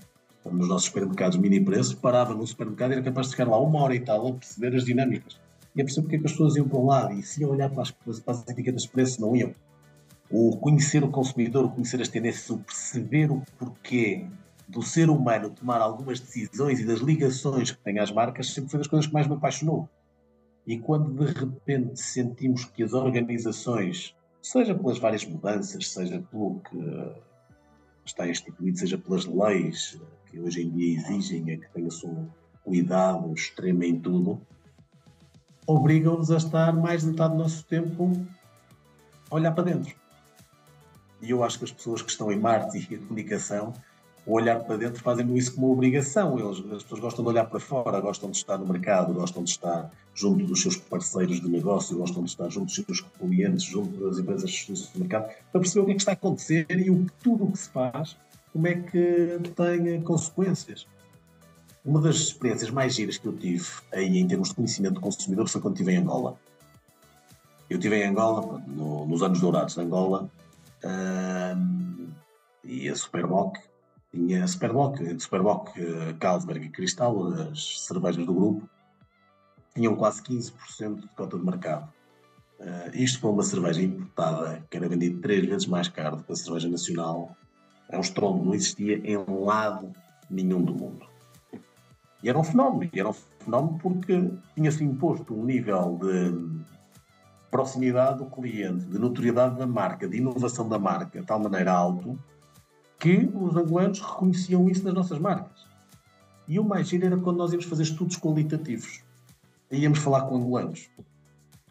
nos 0.48 0.68
nossos 0.68 0.86
supermercados 0.86 1.36
mini 1.36 1.62
preço, 1.62 1.96
parava 1.98 2.34
no 2.34 2.46
supermercado 2.46 2.92
e 2.92 2.94
era 2.94 3.02
capaz 3.02 3.26
de 3.26 3.32
ficar 3.32 3.48
lá 3.48 3.60
uma 3.60 3.82
hora 3.82 3.94
e 3.94 4.00
tal 4.00 4.28
a 4.28 4.32
perceber 4.32 4.74
as 4.74 4.84
dinâmicas. 4.84 5.38
E 5.74 5.82
a 5.82 5.84
perceber 5.84 6.04
porque 6.04 6.16
é 6.16 6.18
que 6.18 6.26
as 6.26 6.32
pessoas 6.32 6.56
iam 6.56 6.68
para 6.68 6.78
um 6.78 6.86
lado 6.86 7.14
e 7.14 7.22
se 7.22 7.42
iam 7.42 7.50
olhar 7.50 7.68
para 7.68 7.82
as, 7.82 7.90
para 7.90 8.32
as 8.32 8.48
etiquetas 8.48 8.82
de 8.82 8.88
preço, 8.88 9.20
não 9.20 9.36
iam. 9.36 9.54
O 10.30 10.56
conhecer 10.56 11.04
o 11.04 11.10
consumidor, 11.10 11.64
o 11.64 11.70
conhecer 11.70 12.00
as 12.00 12.08
tendências, 12.08 12.48
o 12.50 12.58
perceber 12.58 13.30
o 13.30 13.42
porquê 13.58 14.26
do 14.66 14.82
ser 14.82 15.10
humano 15.10 15.50
tomar 15.50 15.80
algumas 15.80 16.20
decisões 16.20 16.78
e 16.78 16.86
das 16.86 17.00
ligações 17.00 17.72
que 17.72 17.82
tem 17.82 17.98
às 17.98 18.12
marcas, 18.12 18.54
sempre 18.54 18.70
foi 18.70 18.78
das 18.78 18.86
coisas 18.86 19.06
que 19.06 19.12
mais 19.12 19.26
me 19.26 19.34
apaixonou. 19.34 19.88
E 20.66 20.78
quando 20.78 21.12
de 21.12 21.32
repente 21.32 22.00
sentimos 22.00 22.64
que 22.64 22.82
as 22.82 22.92
organizações, 22.92 24.14
seja 24.40 24.74
pelas 24.74 24.98
várias 24.98 25.24
mudanças, 25.24 25.88
seja 25.88 26.22
pelo 26.30 26.60
que 26.60 27.12
está 28.04 28.28
instituído, 28.28 28.78
seja 28.78 28.96
pelas 28.96 29.26
leis 29.26 29.98
que 30.30 30.38
hoje 30.38 30.62
em 30.62 30.70
dia 30.70 30.98
exigem 30.98 31.50
é 31.50 31.56
que 31.56 31.68
tenha-se 31.72 32.06
um 32.06 32.28
cuidado 32.64 33.32
extremo 33.34 33.82
em 33.82 33.98
tudo, 33.98 34.40
obrigam-nos 35.66 36.30
a 36.30 36.36
estar 36.36 36.72
mais 36.72 37.02
de 37.02 37.08
metade 37.08 37.34
do 37.34 37.40
nosso 37.40 37.64
tempo 37.64 38.12
a 39.30 39.34
olhar 39.34 39.52
para 39.52 39.64
dentro. 39.64 39.94
E 41.20 41.30
eu 41.30 41.44
acho 41.44 41.58
que 41.58 41.64
as 41.64 41.72
pessoas 41.72 42.00
que 42.00 42.10
estão 42.10 42.32
em 42.32 42.38
marketing 42.38 42.94
e 42.94 42.98
comunicação, 42.98 43.74
o 44.26 44.32
olhar 44.32 44.60
para 44.60 44.76
dentro 44.76 45.02
fazem 45.02 45.36
isso 45.36 45.54
como 45.54 45.72
obrigação. 45.72 46.38
Eles, 46.38 46.58
as 46.72 46.82
pessoas 46.82 47.00
gostam 47.00 47.24
de 47.24 47.30
olhar 47.30 47.44
para 47.46 47.60
fora, 47.60 48.00
gostam 48.00 48.30
de 48.30 48.36
estar 48.36 48.56
no 48.56 48.66
mercado, 48.66 49.12
gostam 49.12 49.42
de 49.42 49.50
estar 49.50 49.90
junto 50.14 50.44
dos 50.46 50.62
seus 50.62 50.76
parceiros 50.76 51.40
de 51.40 51.48
negócio, 51.48 51.98
gostam 51.98 52.22
de 52.22 52.30
estar 52.30 52.48
junto 52.48 52.66
dos 52.66 52.74
seus 52.74 53.00
clientes, 53.18 53.64
junto 53.64 53.98
das 54.04 54.18
empresas 54.18 54.90
do 54.92 55.00
mercado, 55.00 55.30
para 55.50 55.60
perceber 55.60 55.80
o 55.80 55.84
que 55.86 55.92
é 55.92 55.94
que 55.94 56.00
está 56.00 56.12
a 56.12 56.14
acontecer 56.14 56.66
e 56.70 56.90
o, 56.90 57.06
tudo 57.22 57.44
o 57.44 57.52
que 57.52 57.58
se 57.58 57.68
faz 57.68 58.16
como 58.52 58.66
é 58.66 58.74
que 58.74 59.38
tem 59.54 60.02
consequências. 60.02 60.86
Uma 61.84 62.00
das 62.00 62.16
experiências 62.16 62.70
mais 62.70 62.94
giras 62.94 63.16
que 63.16 63.26
eu 63.26 63.32
tive 63.32 63.66
aí 63.92 64.18
em 64.18 64.26
termos 64.26 64.50
de 64.50 64.54
conhecimento 64.54 64.94
do 64.94 65.00
consumidor 65.00 65.48
foi 65.48 65.60
quando 65.60 65.74
estive 65.74 65.92
em 65.92 65.98
Angola. 65.98 66.38
Eu 67.68 67.78
estive 67.78 67.96
em 67.96 68.08
Angola, 68.08 68.62
no, 68.66 69.06
nos 69.06 69.22
anos 69.22 69.40
dourados 69.40 69.74
de 69.74 69.80
Angola, 69.80 70.30
e 72.64 72.88
a 72.88 72.96
Superboc 72.96 73.58
tinha 74.12 74.44
a 74.44 74.46
Superboc, 74.46 74.98
Superboc, 75.20 75.72
Carlsberg 76.18 76.66
e 76.66 76.70
Cristal, 76.70 77.28
as 77.28 77.80
cervejas 77.80 78.26
do 78.26 78.34
grupo, 78.34 78.68
tinham 79.74 79.94
quase 79.94 80.22
15% 80.22 81.00
de 81.00 81.08
cota 81.08 81.38
de 81.38 81.44
mercado. 81.44 81.92
Uh, 82.58 82.90
isto 82.92 83.20
para 83.20 83.30
uma 83.30 83.42
cerveja 83.42 83.80
importada 83.80 84.62
que 84.68 84.76
era 84.76 84.88
vendida 84.88 85.18
três 85.22 85.46
vezes 85.46 85.66
mais 85.66 85.88
caro 85.88 86.16
do 86.16 86.24
que 86.24 86.32
a 86.32 86.36
cerveja 86.36 86.68
nacional 86.68 87.34
estrondo, 87.98 88.44
não 88.44 88.54
existia 88.54 88.98
em 89.04 89.16
lado 89.16 89.92
nenhum 90.30 90.62
do 90.62 90.72
mundo. 90.74 91.06
E 92.22 92.28
era 92.28 92.38
um 92.38 92.44
fenómeno. 92.44 92.90
Era 92.94 93.08
um 93.08 93.12
fenómeno 93.12 93.78
porque 93.82 94.30
tinha-se 94.54 94.84
imposto 94.84 95.34
um 95.34 95.44
nível 95.44 95.98
de 96.00 96.60
proximidade 97.50 98.18
do 98.18 98.26
cliente, 98.26 98.84
de 98.84 98.98
notoriedade 98.98 99.56
da 99.56 99.66
marca, 99.66 100.06
de 100.06 100.18
inovação 100.18 100.68
da 100.68 100.78
marca, 100.78 101.20
de 101.20 101.26
tal 101.26 101.40
maneira 101.40 101.72
alto, 101.72 102.18
que 102.98 103.28
os 103.34 103.56
angolanos 103.56 104.00
reconheciam 104.00 104.68
isso 104.68 104.84
nas 104.84 104.94
nossas 104.94 105.18
marcas. 105.18 105.66
E 106.46 106.58
o 106.58 106.64
mais 106.64 106.88
giro 106.88 107.06
era 107.06 107.16
quando 107.16 107.38
nós 107.38 107.52
íamos 107.52 107.66
fazer 107.66 107.82
estudos 107.82 108.16
qualitativos. 108.16 109.02
E 109.70 109.78
íamos 109.78 109.98
falar 109.98 110.22
com 110.22 110.36
angolanos. 110.36 110.90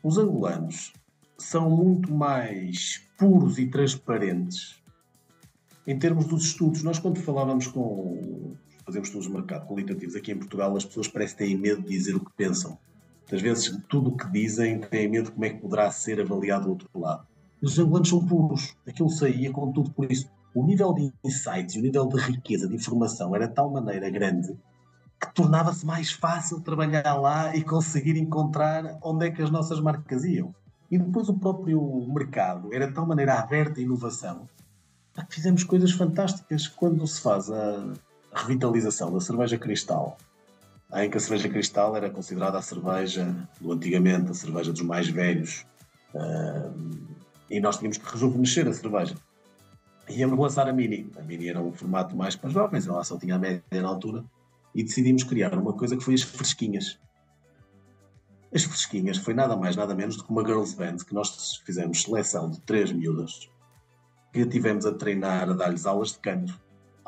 Os 0.03 0.17
angolanos 0.17 0.91
são 1.37 1.69
muito 1.69 2.13
mais 2.13 3.01
puros 3.17 3.57
e 3.57 3.67
transparentes 3.67 4.78
em 5.85 5.97
termos 5.97 6.25
dos 6.25 6.45
estudos. 6.45 6.83
Nós, 6.83 6.99
quando 6.99 7.19
falávamos 7.19 7.67
com. 7.67 8.55
fazemos 8.85 9.07
estudos 9.07 9.27
de 9.27 9.33
mercado 9.33 9.67
qualitativos 9.67 10.15
aqui 10.15 10.31
em 10.31 10.37
Portugal, 10.37 10.75
as 10.75 10.85
pessoas 10.85 11.07
parecem 11.07 11.37
têm 11.37 11.57
medo 11.57 11.81
de 11.81 11.89
dizer 11.89 12.15
o 12.15 12.23
que 12.23 12.31
pensam. 12.35 12.77
Às 13.31 13.41
vezes, 13.41 13.77
tudo 13.87 14.09
o 14.09 14.17
que 14.17 14.29
dizem 14.31 14.79
têm 14.79 15.07
medo 15.07 15.25
de 15.25 15.31
como 15.31 15.45
é 15.45 15.49
que 15.49 15.61
poderá 15.61 15.91
ser 15.91 16.19
avaliado 16.19 16.65
do 16.65 16.69
outro 16.71 16.89
lado. 16.95 17.27
Os 17.61 17.77
angolanos 17.77 18.09
são 18.09 18.25
puros. 18.25 18.75
Aquilo 18.87 19.09
saía 19.09 19.51
com 19.51 19.71
tudo. 19.71 19.91
Por 19.91 20.11
isso, 20.11 20.27
o 20.55 20.65
nível 20.65 20.93
de 20.93 21.11
insights 21.23 21.75
e 21.75 21.79
o 21.79 21.81
nível 21.81 22.07
de 22.07 22.19
riqueza 22.19 22.67
de 22.67 22.75
informação 22.75 23.35
era 23.35 23.47
de 23.47 23.53
tal 23.53 23.69
maneira 23.69 24.09
grande 24.09 24.57
que 25.19 25.33
tornava-se 25.33 25.85
mais 25.85 26.11
fácil 26.11 26.61
trabalhar 26.61 27.13
lá 27.15 27.53
e 27.53 27.61
conseguir 27.61 28.17
encontrar 28.17 28.97
onde 29.03 29.27
é 29.27 29.31
que 29.31 29.41
as 29.41 29.51
nossas 29.51 29.81
marcas 29.81 30.23
iam. 30.23 30.55
E 30.89 30.97
depois 30.97 31.27
o 31.27 31.37
próprio 31.37 32.07
mercado 32.07 32.73
era 32.73 32.87
de 32.87 32.93
tal 32.93 33.05
maneira 33.05 33.33
aberta 33.33 33.79
à 33.79 33.83
inovação 33.83 34.47
fizemos 35.29 35.63
coisas 35.63 35.91
fantásticas 35.91 36.67
quando 36.67 37.05
se 37.07 37.21
faz 37.21 37.49
a 37.51 37.93
revitalização 38.33 39.11
da 39.11 39.19
cerveja 39.19 39.57
cristal 39.57 40.17
em 40.95 41.09
que 41.09 41.17
a 41.17 41.19
cerveja 41.19 41.49
cristal 41.49 41.95
era 41.95 42.09
considerada 42.09 42.57
a 42.57 42.61
cerveja 42.61 43.35
do 43.61 43.71
antigamente, 43.71 44.31
a 44.31 44.33
cerveja 44.33 44.71
dos 44.71 44.81
mais 44.81 45.07
velhos, 45.07 45.65
uh, 46.15 46.73
e 47.49 47.59
nós 47.59 47.77
tínhamos 47.77 47.97
que 47.97 48.11
rejuvenescer 48.11 48.67
a 48.67 48.73
cerveja. 48.73 49.15
Íamos 50.09 50.39
lançar 50.39 50.67
a 50.67 50.73
Mini. 50.73 51.11
A 51.17 51.21
Mini 51.21 51.49
era 51.49 51.61
um 51.61 51.71
formato 51.71 52.15
mais 52.15 52.35
para 52.35 52.49
jovens, 52.49 52.87
ela 52.87 53.03
só 53.03 53.17
tinha 53.17 53.35
a 53.35 53.39
média 53.39 53.63
na 53.81 53.87
altura, 53.87 54.23
e 54.73 54.83
decidimos 54.83 55.23
criar 55.23 55.53
uma 55.53 55.73
coisa 55.73 55.95
que 55.95 56.03
foi 56.03 56.15
as 56.15 56.23
fresquinhas. 56.23 56.99
As 58.51 58.63
fresquinhas 58.63 59.17
foi 59.17 59.35
nada 59.35 59.55
mais, 59.55 59.75
nada 59.75 59.93
menos 59.93 60.17
do 60.17 60.23
que 60.23 60.31
uma 60.31 60.43
girls 60.43 60.75
band 60.75 60.97
que 61.07 61.13
nós 61.13 61.57
fizemos 61.63 62.01
seleção 62.01 62.49
de 62.49 62.59
três 62.61 62.91
miúdas 62.91 63.47
que 64.31 64.45
tivemos 64.45 64.85
a 64.85 64.93
treinar, 64.93 65.49
a 65.49 65.53
dar-lhes 65.53 65.85
aulas 65.85 66.11
de 66.11 66.19
canto 66.19 66.59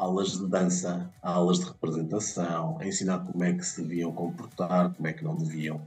aulas 0.02 0.32
de 0.32 0.48
dança, 0.48 1.14
aulas 1.22 1.60
de 1.60 1.66
representação, 1.66 2.76
a 2.80 2.88
ensinar 2.88 3.20
como 3.20 3.44
é 3.44 3.54
que 3.54 3.64
se 3.64 3.84
deviam 3.84 4.12
comportar, 4.12 4.92
como 4.96 5.08
é 5.08 5.14
que 5.14 5.24
não 5.24 5.36
deviam. 5.36 5.80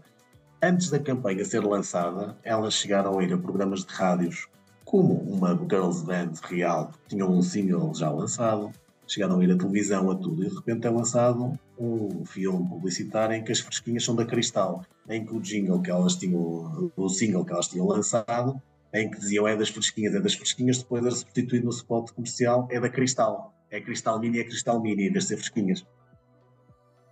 Antes 0.63 0.89
da 0.89 1.01
campanha 1.01 1.45
ser 1.45 1.65
lançada, 1.65 2.39
elas 2.45 2.75
chegaram 2.75 3.19
a 3.19 3.25
ir 3.25 3.33
a 3.33 3.39
programas 3.39 3.85
de 3.85 3.93
rádios 3.93 4.47
como 4.85 5.15
uma 5.15 5.59
girls 5.69 6.05
band 6.05 6.31
real, 6.45 6.93
que 6.93 7.09
tinham 7.09 7.29
um 7.29 7.43
single 7.43 7.93
já 7.93 8.09
lançado, 8.09 8.71
chegaram 9.05 9.41
a 9.41 9.45
ir 9.45 9.51
à 9.51 9.59
televisão, 9.59 10.09
a 10.09 10.15
tudo, 10.15 10.45
e 10.45 10.49
de 10.49 10.55
repente 10.55 10.87
é 10.87 10.91
lançado 10.91 11.59
um 11.77 12.25
filme 12.25 12.69
publicitário 12.69 13.35
em 13.35 13.43
que 13.43 13.51
as 13.51 13.59
fresquinhas 13.59 14.05
são 14.05 14.15
da 14.15 14.25
Cristal, 14.25 14.85
em 15.09 15.27
que 15.27 15.35
o 15.35 15.41
jingle 15.41 15.83
que 15.83 15.91
elas 15.91 16.15
tinham, 16.15 16.93
o 16.97 17.09
single 17.09 17.45
que 17.45 17.53
elas 17.53 17.67
tinham 17.67 17.89
lançado, 17.89 18.63
em 18.95 19.11
que 19.11 19.19
diziam 19.19 19.47
é 19.47 19.57
das 19.57 19.69
fresquinhas, 19.69 20.15
é 20.15 20.21
das 20.21 20.35
fresquinhas, 20.35 20.79
depois 20.79 21.05
era 21.05 21.15
substituído 21.15 21.65
no 21.65 21.71
spot 21.71 22.11
comercial, 22.13 22.69
é 22.71 22.81
da 22.81 22.89
Cristal 22.89 23.55
é 23.75 23.81
cristal 23.81 24.21
mini, 24.21 24.39
é 24.39 24.45
cristal 24.45 24.81
mini, 24.81 25.09
em 25.09 25.13
vez 25.13 25.25
de 25.25 25.29
ser 25.29 25.37
fresquinhas. 25.37 25.85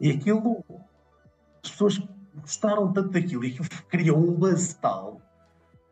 E 0.01 0.11
aquilo, 0.11 0.65
as 1.65 1.71
pessoas 1.71 2.01
gostaram 2.41 2.93
tanto 2.93 3.11
daquilo 3.11 3.45
e 3.45 3.49
aquilo 3.49 3.69
criou 3.89 4.19
um 4.19 4.33
buzz 4.33 4.75
tal 4.75 5.21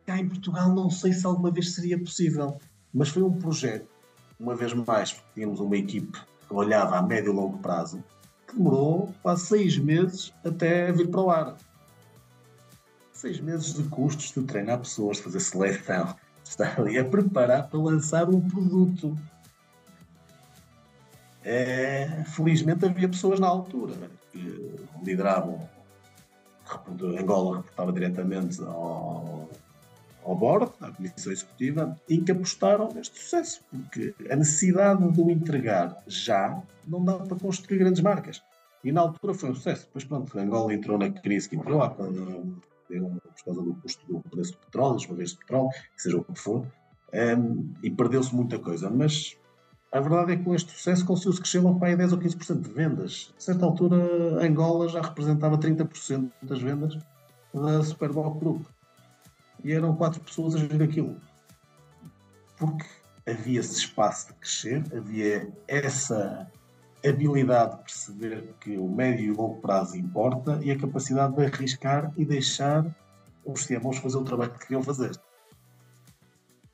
cá 0.05 0.17
em 0.17 0.27
Portugal 0.27 0.73
não 0.73 0.89
sei 0.89 1.13
se 1.13 1.25
alguma 1.25 1.51
vez 1.51 1.73
seria 1.73 1.99
possível. 1.99 2.57
Mas 2.93 3.09
foi 3.09 3.21
um 3.21 3.31
projeto, 3.31 3.87
uma 4.39 4.55
vez 4.55 4.73
mais, 4.73 5.13
porque 5.13 5.29
tínhamos 5.35 5.59
uma 5.59 5.77
equipe 5.77 6.19
que 6.47 6.53
olhava 6.53 6.97
a 6.97 7.01
médio 7.01 7.31
e 7.31 7.35
longo 7.35 7.57
prazo, 7.59 8.03
que 8.47 8.55
demorou 8.55 9.13
quase 9.21 9.45
seis 9.45 9.77
meses 9.77 10.33
até 10.43 10.91
vir 10.91 11.09
para 11.09 11.21
o 11.21 11.29
ar. 11.29 11.57
Seis 13.21 13.39
meses 13.39 13.75
de 13.75 13.83
custos 13.83 14.31
de 14.31 14.41
treinar 14.41 14.79
pessoas, 14.79 15.19
fazer 15.19 15.39
seleção, 15.39 16.15
estar 16.43 16.81
ali 16.81 16.97
a 16.97 17.05
preparar 17.05 17.69
para 17.69 17.79
lançar 17.79 18.27
um 18.27 18.41
produto 18.41 19.15
é, 21.43 22.23
felizmente 22.25 22.83
havia 22.83 23.07
pessoas 23.07 23.39
na 23.39 23.45
altura 23.45 23.93
que 24.31 24.75
lideravam. 25.03 25.69
Angola 27.19 27.57
reportava 27.57 27.93
diretamente 27.93 28.59
ao, 28.63 29.47
ao 30.23 30.35
board, 30.35 30.71
à 30.81 30.89
Comissão 30.89 31.31
Executiva, 31.31 31.95
e 32.09 32.17
que 32.17 32.31
apostaram 32.31 32.91
neste 32.91 33.19
sucesso, 33.19 33.63
porque 33.69 34.15
a 34.31 34.35
necessidade 34.35 35.11
de 35.11 35.21
o 35.21 35.29
entregar 35.29 36.01
já 36.07 36.59
não 36.87 37.05
dá 37.05 37.19
para 37.19 37.37
construir 37.37 37.77
grandes 37.77 38.01
marcas. 38.01 38.41
E 38.83 38.91
na 38.91 39.01
altura 39.01 39.35
foi 39.35 39.51
um 39.51 39.53
sucesso. 39.53 39.85
Depois, 39.85 40.05
pronto, 40.05 40.39
Angola 40.39 40.73
entrou 40.73 40.97
na 40.97 41.11
crise 41.11 41.47
que 41.47 41.55
entrou, 41.55 41.83
por 42.99 43.45
causa 43.45 43.61
do 43.61 43.73
custo 43.75 44.05
do 44.07 44.19
preço 44.29 44.51
do 44.53 44.57
petróleo, 44.59 44.93
das 44.95 45.05
vez 45.05 45.29
de 45.31 45.37
petróleo, 45.37 45.69
que 45.95 46.01
seja 46.01 46.17
o 46.17 46.23
que 46.23 46.39
for, 46.39 46.65
um, 47.13 47.73
e 47.83 47.89
perdeu-se 47.89 48.33
muita 48.33 48.59
coisa. 48.59 48.89
Mas 48.89 49.37
a 49.91 49.99
verdade 49.99 50.33
é 50.33 50.37
que 50.37 50.43
com 50.43 50.55
este 50.55 50.71
sucesso 50.71 51.05
conseguiu-se 51.05 51.41
crescer 51.41 51.59
logo 51.59 51.79
para 51.79 51.89
aí 51.89 51.95
10 51.95 52.13
ou 52.13 52.19
15% 52.19 52.61
de 52.61 52.69
vendas. 52.69 53.33
A 53.37 53.41
certa 53.41 53.65
altura, 53.65 53.97
Angola 54.43 54.87
já 54.87 55.01
representava 55.01 55.57
30% 55.57 56.31
das 56.41 56.61
vendas 56.61 56.97
da 57.53 57.83
Superboc 57.83 58.39
Group. 58.39 58.65
E 59.63 59.73
eram 59.73 59.95
quatro 59.95 60.21
pessoas 60.21 60.55
a 60.55 60.59
gerir 60.59 60.81
aquilo. 60.81 61.17
Porque 62.57 62.85
havia 63.27 63.59
esse 63.59 63.79
espaço 63.79 64.27
de 64.27 64.33
crescer, 64.35 64.83
havia 64.95 65.51
essa 65.67 66.49
habilidade 67.05 67.77
de 67.77 67.83
perceber 67.83 68.53
que 68.59 68.77
o 68.77 68.87
médio 68.87 69.25
e 69.25 69.31
o 69.31 69.35
longo 69.35 69.61
prazo 69.61 69.97
importa 69.97 70.59
e 70.63 70.71
a 70.71 70.77
capacidade 70.77 71.35
de 71.35 71.45
arriscar 71.45 72.11
e 72.17 72.25
deixar 72.25 72.85
os 73.45 73.65
CMOs 73.65 73.97
fazer 73.97 74.17
o 74.17 74.23
trabalho 74.23 74.51
que 74.51 74.59
queriam 74.59 74.83
fazer. 74.83 75.11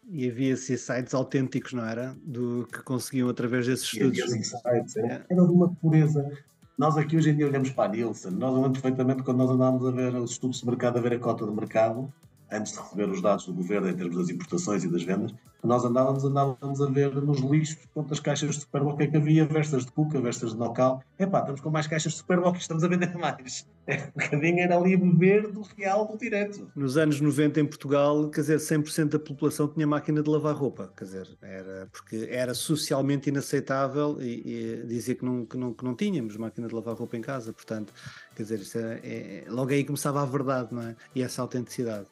E 0.09 0.29
havia 0.29 0.53
esses 0.53 0.81
sites 0.81 1.13
autênticos, 1.13 1.73
não 1.73 1.85
era? 1.85 2.15
Do 2.23 2.67
que 2.71 2.81
conseguiam 2.81 3.29
através 3.29 3.65
desses 3.65 3.85
estudos. 3.85 4.21
Havia 4.21 4.37
insights, 4.37 4.95
era, 4.95 5.13
é. 5.13 5.25
era 5.29 5.45
de 5.45 5.51
uma 5.51 5.69
pureza. 5.75 6.29
Nós 6.77 6.97
aqui 6.97 7.17
hoje 7.17 7.31
em 7.31 7.35
dia 7.35 7.47
olhamos 7.47 7.71
para 7.71 7.89
a 7.89 7.93
Nielsen, 7.93 8.31
nós 8.31 8.53
olhamos 8.53 8.79
perfeitamente 8.79 9.23
quando 9.23 9.37
nós 9.37 9.49
andávamos 9.49 9.85
a 9.85 9.91
ver 9.91 10.15
os 10.15 10.31
estudos 10.31 10.59
de 10.59 10.65
mercado, 10.65 10.99
a 10.99 11.01
ver 11.01 11.13
a 11.13 11.19
cota 11.19 11.45
de 11.45 11.51
mercado, 11.51 12.13
antes 12.51 12.73
de 12.73 12.79
receber 12.79 13.09
os 13.09 13.21
dados 13.21 13.45
do 13.45 13.53
governo 13.53 13.89
em 13.89 13.95
termos 13.95 14.15
das 14.15 14.29
importações 14.29 14.83
e 14.83 14.87
das 14.87 15.03
vendas, 15.03 15.33
nós 15.63 15.83
andávamos, 15.83 16.23
andávamos 16.23 16.81
a 16.81 16.85
ver 16.85 17.13
nos 17.15 17.39
lixos 17.39 17.77
quantas 17.93 18.19
caixas 18.19 18.55
de 18.55 18.61
Superboc 18.61 19.01
é 19.01 19.07
que 19.07 19.17
havia, 19.17 19.45
vestas 19.45 19.85
de 19.85 19.91
cuca, 19.91 20.21
vestas 20.21 20.51
de 20.51 20.57
nocal. 20.57 21.01
Epá, 21.19 21.39
estamos 21.39 21.61
com 21.61 21.69
mais 21.69 21.87
caixas 21.87 22.13
de 22.13 22.19
Superboc 22.19 22.57
estamos 22.57 22.83
a 22.83 22.87
vender 22.87 23.15
mais. 23.17 23.67
É, 23.87 24.03
um 24.03 24.21
bocadinho 24.21 24.59
era 24.59 24.77
ali 24.77 24.93
a 24.93 24.97
beber 24.97 25.51
do 25.51 25.61
real 25.77 26.05
do 26.05 26.17
direto. 26.17 26.69
Nos 26.75 26.97
anos 26.97 27.19
90 27.19 27.59
em 27.59 27.65
Portugal, 27.65 28.29
quer 28.29 28.41
dizer, 28.41 28.57
100% 28.57 29.09
da 29.09 29.19
população 29.19 29.67
tinha 29.67 29.87
máquina 29.87 30.21
de 30.21 30.29
lavar 30.29 30.55
roupa, 30.55 30.91
quer 30.95 31.05
dizer, 31.05 31.27
era, 31.41 31.87
porque 31.91 32.27
era 32.29 32.53
socialmente 32.53 33.29
inaceitável 33.29 34.17
e, 34.21 34.81
e 34.83 34.87
dizer 34.87 35.15
que 35.15 35.25
não, 35.25 35.45
que, 35.45 35.57
não, 35.57 35.73
que 35.73 35.83
não 35.83 35.95
tínhamos 35.95 36.35
máquina 36.37 36.67
de 36.67 36.75
lavar 36.75 36.95
roupa 36.95 37.17
em 37.17 37.21
casa, 37.21 37.51
portanto, 37.53 37.93
quer 38.35 38.43
dizer, 38.43 38.61
é, 39.03 39.43
é, 39.45 39.45
logo 39.49 39.71
aí 39.71 39.83
começava 39.83 40.21
a 40.21 40.25
verdade, 40.25 40.73
não 40.73 40.81
é? 40.81 40.95
E 41.15 41.21
essa 41.21 41.41
autenticidade. 41.41 42.07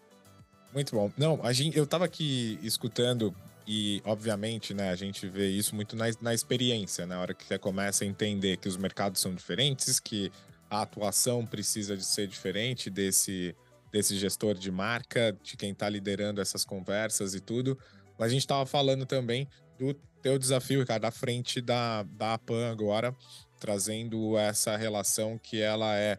Muito 0.76 0.94
bom. 0.94 1.10
Não, 1.18 1.40
a 1.42 1.54
gente, 1.54 1.78
eu 1.78 1.86
estava 1.86 2.04
aqui 2.04 2.60
escutando 2.62 3.34
e, 3.66 4.02
obviamente, 4.04 4.74
né, 4.74 4.90
a 4.90 4.96
gente 4.96 5.26
vê 5.26 5.48
isso 5.48 5.74
muito 5.74 5.96
na, 5.96 6.04
na 6.20 6.34
experiência, 6.34 7.06
na 7.06 7.18
hora 7.18 7.34
que 7.34 7.46
você 7.46 7.58
começa 7.58 8.04
a 8.04 8.08
entender 8.08 8.58
que 8.58 8.68
os 8.68 8.76
mercados 8.76 9.22
são 9.22 9.34
diferentes, 9.34 10.02
que 10.02 10.30
a 10.70 10.82
atuação 10.82 11.46
precisa 11.46 11.96
de 11.96 12.04
ser 12.04 12.28
diferente 12.28 12.90
desse, 12.90 13.56
desse 13.90 14.18
gestor 14.18 14.54
de 14.54 14.70
marca, 14.70 15.32
de 15.42 15.56
quem 15.56 15.72
está 15.72 15.88
liderando 15.88 16.42
essas 16.42 16.66
conversas 16.66 17.34
e 17.34 17.40
tudo. 17.40 17.80
Mas 18.20 18.28
a 18.28 18.32
gente 18.32 18.42
estava 18.42 18.66
falando 18.66 19.06
também 19.06 19.48
do 19.80 19.94
teu 20.22 20.38
desafio, 20.38 20.86
cara, 20.86 21.00
da 21.00 21.12
frente 21.12 21.62
da, 21.62 22.04
da 22.04 22.34
APAN 22.34 22.70
agora, 22.70 23.16
trazendo 23.62 24.38
essa 24.38 24.76
relação 24.76 25.40
que 25.42 25.62
ela 25.62 25.96
é, 25.96 26.18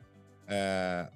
é 0.48 1.10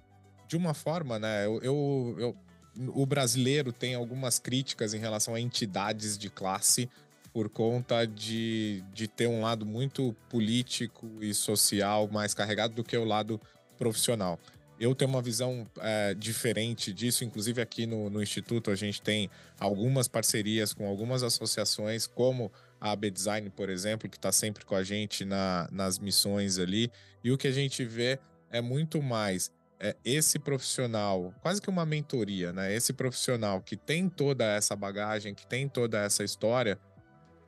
de 0.47 0.59
uma 0.59 0.75
forma, 0.75 1.19
né? 1.19 1.47
Eu, 1.47 1.59
eu, 1.63 2.17
eu, 2.19 2.37
o 2.77 3.05
brasileiro 3.05 3.73
tem 3.73 3.95
algumas 3.95 4.39
críticas 4.39 4.95
em 4.95 4.99
relação 4.99 5.35
a 5.35 5.41
entidades 5.41 6.17
de 6.17 6.31
classe 6.31 6.89
por 7.33 7.49
conta 7.49 8.07
de, 8.07 8.83
de 8.93 9.07
ter 9.07 9.27
um 9.27 9.41
lado 9.41 9.65
muito 9.65 10.15
político 10.29 11.09
e 11.21 11.33
social 11.33 12.09
mais 12.09 12.35
carregado 12.35 12.75
do 12.75 12.85
que 12.85 12.97
o 12.97 13.05
lado 13.05 13.41
profissional. 13.79 14.39
Eu 14.79 14.95
tenho 14.95 15.11
uma 15.11 15.21
visão 15.21 15.69
é, 15.79 16.15
diferente 16.15 16.93
disso, 16.93 17.23
inclusive 17.23 17.61
aqui 17.61 17.87
no, 17.87 18.09
no 18.09 18.23
Instituto 18.23 18.71
a 18.71 18.75
gente 18.75 19.03
tem 19.03 19.31
algumas 19.59 20.09
parcerias 20.09 20.73
com 20.73 20.89
algumas 20.89 21.23
associações, 21.23 22.07
como 22.07 22.51
a 22.81 22.93
AB 22.93 23.11
Design, 23.11 23.51
por 23.51 23.69
exemplo, 23.69 24.09
que 24.09 24.17
está 24.17 24.33
sempre 24.33 24.65
com 24.65 24.75
a 24.75 24.83
gente 24.83 25.25
na, 25.25 25.69
nas 25.71 25.99
missões 25.99 26.59
ali. 26.59 26.91
E 27.23 27.31
o 27.31 27.37
que 27.37 27.47
a 27.47 27.53
gente 27.53 27.85
vê 27.85 28.19
é 28.51 28.63
muito 28.63 29.03
mais 29.03 29.53
é, 29.81 29.97
esse 30.05 30.39
profissional, 30.39 31.35
quase 31.41 31.61
que 31.61 31.71
uma 31.71 31.87
mentoria, 31.87 32.53
né? 32.53 32.75
Esse 32.75 32.93
profissional 32.93 33.63
que 33.63 33.77
tem 33.77 34.11
toda 34.11 34.45
essa 34.45 34.77
bagagem, 34.77 35.35
que 35.35 35.47
tem 35.47 35.67
toda 35.67 35.99
essa 35.99 36.23
história, 36.23 36.79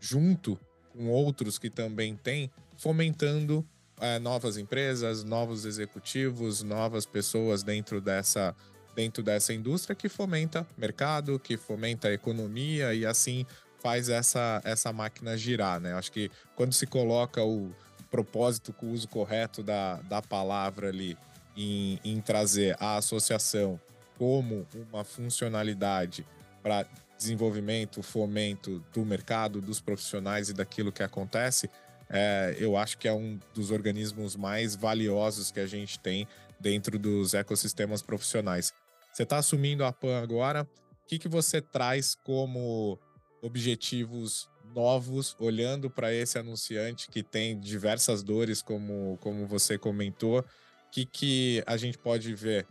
junto 0.00 0.58
com 0.90 1.08
outros 1.08 1.58
que 1.58 1.68
também 1.68 2.16
têm, 2.16 2.50
fomentando 2.78 3.66
é, 4.00 4.18
novas 4.18 4.56
empresas, 4.56 5.22
novos 5.22 5.66
executivos, 5.66 6.62
novas 6.62 7.04
pessoas 7.04 7.62
dentro 7.62 8.00
dessa, 8.00 8.56
dentro 8.96 9.22
dessa 9.22 9.52
indústria 9.52 9.94
que 9.94 10.08
fomenta 10.08 10.66
mercado, 10.76 11.38
que 11.38 11.58
fomenta 11.58 12.08
a 12.08 12.12
economia 12.14 12.94
e 12.94 13.04
assim 13.04 13.44
faz 13.78 14.08
essa, 14.08 14.62
essa 14.64 14.90
máquina 14.90 15.36
girar, 15.36 15.78
né? 15.78 15.92
Acho 15.92 16.10
que 16.10 16.30
quando 16.56 16.72
se 16.72 16.86
coloca 16.86 17.44
o 17.44 17.74
propósito 18.10 18.72
com 18.72 18.86
o 18.86 18.92
uso 18.92 19.06
correto 19.08 19.62
da, 19.62 19.96
da 19.96 20.22
palavra 20.22 20.88
ali 20.88 21.16
em, 21.56 21.98
em 22.04 22.20
trazer 22.20 22.76
a 22.80 22.96
associação 22.96 23.80
como 24.18 24.66
uma 24.74 25.04
funcionalidade 25.04 26.26
para 26.62 26.86
desenvolvimento, 27.16 28.02
fomento 28.02 28.84
do 28.92 29.04
mercado, 29.04 29.60
dos 29.60 29.80
profissionais 29.80 30.48
e 30.48 30.52
daquilo 30.52 30.92
que 30.92 31.02
acontece, 31.02 31.70
é, 32.10 32.56
eu 32.58 32.76
acho 32.76 32.98
que 32.98 33.08
é 33.08 33.12
um 33.12 33.38
dos 33.54 33.70
organismos 33.70 34.36
mais 34.36 34.74
valiosos 34.76 35.50
que 35.50 35.60
a 35.60 35.66
gente 35.66 35.98
tem 35.98 36.26
dentro 36.60 36.98
dos 36.98 37.32
ecossistemas 37.32 38.02
profissionais. 38.02 38.72
Você 39.12 39.22
está 39.22 39.38
assumindo 39.38 39.84
a 39.84 39.92
PAN 39.92 40.22
agora, 40.22 40.62
o 40.62 41.06
que, 41.06 41.18
que 41.18 41.28
você 41.28 41.60
traz 41.60 42.14
como 42.14 42.98
objetivos 43.42 44.48
novos, 44.74 45.36
olhando 45.38 45.90
para 45.90 46.12
esse 46.12 46.38
anunciante 46.38 47.08
que 47.08 47.22
tem 47.22 47.58
diversas 47.58 48.22
dores, 48.22 48.62
como, 48.62 49.18
como 49.20 49.46
você 49.46 49.76
comentou, 49.76 50.44
que, 50.92 51.06
que 51.06 51.64
a 51.66 51.76
gente 51.76 51.96
pode 51.96 52.34
ver? 52.34 52.66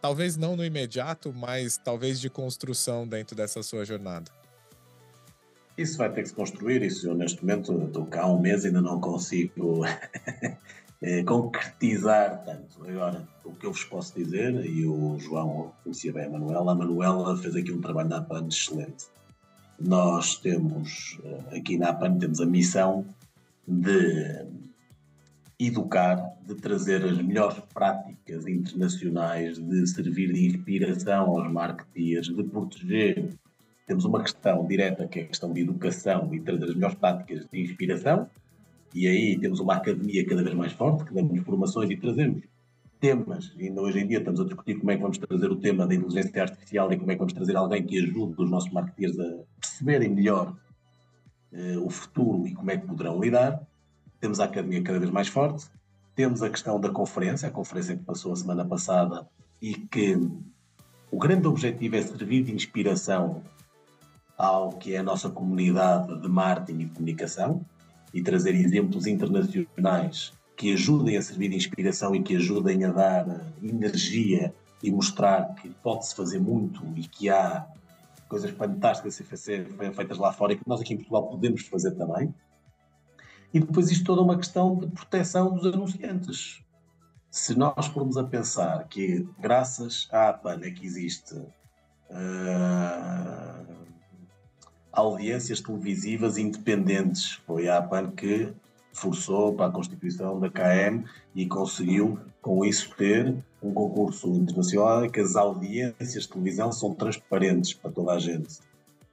Talvez 0.00 0.36
não 0.36 0.54
no 0.54 0.64
imediato, 0.64 1.32
mas 1.34 1.76
talvez 1.76 2.20
de 2.20 2.30
construção 2.30 3.06
dentro 3.06 3.34
dessa 3.34 3.62
sua 3.62 3.84
jornada. 3.84 4.30
Isso 5.76 5.98
vai 5.98 6.12
ter 6.12 6.22
que 6.22 6.28
se 6.28 6.34
construir, 6.34 6.82
isso 6.82 7.08
eu 7.08 7.14
neste 7.14 7.44
momento 7.44 7.86
estou 7.86 8.06
cá 8.06 8.22
há 8.22 8.32
um 8.32 8.38
mês 8.38 8.62
e 8.62 8.68
ainda 8.68 8.80
não 8.80 9.00
consigo 9.00 9.84
eh, 11.02 11.24
concretizar 11.24 12.44
tanto. 12.44 12.88
Agora, 12.88 13.26
o 13.44 13.52
que 13.52 13.66
eu 13.66 13.72
vos 13.72 13.82
posso 13.82 14.14
dizer, 14.14 14.54
e 14.64 14.86
o 14.86 15.18
João 15.18 15.72
conhecia 15.82 16.12
bem 16.12 16.26
a 16.26 16.30
Manuela, 16.30 16.70
a 16.70 16.74
Manuela 16.76 17.36
fez 17.36 17.56
aqui 17.56 17.72
um 17.72 17.80
trabalho 17.80 18.08
na 18.08 18.18
APAN 18.18 18.46
excelente. 18.46 19.06
Nós 19.80 20.36
temos, 20.36 21.18
eh, 21.24 21.56
aqui 21.56 21.76
na 21.76 21.88
APAN, 21.88 22.18
temos 22.18 22.40
a 22.40 22.46
missão 22.46 23.04
de 23.66 24.46
educar, 25.58 26.33
de 26.46 26.54
trazer 26.54 27.02
as 27.04 27.16
melhores 27.18 27.58
práticas 27.72 28.46
internacionais, 28.46 29.58
de 29.58 29.86
servir 29.86 30.32
de 30.32 30.46
inspiração 30.46 31.30
aos 31.30 31.50
marketeers, 31.50 32.26
de 32.26 32.44
proteger. 32.44 33.30
Temos 33.86 34.04
uma 34.04 34.22
questão 34.22 34.66
direta 34.66 35.06
que 35.06 35.20
é 35.20 35.22
a 35.22 35.26
questão 35.26 35.52
de 35.52 35.62
educação 35.62 36.34
e 36.34 36.40
trazer 36.40 36.64
as 36.64 36.74
melhores 36.74 36.96
práticas 36.96 37.46
de 37.50 37.62
inspiração, 37.62 38.28
e 38.94 39.08
aí 39.08 39.38
temos 39.38 39.58
uma 39.58 39.74
academia 39.74 40.24
cada 40.24 40.42
vez 40.42 40.54
mais 40.54 40.72
forte, 40.72 41.04
que 41.04 41.14
damos 41.14 41.40
formações 41.44 41.90
e 41.90 41.96
trazemos 41.96 42.42
temas, 43.00 43.52
ainda 43.58 43.82
hoje 43.82 43.98
em 44.00 44.06
dia 44.06 44.18
estamos 44.18 44.40
a 44.40 44.44
discutir 44.44 44.78
como 44.78 44.90
é 44.90 44.96
que 44.96 45.02
vamos 45.02 45.18
trazer 45.18 45.50
o 45.50 45.56
tema 45.56 45.86
da 45.86 45.94
inteligência 45.94 46.42
artificial 46.42 46.90
e 46.92 46.96
como 46.96 47.10
é 47.10 47.14
que 47.14 47.18
vamos 47.18 47.34
trazer 47.34 47.56
alguém 47.56 47.84
que 47.84 47.98
ajude 47.98 48.34
os 48.38 48.50
nossos 48.50 48.70
marketeers 48.70 49.18
a 49.18 49.40
perceberem 49.60 50.08
melhor 50.08 50.56
uh, 51.52 51.84
o 51.84 51.90
futuro 51.90 52.46
e 52.46 52.54
como 52.54 52.70
é 52.70 52.78
que 52.78 52.86
poderão 52.86 53.20
lidar. 53.20 53.60
Temos 54.20 54.40
a 54.40 54.44
academia 54.44 54.82
cada 54.82 54.98
vez 54.98 55.10
mais 55.10 55.28
forte, 55.28 55.66
temos 56.14 56.42
a 56.42 56.50
questão 56.50 56.80
da 56.80 56.90
conferência, 56.90 57.48
a 57.48 57.50
conferência 57.50 57.96
que 57.96 58.02
passou 58.02 58.32
a 58.32 58.36
semana 58.36 58.64
passada 58.64 59.26
e 59.60 59.74
que 59.74 60.16
o 61.10 61.18
grande 61.18 61.46
objetivo 61.46 61.96
é 61.96 62.02
servir 62.02 62.44
de 62.44 62.54
inspiração 62.54 63.42
ao 64.36 64.70
que 64.72 64.94
é 64.94 64.98
a 64.98 65.02
nossa 65.02 65.30
comunidade 65.30 66.20
de 66.20 66.28
marketing 66.28 66.80
e 66.80 66.86
comunicação 66.86 67.64
e 68.12 68.22
trazer 68.22 68.54
exemplos 68.54 69.06
internacionais 69.06 70.32
que 70.56 70.72
ajudem 70.72 71.16
a 71.16 71.22
servir 71.22 71.48
de 71.48 71.56
inspiração 71.56 72.14
e 72.14 72.22
que 72.22 72.36
ajudem 72.36 72.84
a 72.84 72.92
dar 72.92 73.26
energia 73.62 74.54
e 74.82 74.90
mostrar 74.90 75.54
que 75.54 75.68
pode-se 75.82 76.14
fazer 76.14 76.40
muito 76.40 76.82
e 76.96 77.02
que 77.02 77.28
há 77.28 77.66
coisas 78.28 78.50
fantásticas 78.50 79.20
a 79.32 79.36
ser 79.36 79.66
feitas 79.94 80.18
lá 80.18 80.32
fora 80.32 80.52
e 80.52 80.56
que 80.56 80.68
nós 80.68 80.80
aqui 80.80 80.94
em 80.94 80.96
Portugal 80.96 81.28
podemos 81.28 81.62
fazer 81.62 81.92
também. 81.92 82.34
E 83.54 83.60
depois 83.60 83.90
isto 83.90 84.04
toda 84.04 84.20
uma 84.20 84.36
questão 84.36 84.76
de 84.76 84.88
proteção 84.88 85.54
dos 85.54 85.72
anunciantes. 85.72 86.60
Se 87.30 87.56
nós 87.56 87.86
formos 87.86 88.16
a 88.16 88.24
pensar 88.24 88.86
que 88.88 89.26
graças 89.38 90.08
à 90.10 90.28
APAN 90.28 90.60
é 90.62 90.70
que 90.70 90.84
existe 90.84 91.34
uh, 91.34 91.54
audiências 94.92 95.60
televisivas 95.60 96.38
independentes. 96.38 97.40
Foi 97.46 97.68
a 97.68 97.78
APAN 97.78 98.10
que 98.10 98.52
forçou 98.92 99.54
para 99.54 99.66
a 99.66 99.70
constituição 99.70 100.38
da 100.38 100.48
KM 100.48 101.04
e 101.34 101.46
conseguiu, 101.46 102.18
com 102.40 102.64
isso, 102.64 102.94
ter 102.96 103.34
um 103.62 103.72
concurso 103.72 104.28
internacional 104.28 105.04
em 105.04 105.10
que 105.10 105.20
as 105.20 105.34
audiências 105.34 106.24
de 106.24 106.28
televisão 106.28 106.70
são 106.70 106.94
transparentes 106.94 107.74
para 107.74 107.90
toda 107.90 108.12
a 108.12 108.18
gente. 108.18 108.58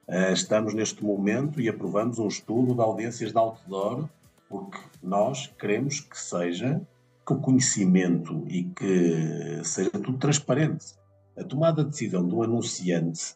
Eh, 0.06 0.32
estamos 0.32 0.74
neste 0.74 1.04
momento 1.04 1.60
e 1.60 1.68
aprovamos 1.68 2.18
um 2.18 2.28
estudo 2.28 2.74
de 2.74 2.80
audiências 2.80 3.32
de 3.32 3.38
outdoor, 3.38 4.08
porque 4.52 4.78
nós 5.02 5.46
queremos 5.58 6.00
que 6.00 6.20
seja 6.20 6.86
que 7.26 7.32
o 7.32 7.40
conhecimento 7.40 8.44
e 8.48 8.64
que 8.64 9.64
seja 9.64 9.88
tudo 9.92 10.18
transparente. 10.18 10.94
A 11.38 11.42
tomada 11.42 11.82
de 11.82 11.88
decisão 11.88 12.28
do 12.28 12.42
anunciante 12.42 13.34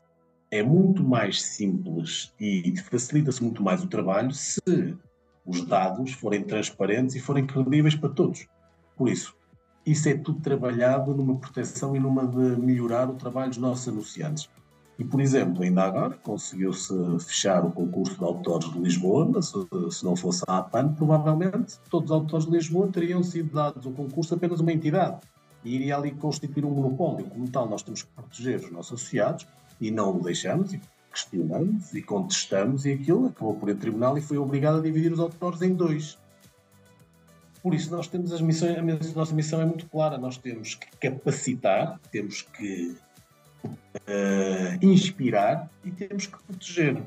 é 0.51 0.63
muito 0.63 1.03
mais 1.03 1.43
simples 1.43 2.35
e 2.39 2.77
facilita-se 2.91 3.43
muito 3.43 3.63
mais 3.63 3.83
o 3.83 3.87
trabalho 3.87 4.31
se 4.31 4.61
os 5.47 5.65
dados 5.65 6.13
forem 6.13 6.45
transparentes 6.45 7.17
e 7.17 7.21
forem 7.21 7.47
credíveis 7.47 7.95
para 7.95 8.11
todos. 8.11 8.47
Por 8.95 9.09
isso, 9.09 9.35
isso 9.87 10.11
é 10.11 10.15
tudo 10.19 10.41
trabalhado 10.41 11.15
numa 11.15 11.39
proteção 11.39 11.97
e 11.97 11.99
numa 11.99 12.27
de 12.27 12.61
melhorar 12.61 13.09
o 13.09 13.15
trabalho 13.15 13.49
dos 13.49 13.59
nossos 13.59 13.89
anunciantes. 13.89 14.51
E, 14.99 15.05
por 15.05 15.21
exemplo, 15.21 15.63
ainda 15.63 15.83
agora 15.83 16.17
conseguiu-se 16.23 16.95
fechar 17.21 17.65
o 17.65 17.71
concurso 17.71 18.17
de 18.17 18.25
autores 18.25 18.73
de 18.73 18.79
Lisboa, 18.79 19.43
se, 19.43 19.53
se 19.91 20.05
não 20.05 20.17
fosse 20.17 20.43
a 20.47 20.59
APAN, 20.59 20.95
provavelmente 20.95 21.79
todos 21.91 22.11
os 22.11 22.17
autores 22.17 22.47
de 22.47 22.53
Lisboa 22.53 22.89
teriam 22.89 23.23
sido 23.23 23.53
dados 23.53 23.87
ao 23.87 23.93
concurso 23.93 24.35
apenas 24.35 24.61
uma 24.61 24.73
entidade 24.73 25.19
e 25.63 25.75
iria 25.75 25.97
ali 25.97 26.13
constituir 26.13 26.65
um 26.65 26.71
monopólio. 26.71 27.27
Como 27.27 27.51
tal, 27.51 27.69
nós 27.69 27.83
temos 27.83 28.03
que 28.03 28.09
proteger 28.13 28.61
os 28.61 28.71
nossos 28.71 28.95
associados 28.95 29.47
e 29.81 29.91
não 29.91 30.17
o 30.17 30.23
deixamos 30.23 30.73
e 30.73 30.81
questionamos 31.13 31.93
e 31.93 32.01
contestamos 32.01 32.87
e 32.87 32.93
aquilo 32.93 33.27
acabou 33.27 33.55
por 33.55 33.69
ir 33.69 33.73
ao 33.73 33.79
tribunal 33.79 34.17
e 34.17 34.23
foi 34.23 34.39
obrigado 34.39 34.79
a 34.79 34.81
dividir 34.81 35.13
os 35.13 35.21
autores 35.21 35.61
em 35.61 35.75
dois. 35.75 36.19
Por 37.63 37.75
isso 37.75 37.91
nós 37.91 38.07
temos 38.07 38.33
as 38.33 38.41
missões, 38.41 38.79
a 38.79 39.19
nossa 39.19 39.35
missão 39.35 39.61
é 39.61 39.67
muito 39.67 39.87
clara, 39.87 40.17
nós 40.17 40.39
temos 40.39 40.75
que 40.75 40.87
capacitar, 40.99 41.99
temos 42.13 42.43
que 42.43 42.97
uh, 43.67 44.79
inspirar 44.85 45.71
e 45.85 45.91
temos 45.91 46.27
que 46.27 46.43
proteger. 46.45 47.03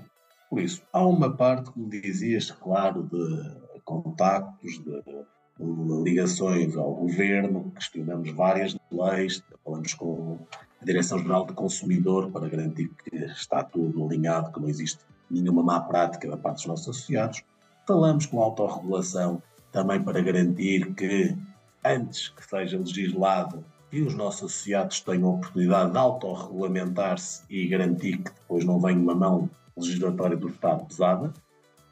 Por 0.50 0.60
isso, 0.60 0.82
há 0.92 1.06
uma 1.06 1.32
parte, 1.32 1.72
como 1.72 1.90
dizias, 1.90 2.50
claro, 2.52 3.04
de 3.04 3.82
contactos, 3.84 4.80
de, 4.80 5.02
de 5.02 6.04
ligações 6.04 6.76
ao 6.76 6.94
governo, 6.94 7.72
questionamos 7.76 8.32
várias 8.32 8.78
leis, 8.92 9.44
falamos 9.64 9.94
com 9.94 10.40
a 10.82 10.86
Direção-Geral 10.86 11.46
do 11.46 11.54
Consumidor 11.54 12.32
para 12.32 12.48
garantir 12.48 12.90
que 13.04 13.16
está 13.16 13.64
tudo 13.64 14.06
alinhado, 14.06 14.52
que 14.52 14.60
não 14.60 14.70
existe 14.70 15.00
nenhuma 15.30 15.62
má 15.62 15.82
prática 15.82 16.30
da 16.30 16.38
parte 16.38 16.58
dos 16.58 16.66
nossos 16.66 16.90
associados. 16.90 17.44
Falamos 17.88 18.26
com 18.26 18.42
a 18.42 18.46
autorregulação 18.46 19.42
também 19.72 20.02
para 20.02 20.22
garantir 20.22 20.94
que, 20.94 21.36
antes 21.84 22.30
que 22.30 22.46
seja 22.46 22.78
legislado, 22.78 23.64
que 23.90 24.02
os 24.02 24.14
nossos 24.14 24.44
associados 24.44 25.02
tenham 25.02 25.30
a 25.30 25.34
oportunidade 25.34 25.92
de 25.92 25.98
autorregulamentar-se 25.98 27.44
e 27.50 27.68
garantir 27.68 28.18
que 28.18 28.32
depois 28.32 28.64
não 28.64 28.80
venha 28.80 29.00
uma 29.00 29.16
mão 29.16 29.50
legislatória 29.76 30.38
do 30.38 30.50
Estado 30.50 30.86
pesada. 30.86 31.34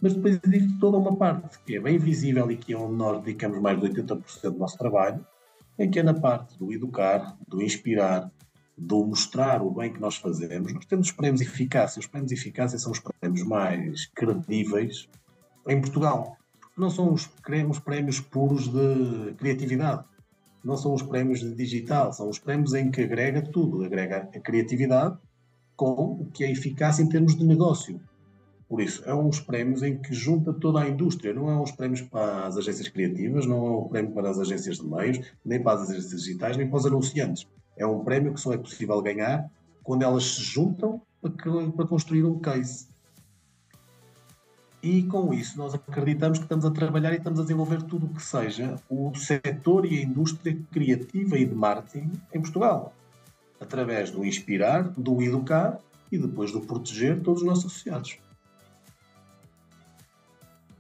Mas 0.01 0.13
depois 0.13 0.39
existe 0.43 0.78
toda 0.80 0.97
uma 0.97 1.15
parte 1.15 1.57
que 1.65 1.76
é 1.76 1.80
bem 1.80 1.97
visível 1.97 2.49
e 2.51 2.57
que 2.57 2.74
é 2.74 2.78
onde 2.78 2.95
nós 2.95 3.24
dedicamos 3.24 3.59
mais 3.59 3.80
de 3.80 3.88
80% 3.88 4.51
do 4.51 4.59
nosso 4.59 4.78
trabalho, 4.78 5.26
em 5.80 5.89
que 5.89 5.99
é 5.99 6.03
na 6.03 6.13
parte 6.13 6.57
do 6.57 6.71
educar, 6.71 7.36
do 7.47 7.61
inspirar, 7.61 8.32
do 8.78 9.03
mostrar 9.03 9.63
o 9.63 9.71
bem 9.71 9.91
que 9.91 9.99
nós 9.99 10.17
fazemos, 10.17 10.71
nós 10.71 10.86
temos 10.86 11.07
os 11.07 11.13
prémios 11.13 11.41
eficácia. 11.41 11.99
Os 11.99 12.05
prémios 12.05 12.32
eficácia 12.32 12.78
são 12.78 12.91
os 12.91 12.99
prémios 12.99 13.43
mais 13.43 14.05
credíveis 14.07 15.09
em 15.67 15.82
Portugal. 15.82 16.38
Não 16.78 16.91
são 16.91 17.11
os, 17.11 17.28
os 17.69 17.80
prémios 17.80 18.19
puros 18.19 18.67
de 18.67 19.34
criatividade. 19.34 20.03
Não 20.68 20.76
são 20.76 20.93
os 20.93 21.01
prémios 21.01 21.39
de 21.39 21.55
digital. 21.55 22.11
São 22.11 22.28
os 22.28 22.39
prémios 22.39 22.74
em 22.74 22.91
que 22.91 23.01
agrega 23.01 23.41
tudo. 23.41 23.86
Agrega 23.86 24.30
a 24.36 24.39
criatividade 24.39 25.18
com 25.78 25.93
o 26.20 26.26
que 26.26 26.43
é 26.43 26.51
eficácia 26.51 27.01
em 27.01 27.07
termos 27.07 27.38
de 27.38 27.45
negócio. 27.45 28.01
Por 28.68 28.82
isso, 28.82 29.01
é 29.05 29.15
uns 29.15 29.39
prémios 29.39 29.82
em 29.82 29.97
que 29.97 30.13
junta 30.13 30.51
toda 30.51 30.82
a 30.82 30.89
indústria, 30.89 31.34
não 31.34 31.49
é 31.49 31.57
uns 31.57 31.72
prémios 31.72 32.01
para 32.01 32.47
as 32.47 32.57
agências 32.57 32.89
criativas, 32.89 33.45
não 33.45 33.65
é 33.65 33.78
um 33.78 33.88
prémio 33.88 34.11
para 34.11 34.30
as 34.30 34.39
agências 34.39 34.80
de 34.80 34.86
meios, 34.86 35.22
nem 35.45 35.63
para 35.63 35.80
as 35.80 35.89
agências 35.89 36.22
digitais, 36.22 36.57
nem 36.57 36.68
para 36.68 36.80
os 36.80 36.86
anunciantes. 36.86 37.47
É 37.78 37.88
um 37.88 38.03
prémio 38.03 38.34
que 38.34 38.41
só 38.41 38.51
é 38.51 38.57
possível 38.57 39.01
ganhar 39.01 39.49
quando 39.82 40.03
elas 40.03 40.26
se 40.26 40.41
juntam 40.41 41.01
para, 41.22 41.32
para 41.72 41.88
construir 41.88 42.26
um 42.26 42.39
case. 42.39 42.89
E 44.88 45.03
com 45.03 45.33
isso 45.33 45.57
nós 45.57 45.73
acreditamos 45.73 46.38
que 46.38 46.45
estamos 46.45 46.63
a 46.63 46.71
trabalhar 46.71 47.11
e 47.11 47.17
estamos 47.17 47.41
a 47.41 47.41
desenvolver 47.41 47.81
tudo 47.81 48.05
o 48.05 48.09
que 48.09 48.23
seja 48.23 48.79
o 48.89 49.13
setor 49.15 49.85
e 49.85 49.97
a 49.97 50.01
indústria 50.01 50.57
criativa 50.71 51.38
e 51.38 51.43
de 51.43 51.53
marketing 51.53 52.09
em 52.33 52.39
Portugal. 52.39 52.93
Através 53.59 54.11
do 54.11 54.23
inspirar, 54.23 54.83
do 54.83 55.21
educar 55.21 55.77
e 56.09 56.17
depois 56.17 56.53
do 56.53 56.61
proteger 56.61 57.21
todos 57.21 57.41
os 57.41 57.47
nossos 57.47 57.65
associados. 57.65 58.17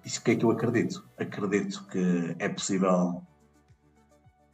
Isso 0.05 0.23
que 0.23 0.31
é 0.31 0.35
que 0.37 0.45
eu 0.45 0.51
acredito? 0.51 1.03
Acredito 1.17 1.85
que 1.91 2.33
é 2.39 2.47
possível 2.47 3.21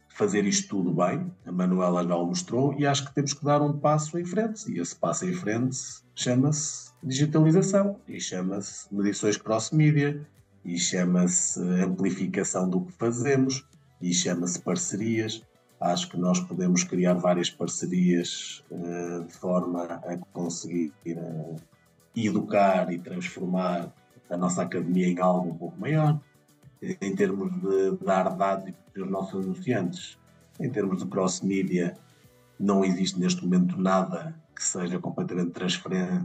fazer 0.08 0.44
isto 0.46 0.68
tudo 0.68 0.92
bem, 0.92 1.30
a 1.46 1.52
Manuela 1.52 2.04
já 2.04 2.16
o 2.16 2.26
mostrou, 2.26 2.74
e 2.76 2.84
acho 2.84 3.06
que 3.06 3.14
temos 3.14 3.32
que 3.32 3.44
dar 3.44 3.62
um 3.62 3.78
passo 3.78 4.18
em 4.18 4.24
frente. 4.24 4.68
E 4.72 4.80
esse 4.80 4.96
passo 4.96 5.24
em 5.24 5.32
frente 5.32 5.78
chama-se 6.12 6.83
digitalização, 7.04 7.96
e 8.08 8.18
chama-se 8.18 8.92
medições 8.92 9.36
cross-media, 9.36 10.26
e 10.64 10.78
chama-se 10.78 11.60
amplificação 11.60 12.68
do 12.68 12.80
que 12.80 12.92
fazemos, 12.92 13.64
e 14.00 14.12
chama-se 14.14 14.58
parcerias. 14.60 15.42
Acho 15.78 16.08
que 16.08 16.16
nós 16.16 16.40
podemos 16.40 16.82
criar 16.82 17.14
várias 17.14 17.50
parcerias 17.50 18.64
uh, 18.70 19.24
de 19.24 19.34
forma 19.34 19.84
a 19.84 20.16
conseguir 20.32 20.92
uh, 21.06 21.56
educar 22.16 22.90
e 22.90 22.98
transformar 22.98 23.92
a 24.30 24.36
nossa 24.36 24.62
academia 24.62 25.06
em 25.06 25.20
algo 25.20 25.50
um 25.50 25.58
pouco 25.58 25.78
maior, 25.78 26.18
em 26.80 27.14
termos 27.14 27.52
de 27.60 28.04
dar 28.04 28.34
dados 28.34 28.68
e 28.68 28.72
proteger 28.72 29.04
os 29.04 29.10
nossos 29.10 29.44
anunciantes. 29.44 30.18
Em 30.58 30.70
termos 30.70 31.02
de 31.02 31.08
cross-media, 31.08 31.96
não 32.58 32.84
existe 32.84 33.18
neste 33.18 33.42
momento 33.42 33.78
nada 33.78 34.34
que 34.54 34.62
seja 34.62 34.98
completamente 34.98 35.52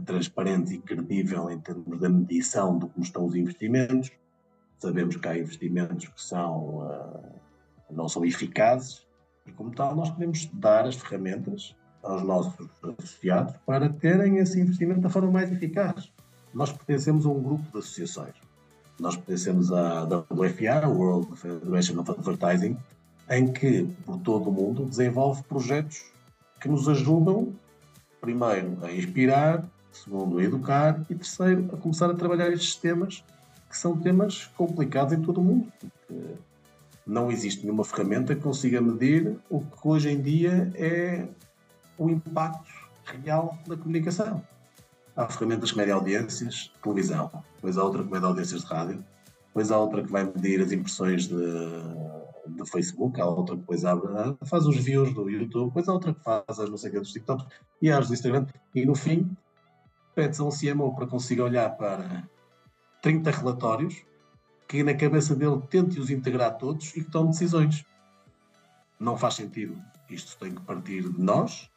transparente 0.04 0.74
e 0.74 0.78
credível 0.78 1.50
em 1.50 1.58
termos 1.58 1.98
da 1.98 2.08
medição 2.08 2.78
do 2.78 2.88
como 2.88 3.04
estão 3.04 3.24
os 3.24 3.34
investimentos. 3.34 4.10
Sabemos 4.78 5.16
que 5.16 5.28
há 5.28 5.36
investimentos 5.36 6.08
que 6.08 6.22
são, 6.22 6.86
uh, 6.86 7.34
não 7.90 8.08
são 8.08 8.24
eficazes 8.24 9.06
e, 9.46 9.52
como 9.52 9.70
tal, 9.72 9.94
nós 9.94 10.10
podemos 10.10 10.46
dar 10.54 10.86
as 10.86 10.94
ferramentas 10.94 11.74
aos 12.02 12.22
nossos 12.22 12.68
associados 12.82 13.54
para 13.66 13.88
terem 13.88 14.38
esse 14.38 14.60
investimento 14.60 15.00
da 15.00 15.10
forma 15.10 15.30
mais 15.30 15.52
eficaz. 15.52 16.10
Nós 16.54 16.72
pertencemos 16.72 17.26
a 17.26 17.28
um 17.28 17.42
grupo 17.42 17.64
de 17.72 17.78
associações. 17.78 18.34
Nós 18.98 19.16
pertencemos 19.16 19.72
à 19.72 20.04
WFA, 20.04 20.88
World 20.88 21.36
Federation 21.36 22.00
of 22.00 22.10
Advertising, 22.10 22.76
em 23.30 23.52
que, 23.52 23.84
por 24.04 24.18
todo 24.18 24.50
o 24.50 24.52
mundo, 24.52 24.84
desenvolve 24.84 25.42
projetos 25.44 26.04
que 26.60 26.68
nos 26.68 26.88
ajudam, 26.88 27.52
primeiro, 28.20 28.78
a 28.82 28.92
inspirar, 28.92 29.64
segundo, 29.92 30.38
a 30.38 30.44
educar 30.44 31.00
e, 31.08 31.14
terceiro, 31.14 31.68
a 31.72 31.76
começar 31.76 32.10
a 32.10 32.14
trabalhar 32.14 32.52
estes 32.52 32.76
temas 32.76 33.24
que 33.68 33.76
são 33.76 33.96
temas 33.96 34.46
complicados 34.56 35.12
em 35.12 35.22
todo 35.22 35.40
o 35.40 35.44
mundo. 35.44 35.72
Não 37.06 37.30
existe 37.30 37.62
nenhuma 37.62 37.84
ferramenta 37.84 38.34
que 38.34 38.40
consiga 38.40 38.80
medir 38.80 39.36
o 39.48 39.60
que 39.60 39.88
hoje 39.88 40.10
em 40.10 40.20
dia 40.20 40.72
é 40.74 41.26
o 41.96 42.10
impacto 42.10 42.70
real 43.04 43.56
da 43.66 43.76
comunicação. 43.76 44.42
Há 45.16 45.26
ferramentas 45.28 45.70
que 45.70 45.76
medem 45.76 45.92
audiências 45.92 46.72
televisão, 46.82 47.30
depois 47.56 47.76
há 47.76 47.84
outra 47.84 48.02
que 48.02 48.10
mede 48.10 48.24
audiências 48.24 48.62
de 48.62 48.66
rádio, 48.66 49.04
depois 49.46 49.70
há 49.70 49.78
outra 49.78 50.02
que 50.02 50.10
vai 50.10 50.24
medir 50.24 50.60
as 50.62 50.72
impressões 50.72 51.26
de, 51.26 51.34
de 52.46 52.70
Facebook, 52.70 53.20
há 53.20 53.26
outra 53.26 53.54
que 53.54 53.60
depois 53.60 53.84
abre, 53.84 54.08
faz 54.44 54.66
os 54.66 54.76
views 54.76 55.12
do 55.14 55.28
YouTube, 55.28 55.68
depois 55.68 55.88
há 55.88 55.92
outra 55.92 56.14
que 56.14 56.22
faz 56.22 56.44
as 56.48 56.68
não 56.68 56.76
sei 56.76 56.90
dos 56.90 57.12
TikToks 57.12 57.46
e 57.80 57.90
as 57.90 58.08
do 58.08 58.14
Instagram, 58.14 58.46
e 58.74 58.84
no 58.84 58.94
fim 58.94 59.36
pede-se 60.14 60.40
a 60.40 60.44
um 60.44 60.50
CMO 60.50 60.94
para 60.94 61.06
conseguir 61.06 61.42
olhar 61.42 61.70
para 61.76 62.28
30 63.02 63.30
relatórios 63.30 64.04
que 64.68 64.82
na 64.82 64.94
cabeça 64.94 65.34
dele 65.34 65.60
tente 65.68 65.98
os 65.98 66.10
integrar 66.10 66.56
todos 66.56 66.96
e 66.96 67.02
que 67.02 67.10
tome 67.10 67.30
decisões. 67.30 67.84
Não 68.98 69.16
faz 69.16 69.34
sentido. 69.34 69.76
Isto 70.08 70.38
tem 70.38 70.54
que 70.54 70.60
partir 70.62 71.08
de 71.08 71.20
nós, 71.20 71.68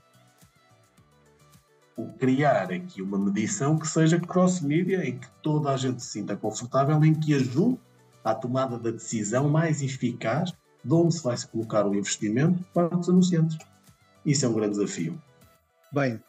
o 1.95 2.11
criar 2.13 2.71
aqui 2.71 3.01
uma 3.01 3.17
medição 3.17 3.77
que 3.77 3.87
seja 3.87 4.19
cross-media, 4.19 5.07
em 5.07 5.17
que 5.17 5.27
toda 5.41 5.71
a 5.71 5.77
gente 5.77 6.03
se 6.03 6.09
sinta 6.09 6.35
confortável, 6.35 7.03
em 7.03 7.13
que 7.13 7.33
ajude 7.33 7.79
à 8.23 8.33
tomada 8.33 8.77
da 8.77 8.91
decisão 8.91 9.49
mais 9.49 9.81
eficaz 9.81 10.53
de 10.83 10.93
onde 10.93 11.13
se 11.13 11.23
vai 11.23 11.35
se 11.37 11.47
colocar 11.47 11.85
o 11.85 11.95
investimento 11.95 12.63
para 12.73 12.97
os 12.97 13.09
anunciantes. 13.09 13.57
Isso 14.25 14.45
é 14.45 14.49
um 14.49 14.53
grande 14.53 14.77
desafio. 14.77 15.21
Bem, 15.91 16.19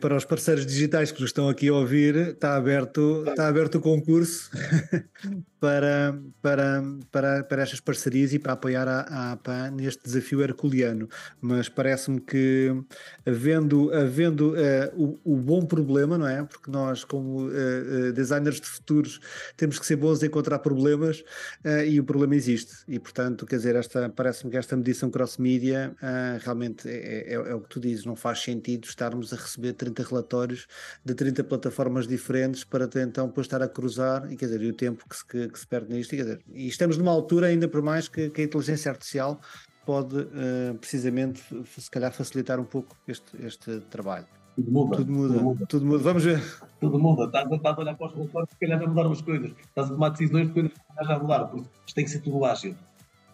para 0.00 0.16
os 0.16 0.24
parceiros 0.24 0.66
digitais 0.66 1.10
que 1.10 1.20
nos 1.20 1.30
estão 1.30 1.48
aqui 1.48 1.68
a 1.68 1.72
ouvir, 1.72 2.16
está 2.16 2.56
aberto, 2.56 3.24
está 3.26 3.48
aberto 3.48 3.76
o 3.76 3.80
concurso 3.80 4.50
para, 5.60 6.18
para, 6.40 6.82
para, 7.10 7.44
para 7.44 7.62
estas 7.62 7.80
parcerias 7.80 8.32
e 8.32 8.38
para 8.38 8.52
apoiar 8.52 8.86
a, 8.86 9.00
a 9.00 9.32
APA 9.32 9.70
neste 9.70 10.04
desafio 10.04 10.42
herculeano. 10.42 11.08
Mas 11.40 11.68
parece-me 11.68 12.20
que, 12.20 12.74
havendo, 13.26 13.92
havendo 13.92 14.52
uh, 14.52 15.18
o, 15.24 15.34
o, 15.34 15.36
bom 15.36 15.64
problema, 15.64 16.16
não 16.16 16.28
é? 16.28 16.44
Porque 16.44 16.70
nós, 16.70 17.04
como 17.04 17.48
uh, 17.48 18.12
designers 18.12 18.60
de 18.60 18.66
futuros, 18.66 19.20
temos 19.56 19.78
que 19.78 19.86
ser 19.86 19.96
bons 19.96 20.22
a 20.22 20.26
encontrar 20.26 20.58
problemas 20.60 21.22
e 21.86 21.98
o 22.00 22.04
problema 22.04 22.34
existe. 22.34 22.72
E, 22.86 22.98
portanto, 22.98 23.46
quer 23.46 23.56
dizer, 23.56 23.76
esta, 23.76 24.08
parece-me 24.08 24.50
que 24.50 24.56
esta 24.56 24.76
medição 24.76 25.10
cross-media 25.10 25.94
realmente 26.40 26.88
é, 26.88 27.32
é, 27.32 27.34
é 27.34 27.54
o 27.54 27.60
que 27.60 27.68
tu 27.68 27.80
dizes, 27.80 28.04
não 28.04 28.16
faz 28.16 28.40
sentido 28.40 28.84
estarmos 28.86 29.32
a 29.32 29.36
receber 29.36 29.72
30 29.72 30.02
relatórios 30.02 30.66
de 31.04 31.14
30 31.14 31.44
plataformas 31.44 32.06
diferentes 32.06 32.64
para 32.64 32.88
então 32.96 33.26
depois 33.28 33.46
estar 33.46 33.62
a 33.62 33.68
cruzar 33.68 34.30
e 34.30 34.36
quer 34.36 34.46
dizer, 34.46 34.62
e 34.62 34.68
o 34.68 34.72
tempo 34.72 35.04
que 35.08 35.16
se, 35.16 35.47
que, 35.48 35.54
que 35.54 35.58
se 35.58 35.66
perde 35.66 35.92
nisto, 35.92 36.14
e, 36.14 36.18
dizer, 36.18 36.40
e 36.52 36.68
estamos 36.68 36.96
numa 36.96 37.10
altura 37.10 37.48
ainda 37.48 37.66
por 37.68 37.82
mais 37.82 38.08
que, 38.08 38.30
que 38.30 38.40
a 38.40 38.44
inteligência 38.44 38.90
artificial 38.90 39.40
pode 39.84 40.16
uh, 40.16 40.74
precisamente 40.78 41.42
se 41.66 41.90
calhar 41.90 42.12
facilitar 42.12 42.60
um 42.60 42.64
pouco 42.64 42.96
este, 43.08 43.36
este 43.44 43.80
trabalho. 43.90 44.26
Tudo 44.54 44.72
muda. 44.72 44.96
Tudo 44.96 45.12
muda. 45.12 45.34
Tudo 45.34 45.44
muda. 45.44 45.66
Tudo 45.66 45.86
muda. 45.86 46.02
Vamos 46.02 46.24
ver. 46.24 46.42
Tudo 46.80 46.98
muda. 46.98 47.24
Estás, 47.24 47.50
estás 47.50 47.78
a 47.78 47.80
olhar 47.80 47.96
para 47.96 48.06
os 48.08 48.14
relatórios, 48.14 48.50
se 48.50 48.58
calhar 48.58 48.78
vai 48.78 48.88
mudar 48.88 49.06
umas 49.06 49.20
coisas. 49.22 49.50
Estás 49.50 49.86
a 49.86 49.90
tomar 49.90 50.08
decisões 50.10 50.48
de 50.48 50.52
coisas 50.52 50.72
que 50.72 51.04
já 51.04 51.18
mudaram. 51.18 51.48
Porque 51.48 51.68
isto 51.86 51.94
tem 51.94 52.04
que 52.04 52.10
ser 52.10 52.20
tudo 52.20 52.44
ágil 52.44 52.74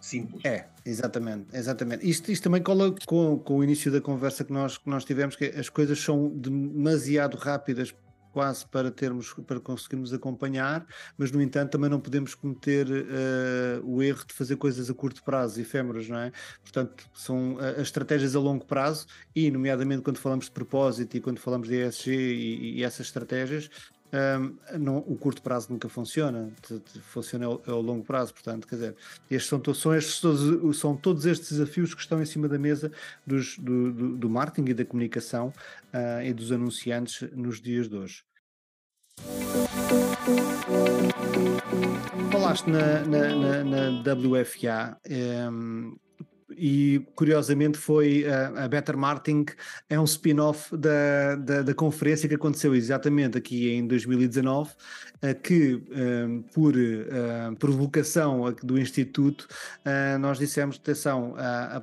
simples. 0.01 0.45
É, 0.45 0.67
exatamente, 0.85 1.47
exatamente. 1.57 2.09
Isto, 2.09 2.31
isto 2.31 2.45
também 2.45 2.63
cola 2.63 2.95
com, 3.07 3.39
com 3.39 3.57
o 3.57 3.65
início 3.65 3.91
da 3.91 4.01
conversa 4.01 4.45
que 4.45 4.53
nós, 4.53 4.77
que 4.77 4.89
nós 4.89 5.05
tivemos, 5.05 5.35
que 5.35 5.47
as 5.47 5.71
coisas 5.71 5.99
são 5.99 6.29
demasiado 6.29 7.37
rápidas 7.39 7.95
quase 8.35 8.67
para 8.67 8.91
termos 8.91 9.33
para 9.47 9.61
conseguirmos 9.61 10.13
acompanhar, 10.13 10.85
mas 11.17 11.31
no 11.31 11.41
entanto 11.41 11.71
também 11.71 11.89
não 11.89 12.01
podemos 12.01 12.35
cometer 12.35 12.85
uh, 12.89 13.81
o 13.85 14.03
erro 14.03 14.25
de 14.27 14.35
fazer 14.35 14.57
coisas 14.57 14.91
a 14.91 14.95
curto 14.95 15.23
prazo, 15.23 15.61
efêmeras, 15.61 16.09
não 16.09 16.19
é? 16.19 16.33
Portanto, 16.61 17.09
são 17.15 17.55
uh, 17.55 17.61
as 17.61 17.83
estratégias 17.83 18.35
a 18.35 18.41
longo 18.41 18.67
prazo 18.67 19.07
e, 19.37 19.49
nomeadamente, 19.53 20.03
quando 20.03 20.19
falamos 20.19 20.47
de 20.47 20.51
propósito 20.51 21.17
e 21.17 21.21
quando 21.21 21.39
falamos 21.39 21.69
de 21.69 21.77
ESG 21.77 22.11
e, 22.11 22.79
e 22.79 22.83
essas 22.83 23.07
estratégias, 23.07 23.71
um, 24.15 24.79
não, 24.79 24.99
o 24.99 25.17
curto 25.17 25.43
prazo 25.43 25.73
nunca 25.73 25.89
funciona, 25.89 26.53
funciona 27.03 27.47
ao, 27.47 27.61
ao, 27.67 27.83
longo 27.83 28.05
prazo, 28.05 28.33
portanto, 28.33 28.69
quer 28.69 28.77
dizer, 28.77 28.97
estes 29.29 29.49
são, 29.49 29.75
são, 29.75 29.93
estes 29.93 30.21
todos, 30.21 30.79
são 30.79 30.97
todos 30.97 31.27
estes 31.27 31.51
desafios 31.51 31.93
que 31.95 32.01
estão 32.01 32.23
em 32.23 32.25
cima 32.25 32.49
da 32.49 32.57
mesa 32.57 32.93
dos, 33.27 33.59
do, 33.59 33.93
do, 33.93 34.17
do 34.17 34.31
marketing 34.31 34.71
e 34.71 34.75
da 34.75 34.85
comunicação 34.85 35.53
uh, 35.93 36.23
e 36.23 36.33
dos 36.33 36.53
anunciantes 36.53 37.29
nos 37.33 37.61
dias 37.61 37.89
de 37.89 37.97
hoje. 37.97 38.23
Falaste 42.31 42.71
na, 42.71 43.01
na, 43.01 43.65
na, 43.65 43.91
na 43.91 44.13
WFA, 44.13 44.97
um, 45.51 45.97
e 46.57 47.07
curiosamente 47.15 47.79
foi 47.79 48.27
a, 48.27 48.65
a 48.65 48.69
Better 48.69 48.97
Marketing 48.97 49.47
é 49.89 49.99
um 49.99 50.05
spin-off 50.05 50.77
da, 50.77 51.37
da, 51.37 51.63
da, 51.63 51.75
conferência 51.75 52.29
que 52.29 52.35
aconteceu 52.35 52.75
exatamente 52.75 53.37
aqui 53.39 53.71
em 53.71 53.87
2019 53.87 54.71
eh, 55.23 55.35
que 55.35 55.83
eh, 55.91 56.43
por 56.53 56.75
eh, 56.77 57.55
provocação 57.59 58.55
do 58.63 58.79
Instituto 58.79 59.47
nós 60.21 60.39
dissemos 60.39 60.77
atenção 60.77 61.35
a, 61.37 61.77
a, 61.77 61.81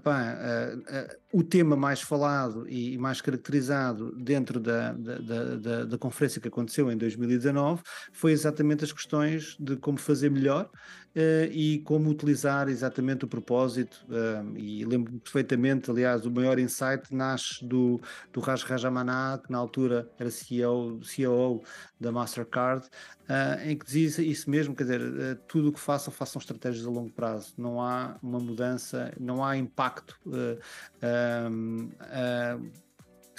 o 1.33 1.43
tema 1.43 1.75
mais 1.75 2.01
falado 2.01 2.67
e 2.67 2.97
mais 2.97 3.21
caracterizado 3.21 4.11
dentro 4.15 4.59
da, 4.59 4.91
da, 4.93 5.55
da, 5.55 5.85
da, 5.85 5.97
conferência 5.97 6.41
que 6.41 6.47
aconteceu 6.47 6.91
em 6.91 6.97
2019 6.97 7.81
foi 8.11 8.31
exatamente 8.31 8.83
as 8.83 8.91
questões 8.91 9.55
de 9.59 9.77
como 9.77 9.97
fazer 9.97 10.29
melhor 10.29 10.69
uh, 11.15 11.51
e 11.51 11.79
como 11.79 12.09
utilizar 12.09 12.67
exatamente 12.67 13.25
o 13.25 13.27
propósito 13.27 14.05
uh, 14.09 14.57
e 14.57 14.83
lembro-me 14.83 15.19
perfeitamente, 15.19 15.89
aliás, 15.89 16.25
o 16.25 16.31
maior 16.31 16.59
insight 16.59 17.13
nasce 17.13 17.65
do, 17.65 17.99
do 18.33 18.39
Raj 18.41 18.63
Rajamana, 18.63 19.41
que 19.43 19.51
na 19.51 19.57
altura 19.57 20.09
era 20.19 20.29
CEO, 20.29 21.01
CEO 21.03 21.63
da 21.99 22.11
Mastercard, 22.11 22.87
uh, 23.31 23.69
em 23.69 23.77
que 23.77 23.85
dizia 23.85 24.25
isso 24.25 24.49
mesmo, 24.49 24.75
quer 24.75 24.83
dizer, 24.83 25.01
uh, 25.01 25.35
tudo 25.47 25.69
o 25.69 25.73
que 25.73 25.79
façam, 25.79 26.13
façam 26.13 26.39
estratégias 26.39 26.85
a 26.85 26.89
longo 26.89 27.11
prazo, 27.11 27.53
não 27.57 27.81
há 27.81 28.17
uma 28.21 28.39
mudança, 28.39 29.13
não 29.19 29.43
há 29.43 29.57
impacto 29.57 30.19
uh, 30.25 30.59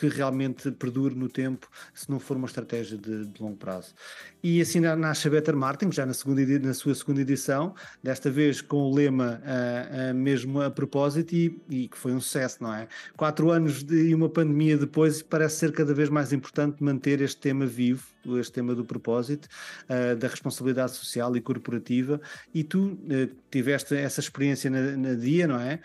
que 0.02 0.08
realmente 0.08 0.68
perdure 0.72 1.14
no 1.14 1.28
tempo 1.28 1.68
se 1.94 2.10
não 2.10 2.18
for 2.18 2.36
uma 2.36 2.46
estratégia 2.46 2.98
de, 2.98 3.24
de 3.24 3.40
longo 3.40 3.56
prazo. 3.56 3.94
E 4.42 4.60
assim 4.60 4.80
nasce 4.80 5.28
a 5.28 5.30
Better 5.30 5.56
Martin, 5.56 5.92
já 5.92 6.04
na, 6.04 6.12
segunda, 6.12 6.44
na 6.58 6.74
sua 6.74 6.92
segunda 6.92 7.20
edição, 7.20 7.72
desta 8.02 8.28
vez 8.28 8.60
com 8.60 8.78
o 8.78 8.92
lema 8.92 9.40
uh, 9.44 10.10
uh, 10.10 10.14
mesmo 10.14 10.60
a 10.60 10.70
propósito 10.70 11.32
e, 11.34 11.60
e, 11.70 11.88
que 11.88 11.96
foi 11.96 12.12
um 12.12 12.20
sucesso, 12.20 12.60
não 12.60 12.74
é? 12.74 12.88
Quatro 13.16 13.52
anos 13.52 13.84
e 13.88 14.12
uma 14.12 14.28
pandemia 14.28 14.76
depois 14.76 15.22
parece 15.22 15.58
ser 15.58 15.72
cada 15.72 15.94
vez 15.94 16.08
mais 16.08 16.32
importante 16.32 16.82
manter 16.82 17.20
este 17.20 17.40
tema 17.40 17.64
vivo, 17.64 18.11
este 18.38 18.52
tema 18.52 18.74
do 18.74 18.84
propósito, 18.84 19.48
uh, 19.88 20.16
da 20.16 20.28
responsabilidade 20.28 20.92
social 20.92 21.36
e 21.36 21.40
corporativa 21.40 22.20
e 22.54 22.64
tu 22.64 22.98
tiveste 23.50 23.94
essa 23.94 24.20
experiência 24.20 24.70
na, 24.70 24.96
na 24.96 25.14
DIA, 25.14 25.46
não 25.46 25.60
é? 25.60 25.80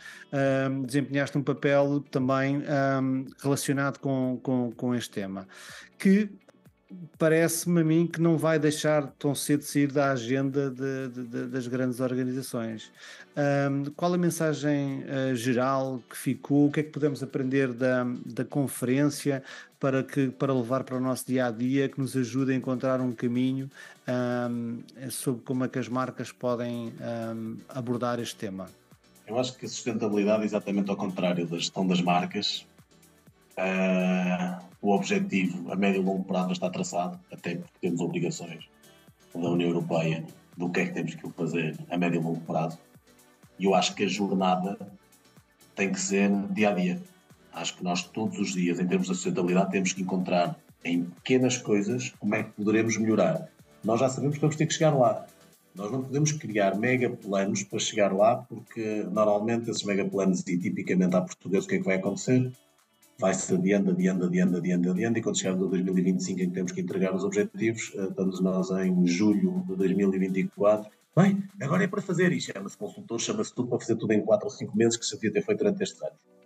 desempenhaste 0.85 1.37
um 1.37 1.43
papel 1.43 2.03
também 2.11 2.57
um, 2.57 3.25
relacionado 3.39 3.99
com, 3.99 4.39
com, 4.41 4.71
com 4.71 4.95
este 4.95 5.11
tema, 5.11 5.47
que 5.97 6.29
parece-me 7.17 7.81
a 7.81 7.83
mim 7.83 8.07
que 8.07 8.21
não 8.21 8.37
vai 8.37 8.57
deixar 8.57 9.07
tão 9.19 9.35
cedo 9.35 9.63
sair 9.63 9.91
da 9.91 10.11
agenda 10.11 10.69
de, 10.69 11.09
de, 11.09 11.23
de, 11.23 11.47
das 11.47 11.67
grandes 11.67 11.99
organizações. 11.99 12.91
Um, 13.35 13.85
qual 13.95 14.13
a 14.13 14.17
mensagem 14.17 15.03
uh, 15.03 15.35
geral 15.35 16.01
que 16.09 16.17
ficou? 16.17 16.67
O 16.67 16.71
que 16.71 16.79
é 16.79 16.83
que 16.83 16.91
podemos 16.91 17.21
aprender 17.21 17.73
da, 17.73 18.05
da 18.25 18.45
conferência 18.45 19.43
para, 19.79 20.03
que, 20.03 20.29
para 20.29 20.53
levar 20.53 20.83
para 20.83 20.97
o 20.97 20.99
nosso 20.99 21.25
dia 21.27 21.47
a 21.47 21.51
dia, 21.51 21.87
que 21.89 21.99
nos 21.99 22.15
ajude 22.15 22.51
a 22.51 22.55
encontrar 22.55 22.99
um 22.99 23.13
caminho 23.13 23.69
um, 24.49 24.81
sobre 25.09 25.41
como 25.41 25.65
é 25.65 25.67
que 25.67 25.79
as 25.79 25.87
marcas 25.87 26.31
podem 26.31 26.93
um, 27.35 27.57
abordar 27.69 28.19
este 28.19 28.35
tema? 28.35 28.67
Eu 29.27 29.37
acho 29.37 29.57
que 29.57 29.65
a 29.65 29.69
sustentabilidade 29.69 30.43
é 30.43 30.45
exatamente 30.45 30.89
ao 30.89 30.95
contrário 30.95 31.45
da 31.45 31.57
gestão 31.57 31.85
das 31.85 32.01
marcas. 32.01 32.65
Uh, 33.57 34.63
o 34.81 34.91
objetivo 34.91 35.71
a 35.71 35.75
médio 35.75 36.01
e 36.01 36.05
longo 36.05 36.23
prazo 36.23 36.51
está 36.51 36.69
traçado, 36.69 37.19
até 37.31 37.55
porque 37.55 37.73
temos 37.81 37.99
obrigações 37.99 38.69
da 39.33 39.49
União 39.49 39.69
Europeia 39.69 40.23
do 40.55 40.69
que 40.69 40.79
é 40.79 40.85
que 40.85 40.93
temos 40.93 41.13
que 41.13 41.29
fazer 41.31 41.77
a 41.89 41.97
médio 41.97 42.21
e 42.21 42.23
longo 42.23 42.39
prazo. 42.41 42.79
E 43.59 43.65
eu 43.65 43.75
acho 43.75 43.93
que 43.95 44.05
a 44.05 44.07
jornada 44.07 44.77
tem 45.75 45.91
que 45.91 45.99
ser 45.99 46.29
dia 46.51 46.69
a 46.69 46.73
dia. 46.73 47.01
Acho 47.53 47.77
que 47.77 47.83
nós 47.83 48.03
todos 48.03 48.37
os 48.37 48.53
dias, 48.53 48.79
em 48.79 48.87
termos 48.87 49.07
de 49.07 49.15
sustentabilidade, 49.15 49.71
temos 49.71 49.93
que 49.93 50.01
encontrar 50.01 50.57
em 50.83 51.03
pequenas 51.03 51.57
coisas 51.57 52.13
como 52.19 52.35
é 52.35 52.43
que 52.43 52.51
poderemos 52.51 52.97
melhorar. 52.97 53.49
Nós 53.83 53.99
já 53.99 54.09
sabemos 54.09 54.35
que 54.35 54.41
vamos 54.41 54.55
ter 54.55 54.65
que 54.65 54.73
chegar 54.73 54.95
lá. 54.95 55.25
Nós 55.75 55.91
não 55.91 56.01
podemos 56.03 56.31
criar 56.31 56.75
mega 56.75 57.09
planos 57.09 57.63
para 57.63 57.79
chegar 57.79 58.13
lá, 58.13 58.37
porque 58.37 59.05
normalmente 59.11 59.69
esses 59.69 59.83
mega 59.83 60.05
planos, 60.05 60.45
e 60.47 60.57
tipicamente 60.57 61.15
à 61.15 61.21
portuguesa, 61.21 61.65
o 61.65 61.69
que 61.69 61.75
é 61.75 61.77
que 61.79 61.85
vai 61.85 61.97
acontecer? 61.97 62.51
vai-se 63.19 63.53
adiando, 63.53 63.91
adiando, 63.91 64.25
adiando, 64.25 64.57
adiando, 64.57 64.91
adiando, 64.91 65.17
e 65.17 65.21
quando 65.21 65.37
chegarmos 65.37 65.65
a 65.65 65.69
2025 65.69 66.39
em 66.39 66.49
que 66.49 66.53
temos 66.53 66.71
que 66.71 66.81
entregar 66.81 67.15
os 67.15 67.23
objetivos, 67.23 67.91
eh, 67.95 68.03
estamos 68.03 68.39
nós 68.39 68.69
em 68.71 69.07
julho 69.07 69.63
de 69.67 69.75
2024, 69.75 70.91
bem, 71.15 71.43
agora 71.59 71.83
é 71.83 71.87
para 71.87 72.01
fazer 72.01 72.31
isto, 72.31 72.53
chama-se 72.53 72.77
consultor, 72.77 73.19
chama-se 73.19 73.53
tudo 73.53 73.69
para 73.69 73.79
fazer 73.79 73.95
tudo 73.95 74.13
em 74.13 74.21
4 74.21 74.45
ou 74.45 74.51
5 74.51 74.77
meses 74.77 74.97
que 74.97 75.05
se 75.05 75.15
devia 75.15 75.33
ter 75.33 75.41
feito 75.41 75.59
durante 75.59 75.81
estes 75.81 76.01
anos. 76.01 76.36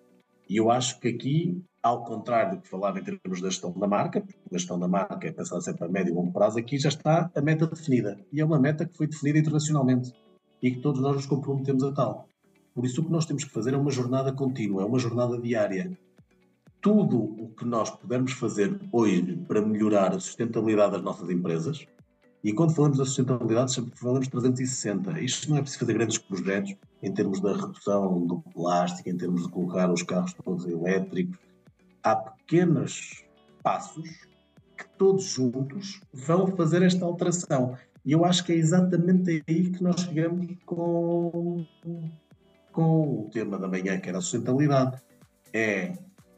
E 0.51 0.57
eu 0.57 0.69
acho 0.69 0.99
que 0.99 1.07
aqui, 1.07 1.63
ao 1.81 2.03
contrário 2.03 2.57
do 2.57 2.61
que 2.61 2.67
falava 2.67 2.99
em 2.99 3.03
termos 3.05 3.39
da 3.39 3.49
gestão 3.49 3.71
da 3.71 3.87
marca, 3.87 4.19
porque 4.19 4.37
a 4.51 4.57
gestão 4.57 4.77
da 4.77 4.85
marca 4.85 5.25
é 5.25 5.31
pensada 5.31 5.61
sempre 5.61 5.85
a 5.85 5.87
médio 5.87 6.11
e 6.11 6.13
longo 6.13 6.33
prazo, 6.33 6.59
aqui 6.59 6.77
já 6.77 6.89
está 6.89 7.31
a 7.33 7.41
meta 7.41 7.65
definida. 7.65 8.19
E 8.33 8.41
é 8.41 8.43
uma 8.43 8.59
meta 8.59 8.85
que 8.85 8.97
foi 8.97 9.07
definida 9.07 9.39
internacionalmente 9.39 10.11
e 10.61 10.69
que 10.69 10.81
todos 10.81 10.99
nós 10.99 11.15
nos 11.15 11.25
comprometemos 11.25 11.81
a 11.85 11.93
tal. 11.93 12.27
Por 12.75 12.83
isso, 12.83 12.99
o 12.99 13.05
que 13.05 13.11
nós 13.13 13.25
temos 13.25 13.45
que 13.45 13.49
fazer 13.49 13.73
é 13.73 13.77
uma 13.77 13.91
jornada 13.91 14.33
contínua, 14.33 14.81
é 14.81 14.85
uma 14.85 14.99
jornada 14.99 15.39
diária 15.39 15.97
tudo 16.81 17.17
o 17.17 17.47
que 17.55 17.63
nós 17.63 17.89
pudermos 17.89 18.33
fazer 18.33 18.77
hoje 18.91 19.37
para 19.47 19.61
melhorar 19.61 20.11
a 20.13 20.19
sustentabilidade 20.19 20.91
das 20.91 21.01
nossas 21.01 21.29
empresas, 21.29 21.87
e 22.43 22.53
quando 22.53 22.73
falamos 22.73 22.97
da 22.97 23.05
sustentabilidade, 23.05 23.75
falamos 23.95 24.27
360. 24.27 25.19
Isto 25.21 25.49
não 25.49 25.57
é 25.57 25.61
preciso 25.61 25.81
fazer 25.81 25.93
grandes 25.93 26.17
projetos 26.17 26.75
em 27.03 27.13
termos 27.13 27.39
da 27.39 27.55
redução 27.55 28.25
do 28.25 28.41
plástico, 28.53 29.09
em 29.09 29.17
termos 29.17 29.43
de 29.43 29.49
colocar 29.49 29.91
os 29.91 30.01
carros 30.01 30.33
todos 30.33 30.65
elétricos. 30.65 31.37
Há 32.03 32.15
pequenos 32.15 33.23
passos 33.61 34.09
que 34.75 34.87
todos 34.97 35.25
juntos 35.25 36.01
vão 36.11 36.47
fazer 36.55 36.81
esta 36.81 37.05
alteração. 37.05 37.77
E 38.03 38.11
eu 38.11 38.25
acho 38.25 38.43
que 38.43 38.51
é 38.51 38.55
exatamente 38.55 39.43
aí 39.47 39.69
que 39.69 39.83
nós 39.83 40.01
chegamos 40.01 40.47
com, 40.65 41.63
com 42.71 43.21
o 43.21 43.29
tema 43.31 43.59
da 43.59 43.67
manhã, 43.67 43.99
que 43.99 44.09
era 44.09 44.17
a 44.17 44.21
sustentabilidade. 44.21 44.99
É 45.53 45.93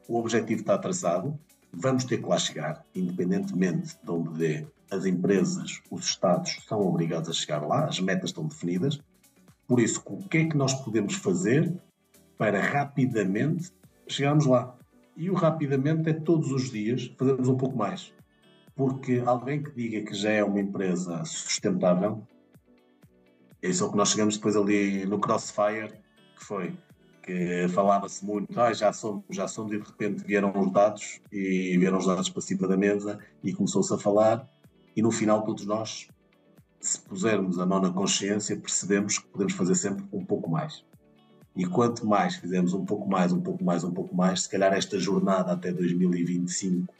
o 0.07 0.17
objetivo 0.17 0.59
está 0.59 0.77
traçado, 0.77 1.39
vamos 1.71 2.03
ter 2.03 2.17
que 2.17 2.27
lá 2.27 2.37
chegar, 2.37 2.83
independentemente 2.93 3.97
de 4.03 4.11
onde 4.11 4.37
dê 4.37 4.67
as 4.93 5.05
empresas, 5.05 5.81
os 5.89 6.05
Estados 6.05 6.63
são 6.67 6.81
obrigados 6.81 7.29
a 7.29 7.33
chegar 7.33 7.65
lá, 7.65 7.85
as 7.85 7.99
metas 7.99 8.29
estão 8.29 8.47
definidas. 8.47 8.99
Por 9.67 9.79
isso, 9.79 10.01
o 10.05 10.27
que 10.27 10.39
é 10.39 10.45
que 10.45 10.57
nós 10.57 10.73
podemos 10.73 11.15
fazer 11.15 11.73
para 12.37 12.61
rapidamente 12.61 13.71
chegarmos 14.07 14.45
lá? 14.45 14.75
E 15.15 15.29
o 15.29 15.33
rapidamente 15.33 16.09
é 16.09 16.13
todos 16.13 16.51
os 16.51 16.69
dias 16.69 17.13
fazermos 17.17 17.47
um 17.47 17.57
pouco 17.57 17.77
mais. 17.77 18.13
Porque 18.75 19.21
alguém 19.25 19.61
que 19.61 19.71
diga 19.71 20.01
que 20.01 20.13
já 20.13 20.31
é 20.31 20.43
uma 20.43 20.59
empresa 20.59 21.23
sustentável, 21.25 22.23
isso 23.61 23.83
é 23.83 23.87
o 23.87 23.91
que 23.91 23.97
nós 23.97 24.09
chegamos 24.09 24.35
depois 24.35 24.55
ali 24.55 25.05
no 25.05 25.19
Crossfire, 25.19 25.93
que 26.37 26.43
foi 26.43 26.75
que 27.23 27.69
falava-se 27.69 28.23
muito, 28.25 28.59
ah, 28.59 28.73
já 28.73 28.91
somos, 28.91 29.23
já 29.29 29.47
somos, 29.47 29.71
e 29.71 29.79
de 29.79 29.85
repente 29.85 30.23
vieram 30.25 30.51
os 30.59 30.71
dados, 30.71 31.21
e 31.31 31.77
vieram 31.77 31.97
os 31.97 32.05
dados 32.05 32.29
para 32.29 32.41
cima 32.41 32.67
da 32.67 32.75
mesa, 32.75 33.17
e 33.41 33.53
começou-se 33.53 33.93
a 33.93 33.97
falar, 33.97 34.45
e 34.95 35.01
no 35.01 35.11
final 35.11 35.43
todos 35.43 35.65
nós, 35.65 36.07
se 36.79 36.99
pusermos 36.99 37.59
a 37.59 37.65
mão 37.65 37.81
na 37.81 37.91
consciência, 37.91 38.57
percebemos 38.57 39.17
que 39.17 39.27
podemos 39.27 39.53
fazer 39.53 39.75
sempre 39.75 40.05
um 40.11 40.23
pouco 40.23 40.49
mais. 40.49 40.83
E 41.55 41.65
quanto 41.65 42.05
mais 42.05 42.35
fizermos 42.35 42.73
um 42.73 42.83
pouco 42.83 43.07
mais, 43.07 43.31
um 43.31 43.39
pouco 43.39 43.63
mais, 43.63 43.83
um 43.83 43.91
pouco 43.91 44.15
mais, 44.15 44.43
se 44.43 44.49
calhar 44.49 44.73
esta 44.73 44.99
jornada 44.99 45.51
até 45.51 45.71
2025 45.71 46.93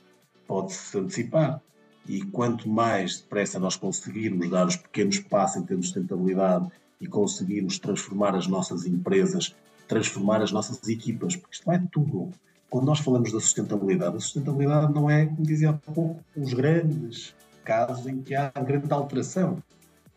pode-se 0.48 0.98
antecipar. 0.98 1.62
E 2.08 2.22
quanto 2.22 2.70
mais 2.70 3.22
depressa 3.22 3.60
nós 3.60 3.76
conseguirmos 3.76 4.50
dar 4.50 4.68
os 4.68 4.76
pequenos 4.76 5.20
passos 5.20 5.62
em 5.62 5.66
termos 5.66 5.88
de 5.88 5.94
sustentabilidade 5.94 6.70
e 7.00 7.08
conseguirmos 7.08 7.80
transformar 7.80 8.36
as 8.36 8.46
nossas 8.46 8.86
empresas 8.86 9.56
transformar 9.88 10.42
as 10.42 10.52
nossas 10.52 10.88
equipas, 10.88 11.36
porque 11.36 11.56
isto 11.56 11.72
é 11.72 11.82
tudo. 11.92 12.32
Quando 12.70 12.86
nós 12.86 13.00
falamos 13.00 13.32
da 13.32 13.40
sustentabilidade, 13.40 14.18
a 14.18 14.20
sustentabilidade 14.20 14.94
não 14.94 15.10
é, 15.10 15.26
como 15.26 15.44
dizia 15.44 15.70
há 15.70 15.74
pouco, 15.74 16.20
os 16.36 16.54
grandes 16.54 17.36
casos 17.64 18.06
em 18.08 18.22
que 18.22 18.36
há 18.36 18.50
grande 18.50 18.92
alteração. 18.94 19.62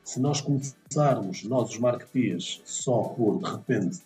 Se 0.05 0.21
nós 0.21 0.41
começarmos, 0.41 1.43
nós 1.45 1.71
os 1.71 1.79
marketeers, 1.79 2.63
só 2.65 3.03
por, 3.03 3.39
de 3.39 3.51
repente, 3.51 3.99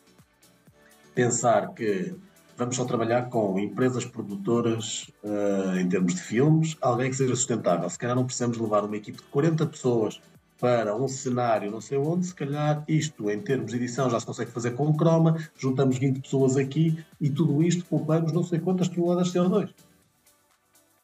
pensar 1.14 1.74
que 1.74 2.14
vamos 2.56 2.76
só 2.76 2.84
trabalhar 2.84 3.28
com 3.28 3.58
empresas 3.58 4.04
produtoras 4.04 5.10
uh, 5.24 5.78
em 5.78 5.88
termos 5.88 6.14
de 6.14 6.22
filmes, 6.22 6.76
alguém 6.80 7.10
que 7.10 7.16
seja 7.16 7.34
sustentável. 7.34 7.88
Se 7.88 7.98
calhar 7.98 8.16
não 8.16 8.24
precisamos 8.24 8.58
levar 8.58 8.84
uma 8.84 8.96
equipe 8.96 9.18
de 9.18 9.24
40 9.24 9.66
pessoas 9.66 10.20
para 10.60 10.94
um 10.94 11.08
cenário 11.08 11.70
não 11.70 11.80
sei 11.80 11.96
onde, 11.96 12.26
se 12.26 12.34
calhar 12.34 12.84
isto 12.86 13.30
em 13.30 13.40
termos 13.40 13.70
de 13.70 13.78
edição 13.78 14.10
já 14.10 14.20
se 14.20 14.26
consegue 14.26 14.50
fazer 14.50 14.72
com 14.72 14.94
croma, 14.94 15.38
juntamos 15.56 15.96
20 15.96 16.20
pessoas 16.20 16.56
aqui 16.56 17.02
e 17.18 17.30
tudo 17.30 17.62
isto 17.62 17.84
poupamos 17.86 18.30
não 18.30 18.44
sei 18.44 18.58
quantas 18.60 18.88
toneladas 18.88 19.32
de 19.32 19.38
CO2. 19.38 19.70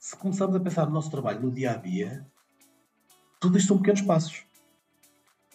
Se 0.07 0.15
começarmos 0.15 0.55
a 0.55 0.61
pensar 0.61 0.87
no 0.87 0.93
nosso 0.93 1.11
trabalho 1.11 1.41
no 1.43 1.51
dia 1.51 1.73
a 1.73 1.77
dia, 1.77 2.25
tudo 3.41 3.59
isto 3.59 3.67
são 3.67 3.79
pequenos 3.79 4.03
passos. 4.03 4.45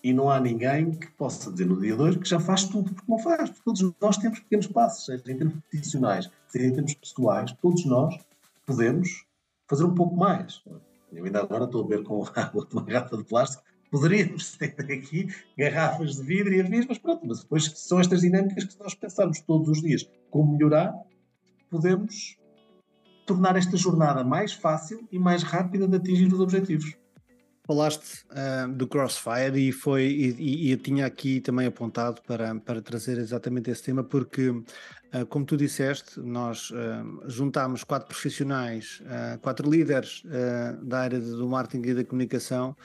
E 0.03 0.11
não 0.11 0.29
há 0.29 0.41
ninguém 0.41 0.91
que 0.91 1.09
possa 1.11 1.49
dizer 1.49 1.63
no 1.63 1.79
dia 1.79 1.95
2 1.95 2.17
que 2.17 2.27
já 2.27 2.37
faz 2.37 2.65
tudo, 2.65 2.93
porque 2.93 3.09
não 3.09 3.17
faz. 3.17 3.49
Todos 3.63 3.93
nós 4.01 4.17
temos 4.17 4.41
pequenos 4.41 4.67
passos, 4.67 5.05
seja 5.05 5.23
em 5.31 5.37
termos 5.37 5.55
profissionais, 5.69 6.29
seja 6.49 6.65
em 6.65 6.73
termos 6.73 6.93
pessoais, 6.95 7.53
todos 7.61 7.85
nós 7.85 8.13
podemos 8.65 9.25
fazer 9.69 9.85
um 9.85 9.95
pouco 9.95 10.17
mais. 10.17 10.61
Eu 11.13 11.23
ainda 11.23 11.39
agora 11.39 11.63
estou 11.63 11.85
a 11.85 11.87
ver 11.87 12.03
com 12.03 12.21
água 12.35 12.65
de 12.65 12.73
uma 12.73 12.83
garrafa 12.83 13.15
de 13.15 13.23
plástico 13.23 13.63
Poderíamos 13.89 14.57
ter 14.59 14.75
aqui 14.81 15.29
garrafas 15.57 16.17
de 16.17 16.23
vidro 16.23 16.53
e 16.53 16.59
aviões, 16.59 16.85
mas 16.89 16.97
pronto, 16.97 17.25
mas 17.25 17.39
depois 17.39 17.71
são 17.79 18.01
estas 18.01 18.19
dinâmicas 18.19 18.65
que 18.65 18.77
nós 18.83 18.95
pensarmos 18.95 19.39
todos 19.39 19.69
os 19.69 19.81
dias 19.81 20.05
como 20.29 20.57
melhorar, 20.57 20.93
podemos 21.69 22.40
tornar 23.31 23.55
esta 23.55 23.77
jornada 23.77 24.25
mais 24.25 24.51
fácil 24.51 25.07
e 25.09 25.17
mais 25.17 25.41
rápida 25.41 25.87
de 25.87 25.95
atingir 25.95 26.33
os 26.33 26.39
objetivos. 26.41 26.97
Falaste 27.65 28.25
uh, 28.31 28.69
do 28.73 28.85
Crossfire 28.85 29.55
e 29.55 29.71
foi 29.71 30.03
e, 30.03 30.67
e, 30.67 30.71
eu 30.71 30.77
tinha 30.77 31.05
aqui 31.05 31.39
também 31.39 31.65
apontado 31.67 32.21
para, 32.27 32.53
para 32.55 32.81
trazer 32.81 33.17
exatamente 33.17 33.71
esse 33.71 33.83
tema 33.83 34.03
porque, 34.03 34.49
uh, 34.49 35.25
como 35.29 35.45
tu 35.45 35.55
disseste, 35.55 36.19
nós 36.19 36.71
uh, 36.71 37.29
juntámos 37.29 37.85
quatro 37.85 38.09
profissionais, 38.09 39.01
quatro 39.41 39.69
líderes 39.69 40.23
da 40.81 40.99
área 40.99 41.19
do 41.19 41.47
marketing 41.47 41.87
e 41.87 41.93
da 41.93 42.03
comunicação 42.03 42.75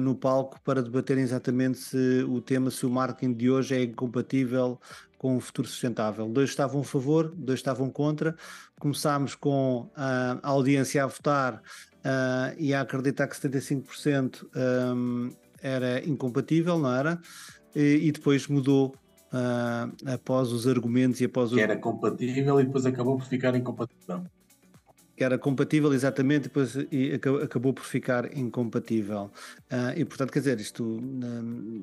no 0.00 0.14
palco 0.14 0.58
para 0.62 0.82
debaterem 0.82 1.22
exatamente 1.22 1.78
se 1.78 2.24
o 2.28 2.40
tema, 2.40 2.70
se 2.70 2.86
o 2.86 2.90
marketing 2.90 3.34
de 3.34 3.50
hoje 3.50 3.74
é 3.74 3.82
incompatível 3.82 4.80
com 5.18 5.36
o 5.36 5.40
futuro 5.40 5.68
sustentável. 5.68 6.28
Dois 6.28 6.50
estavam 6.50 6.80
a 6.80 6.84
favor, 6.84 7.32
dois 7.34 7.58
estavam 7.58 7.90
contra. 7.90 8.36
Começámos 8.78 9.34
com 9.34 9.90
a 9.94 10.38
audiência 10.42 11.02
a 11.02 11.06
votar 11.06 11.54
uh, 11.54 12.54
e 12.58 12.74
a 12.74 12.82
acreditar 12.82 13.26
que 13.26 13.36
75% 13.36 14.46
um, 14.94 15.30
era 15.62 16.06
incompatível, 16.06 16.78
não 16.78 16.94
era? 16.94 17.20
E, 17.74 18.08
e 18.08 18.12
depois 18.12 18.46
mudou 18.46 18.94
uh, 19.32 20.12
após 20.12 20.52
os 20.52 20.66
argumentos 20.66 21.20
e 21.20 21.24
após 21.24 21.52
que 21.52 21.60
era 21.60 21.76
compatível 21.76 22.60
e 22.60 22.64
depois 22.64 22.86
acabou 22.86 23.16
por 23.16 23.26
ficar 23.26 23.54
incompatível. 23.54 24.24
Que 25.16 25.24
era 25.24 25.38
compatível, 25.38 25.94
exatamente, 25.94 26.40
e 26.40 26.48
depois 26.48 26.76
e 26.92 27.12
acabou 27.42 27.72
por 27.72 27.84
ficar 27.84 28.36
incompatível. 28.36 29.30
Uh, 29.72 29.96
e 29.96 30.04
portanto, 30.04 30.30
quer 30.30 30.40
dizer, 30.40 30.60
isto 30.60 31.00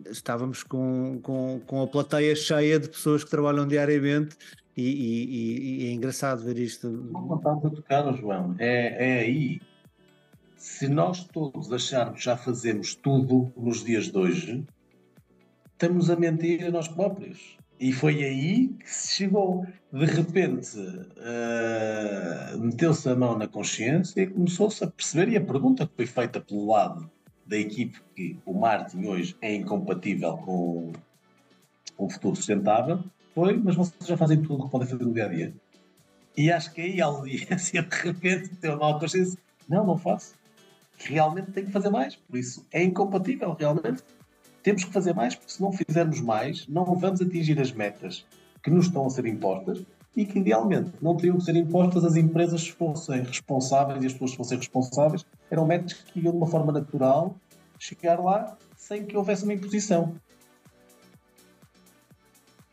estávamos 0.10 0.62
com, 0.62 1.20
com, 1.24 1.60
com 1.66 1.82
a 1.82 1.88
plateia 1.88 2.36
cheia 2.36 2.80
de 2.80 2.90
pessoas 2.90 3.24
que 3.24 3.32
trabalham 3.32 3.68
diariamente 3.68 4.38
e, 4.78 4.84
e, 4.84 5.84
e, 5.84 5.88
é 5.88 5.94
engraçado 5.94 6.44
ver 6.44 6.58
isto. 6.60 6.88
Não 6.88 7.34
a 7.34 7.70
tocar, 7.70 8.16
João. 8.16 8.56
É, 8.60 9.18
é 9.18 9.20
aí 9.22 9.60
se 10.64 10.88
nós 10.88 11.26
todos 11.26 11.74
acharmos 11.74 12.20
que 12.20 12.26
já 12.26 12.38
fazemos 12.38 12.96
tudo 12.96 13.52
nos 13.58 13.84
dias 13.84 14.06
de 14.06 14.18
hoje, 14.18 14.66
estamos 15.74 16.10
a 16.10 16.16
mentir 16.16 16.66
a 16.66 16.72
nós 16.72 16.88
próprios. 16.88 17.58
E 17.84 17.92
foi 17.92 18.24
aí 18.24 18.70
que 18.70 18.90
se 18.90 19.18
chegou. 19.18 19.68
De 19.92 20.06
repente, 20.06 20.80
uh, 20.80 22.58
meteu-se 22.58 23.10
a 23.10 23.14
mão 23.14 23.38
na 23.38 23.46
consciência 23.46 24.22
e 24.22 24.28
começou-se 24.28 24.82
a 24.86 24.88
perceber. 24.88 25.34
E 25.34 25.36
a 25.36 25.42
pergunta 25.42 25.86
que 25.86 25.94
foi 25.94 26.06
feita 26.06 26.40
pelo 26.40 26.72
lado 26.72 27.12
da 27.46 27.58
equipe 27.58 28.00
que 28.16 28.40
o 28.46 28.54
Martin 28.54 29.06
hoje 29.06 29.36
é 29.42 29.54
incompatível 29.54 30.38
com 30.38 30.94
o 31.98 32.10
futuro 32.10 32.38
sustentável 32.38 33.04
foi: 33.36 33.58
mas 33.58 33.76
vocês 33.76 34.08
já 34.08 34.16
fazem 34.16 34.42
tudo 34.42 34.62
o 34.62 34.66
que 34.66 34.72
podem 34.72 34.88
fazer 34.88 35.04
no 35.04 35.14
dia 35.14 35.26
a 35.26 35.28
dia? 35.28 35.54
E 36.38 36.50
acho 36.50 36.74
que 36.74 36.80
aí 36.80 37.02
a 37.02 37.08
audiência 37.08 37.84
de 37.84 37.96
repente 37.98 38.48
teve 38.62 38.76
uma 38.76 38.98
consciência: 38.98 39.38
não, 39.68 39.86
não 39.86 39.98
faço 39.98 40.36
realmente 41.00 41.52
tem 41.52 41.66
que 41.66 41.72
fazer 41.72 41.90
mais. 41.90 42.16
Por 42.16 42.38
isso 42.38 42.66
é 42.72 42.82
incompatível, 42.82 43.54
realmente. 43.54 44.04
Temos 44.64 44.86
que 44.86 44.94
fazer 44.94 45.14
mais, 45.14 45.36
porque 45.36 45.52
se 45.52 45.62
não 45.62 45.74
fizermos 45.74 46.22
mais, 46.22 46.66
não 46.68 46.86
vamos 46.96 47.22
atingir 47.22 47.60
as 47.60 47.74
metas 47.74 48.26
que 48.64 48.72
nos 48.72 48.86
estão 48.86 49.06
a 49.06 49.10
ser 49.10 49.26
impostas 49.26 49.84
e 50.16 50.26
que, 50.26 50.40
idealmente, 50.40 50.92
não 51.02 51.18
teriam 51.18 51.38
que 51.38 51.44
ser 51.44 51.56
impostas 51.58 52.06
as 52.06 52.16
empresas 52.16 52.62
se 52.62 52.72
fossem 52.72 53.24
responsáveis 53.24 54.02
e 54.02 54.08
as 54.08 54.14
pessoas 54.14 54.34
fossem 54.34 54.58
responsáveis. 54.58 55.26
Eram 55.52 55.66
metas 55.66 55.94
que 55.94 56.20
iam 56.20 56.32
de 56.32 56.38
uma 56.38 56.48
forma 56.48 56.72
natural 56.72 57.36
chegar 57.78 58.20
lá 58.22 58.56
sem 58.78 59.06
que 59.06 59.18
houvesse 59.18 59.44
uma 59.44 59.54
imposição. 59.54 60.16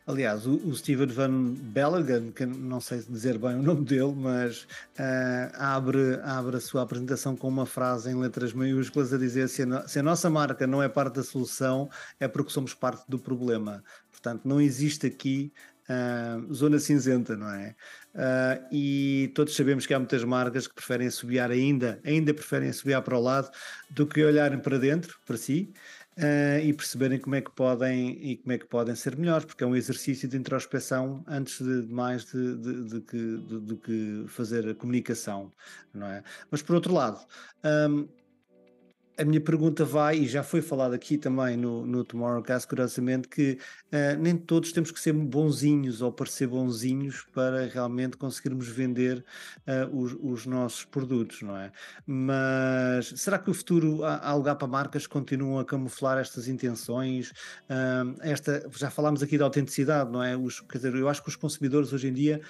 Aliás, 0.07 0.45
o, 0.47 0.55
o 0.67 0.75
Steven 0.75 1.07
Van 1.07 1.53
Bellingen, 1.53 2.31
que 2.31 2.45
não 2.45 2.81
sei 2.81 3.03
dizer 3.07 3.37
bem 3.37 3.55
o 3.55 3.61
nome 3.61 3.85
dele, 3.85 4.13
mas 4.15 4.63
uh, 4.97 5.51
abre, 5.53 6.19
abre 6.23 6.57
a 6.57 6.59
sua 6.59 6.81
apresentação 6.81 7.35
com 7.35 7.47
uma 7.47 7.65
frase 7.65 8.09
em 8.09 8.15
letras 8.15 8.51
maiúsculas 8.51 9.13
a 9.13 9.17
dizer 9.17 9.47
se 9.47 9.63
a, 9.63 9.87
se 9.87 9.99
a 9.99 10.03
nossa 10.03 10.29
marca 10.29 10.65
não 10.65 10.81
é 10.81 10.89
parte 10.89 11.15
da 11.15 11.23
solução, 11.23 11.89
é 12.19 12.27
porque 12.27 12.51
somos 12.51 12.73
parte 12.73 13.03
do 13.07 13.19
problema. 13.19 13.83
Portanto, 14.11 14.41
não 14.45 14.59
existe 14.59 15.07
aqui 15.07 15.53
Uh, 15.89 16.53
zona 16.53 16.79
cinzenta, 16.79 17.35
não 17.35 17.49
é? 17.49 17.75
Uh, 18.15 18.67
e 18.71 19.31
todos 19.35 19.53
sabemos 19.53 19.85
que 19.85 19.93
há 19.93 19.99
muitas 19.99 20.23
marcas 20.23 20.65
que 20.65 20.75
preferem 20.75 21.07
assobiar 21.07 21.51
ainda, 21.51 21.99
ainda 22.05 22.33
preferem 22.33 22.69
assobiar 22.69 23.01
para 23.01 23.17
o 23.17 23.21
lado 23.21 23.49
do 23.89 24.07
que 24.07 24.23
olharem 24.23 24.59
para 24.59 24.77
dentro, 24.77 25.17
para 25.25 25.35
si, 25.35 25.73
uh, 26.21 26.59
e 26.63 26.71
perceberem 26.73 27.19
como 27.19 27.35
é 27.35 27.41
que 27.41 27.51
podem 27.51 28.11
e 28.21 28.37
como 28.37 28.53
é 28.53 28.57
que 28.57 28.65
podem 28.65 28.95
ser 28.95 29.17
melhores, 29.17 29.45
porque 29.45 29.63
é 29.63 29.67
um 29.67 29.75
exercício 29.75 30.27
de 30.29 30.37
introspeção 30.37 31.23
antes 31.27 31.59
de, 31.59 31.87
de 31.87 31.93
mais 31.93 32.25
de, 32.25 32.55
de, 32.57 32.83
de, 32.83 33.01
que, 33.01 33.37
de, 33.37 33.75
que 33.77 34.25
fazer 34.27 34.69
a 34.69 34.75
comunicação, 34.75 35.51
não 35.93 36.07
é? 36.07 36.23
Mas 36.49 36.61
por 36.61 36.75
outro 36.75 36.93
lado, 36.93 37.19
um, 37.89 38.07
a 39.17 39.25
minha 39.25 39.41
pergunta 39.41 39.85
vai, 39.85 40.19
e 40.19 40.27
já 40.27 40.43
foi 40.43 40.61
falado 40.61 40.93
aqui 40.93 41.17
também 41.17 41.57
no, 41.57 41.85
no 41.85 42.03
Tomorrowcast, 42.03 42.67
curiosamente, 42.67 43.27
que 43.27 43.57
uh, 43.91 44.19
nem 44.19 44.35
todos 44.35 44.71
temos 44.71 44.91
que 44.91 44.99
ser 44.99 45.13
bonzinhos 45.13 46.01
ou 46.01 46.11
parecer 46.11 46.47
bonzinhos 46.47 47.25
para 47.33 47.67
realmente 47.67 48.17
conseguirmos 48.17 48.67
vender 48.67 49.23
uh, 49.67 49.95
os, 49.95 50.15
os, 50.19 50.45
nossos 50.45 50.85
produtos, 50.85 51.41
não 51.41 51.55
é? 51.55 51.71
Mas 52.05 53.13
será 53.17 53.37
que 53.37 53.49
o 53.49 53.53
futuro 53.53 54.03
há 54.03 54.33
lugar 54.33 54.55
para 54.55 54.67
marcas 54.67 55.05
que 55.05 55.13
continuam 55.13 55.59
a 55.59 55.65
camuflar 55.65 56.17
estas 56.17 56.47
intenções? 56.47 57.31
Uh, 57.69 58.15
esta, 58.21 58.67
já 58.75 58.89
falámos 58.89 59.21
aqui 59.21 59.37
da 59.37 59.45
autenticidade, 59.45 60.11
não 60.11 60.23
é? 60.23 60.35
Os, 60.35 60.61
quer 60.61 60.77
dizer, 60.77 60.95
eu 60.95 61.07
acho 61.07 61.21
que 61.21 61.29
os 61.29 61.35
consumidores 61.35 61.93
hoje 61.93 62.07
em 62.07 62.13
dia 62.13 62.41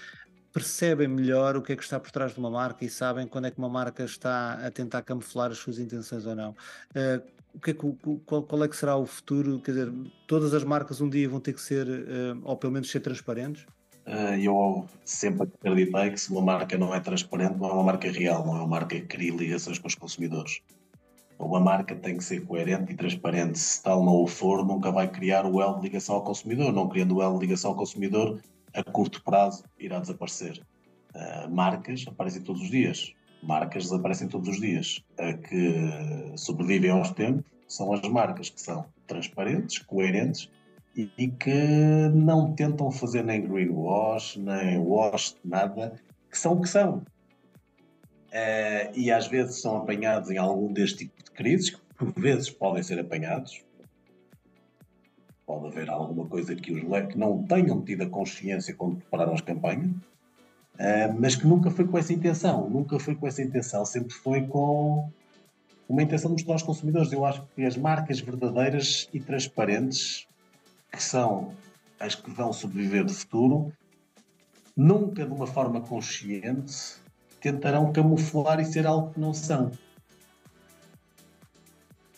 percebem 0.51 1.07
melhor 1.07 1.55
o 1.55 1.61
que 1.61 1.73
é 1.73 1.75
que 1.75 1.83
está 1.83 1.99
por 1.99 2.11
trás 2.11 2.33
de 2.33 2.39
uma 2.39 2.49
marca 2.49 2.83
e 2.83 2.89
sabem 2.89 3.27
quando 3.27 3.45
é 3.45 3.51
que 3.51 3.57
uma 3.57 3.69
marca 3.69 4.03
está 4.03 4.53
a 4.53 4.71
tentar 4.71 5.01
camuflar 5.01 5.51
as 5.51 5.57
suas 5.57 5.79
intenções 5.79 6.25
ou 6.25 6.35
não. 6.35 6.51
Uh, 6.51 7.21
o 7.53 7.59
que 7.59 7.71
é 7.71 7.73
que, 7.73 7.95
qual, 8.25 8.43
qual, 8.43 8.63
é 8.63 8.67
que 8.67 8.75
será 8.75 8.95
o 8.95 9.05
futuro? 9.05 9.59
Quer 9.59 9.71
dizer, 9.71 9.93
todas 10.27 10.53
as 10.53 10.63
marcas 10.63 11.01
um 11.01 11.09
dia 11.09 11.27
vão 11.27 11.39
ter 11.39 11.53
que 11.53 11.61
ser, 11.61 11.87
uh, 11.87 12.41
ou 12.43 12.55
pelo 12.55 12.73
menos 12.73 12.89
ser 12.89 12.99
transparentes? 13.01 13.65
Uh, 14.05 14.35
eu 14.41 14.87
sempre 15.05 15.43
acreditei 15.43 16.11
que 16.11 16.17
se 16.19 16.31
uma 16.31 16.41
marca 16.41 16.77
não 16.77 16.93
é 16.93 16.99
transparente, 16.99 17.57
não 17.57 17.69
é 17.69 17.73
uma 17.73 17.83
marca 17.83 18.09
real, 18.09 18.45
não 18.45 18.55
é 18.55 18.59
uma 18.59 18.67
marca 18.67 18.95
que 18.95 19.05
cria 19.05 19.33
ligações 19.33 19.79
com 19.79 19.87
os 19.87 19.95
consumidores. 19.95 20.61
Uma 21.37 21.59
marca 21.59 21.95
tem 21.95 22.17
que 22.17 22.23
ser 22.23 22.45
coerente 22.45 22.93
e 22.93 22.95
transparente. 22.95 23.57
Se 23.57 23.81
tal 23.81 24.03
não 24.03 24.13
o 24.13 24.27
for, 24.27 24.65
nunca 24.65 24.91
vai 24.91 25.07
criar 25.07 25.45
o 25.45 25.61
elo 25.61 25.77
de 25.77 25.83
ligação 25.83 26.15
ao 26.15 26.23
consumidor. 26.23 26.71
Não 26.71 26.87
criando 26.87 27.15
o 27.15 27.21
elo 27.21 27.35
de 27.35 27.47
ligação 27.47 27.71
ao 27.71 27.77
consumidor, 27.77 28.39
a 28.73 28.83
curto 28.83 29.23
prazo 29.23 29.63
irá 29.79 29.99
desaparecer. 29.99 30.61
Uh, 31.15 31.49
marcas 31.49 32.05
aparecem 32.07 32.41
todos 32.41 32.61
os 32.61 32.69
dias. 32.69 33.13
Marcas 33.43 33.83
desaparecem 33.83 34.27
todos 34.27 34.49
os 34.49 34.59
dias. 34.59 35.03
A 35.17 35.33
que 35.33 36.33
sobrevivem 36.37 36.91
aos 36.91 37.11
tempos 37.11 37.43
são 37.67 37.93
as 37.93 38.01
marcas 38.01 38.49
que 38.49 38.61
são 38.61 38.85
transparentes, 39.07 39.79
coerentes 39.79 40.49
e, 40.95 41.09
e 41.17 41.27
que 41.27 42.09
não 42.13 42.53
tentam 42.53 42.91
fazer 42.91 43.23
nem 43.23 43.41
greenwash, 43.41 44.37
nem 44.37 44.77
wash, 44.79 45.35
nada, 45.43 45.95
que 46.29 46.37
são 46.37 46.53
o 46.53 46.61
que 46.61 46.69
são. 46.69 47.03
Uh, 48.29 48.95
e 48.95 49.11
às 49.11 49.27
vezes 49.27 49.61
são 49.61 49.77
apanhados 49.77 50.29
em 50.29 50.37
algum 50.37 50.71
deste 50.71 50.99
tipo 50.99 51.23
de 51.23 51.31
crises, 51.31 51.69
que 51.69 51.81
por 51.97 52.11
vezes 52.13 52.49
podem 52.49 52.81
ser 52.81 52.99
apanhados, 52.99 53.61
pode 55.51 55.67
haver 55.67 55.89
alguma 55.89 56.25
coisa 56.27 56.55
que 56.55 56.71
os 56.71 56.81
que 56.81 57.17
não 57.17 57.43
tenham 57.43 57.81
tido 57.81 58.03
a 58.03 58.09
consciência 58.09 58.73
quando 58.73 58.97
prepararam 58.97 59.33
as 59.33 59.41
campanhas, 59.41 59.87
uh, 59.89 61.19
mas 61.19 61.35
que 61.35 61.45
nunca 61.45 61.69
foi 61.69 61.85
com 61.85 61.97
essa 61.97 62.13
intenção, 62.13 62.69
nunca 62.69 62.97
foi 62.97 63.15
com 63.15 63.27
essa 63.27 63.41
intenção, 63.41 63.85
sempre 63.85 64.13
foi 64.13 64.47
com 64.47 65.09
uma 65.89 66.01
intenção 66.01 66.29
de 66.29 66.35
mostrar 66.35 66.53
aos 66.53 66.63
consumidores. 66.63 67.11
Eu 67.11 67.25
acho 67.25 67.43
que 67.53 67.65
as 67.65 67.75
marcas 67.75 68.21
verdadeiras 68.21 69.09
e 69.13 69.19
transparentes, 69.19 70.25
que 70.89 71.03
são 71.03 71.51
as 71.99 72.15
que 72.15 72.31
vão 72.31 72.53
sobreviver 72.53 73.03
de 73.03 73.13
futuro, 73.13 73.73
nunca 74.75 75.25
de 75.25 75.33
uma 75.33 75.47
forma 75.47 75.81
consciente 75.81 76.95
tentarão 77.41 77.91
camuflar 77.91 78.59
e 78.61 78.65
ser 78.65 78.87
algo 78.87 79.11
que 79.13 79.19
não 79.19 79.33
são. 79.33 79.71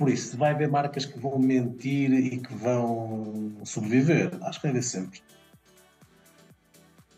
Por 0.04 0.12
isso, 0.12 0.36
vai 0.36 0.52
haver 0.52 0.70
marcas 0.70 1.06
que 1.06 1.18
vão 1.18 1.40
mentir 1.40 2.12
e 2.12 2.38
que 2.38 2.54
vão 2.54 3.54
sobreviver. 3.64 4.32
Acho 4.42 4.60
que 4.60 4.64
vai 4.64 4.72
haver 4.72 4.84
sempre. 4.84 5.22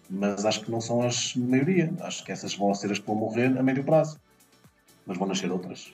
Mas 0.07 0.45
acho 0.45 0.61
que 0.61 0.69
não 0.69 0.79
são 0.79 1.01
as 1.01 1.35
maioria. 1.35 1.91
Acho 2.01 2.23
que 2.23 2.31
essas 2.31 2.53
vão 2.53 2.71
ser 2.75 2.91
as 2.91 2.99
que 2.99 3.07
vão 3.07 3.15
morrer 3.15 3.57
a 3.57 3.63
médio 3.63 3.83
prazo. 3.83 4.19
Mas 5.03 5.17
vão 5.17 5.27
nascer 5.27 5.51
outras. 5.51 5.91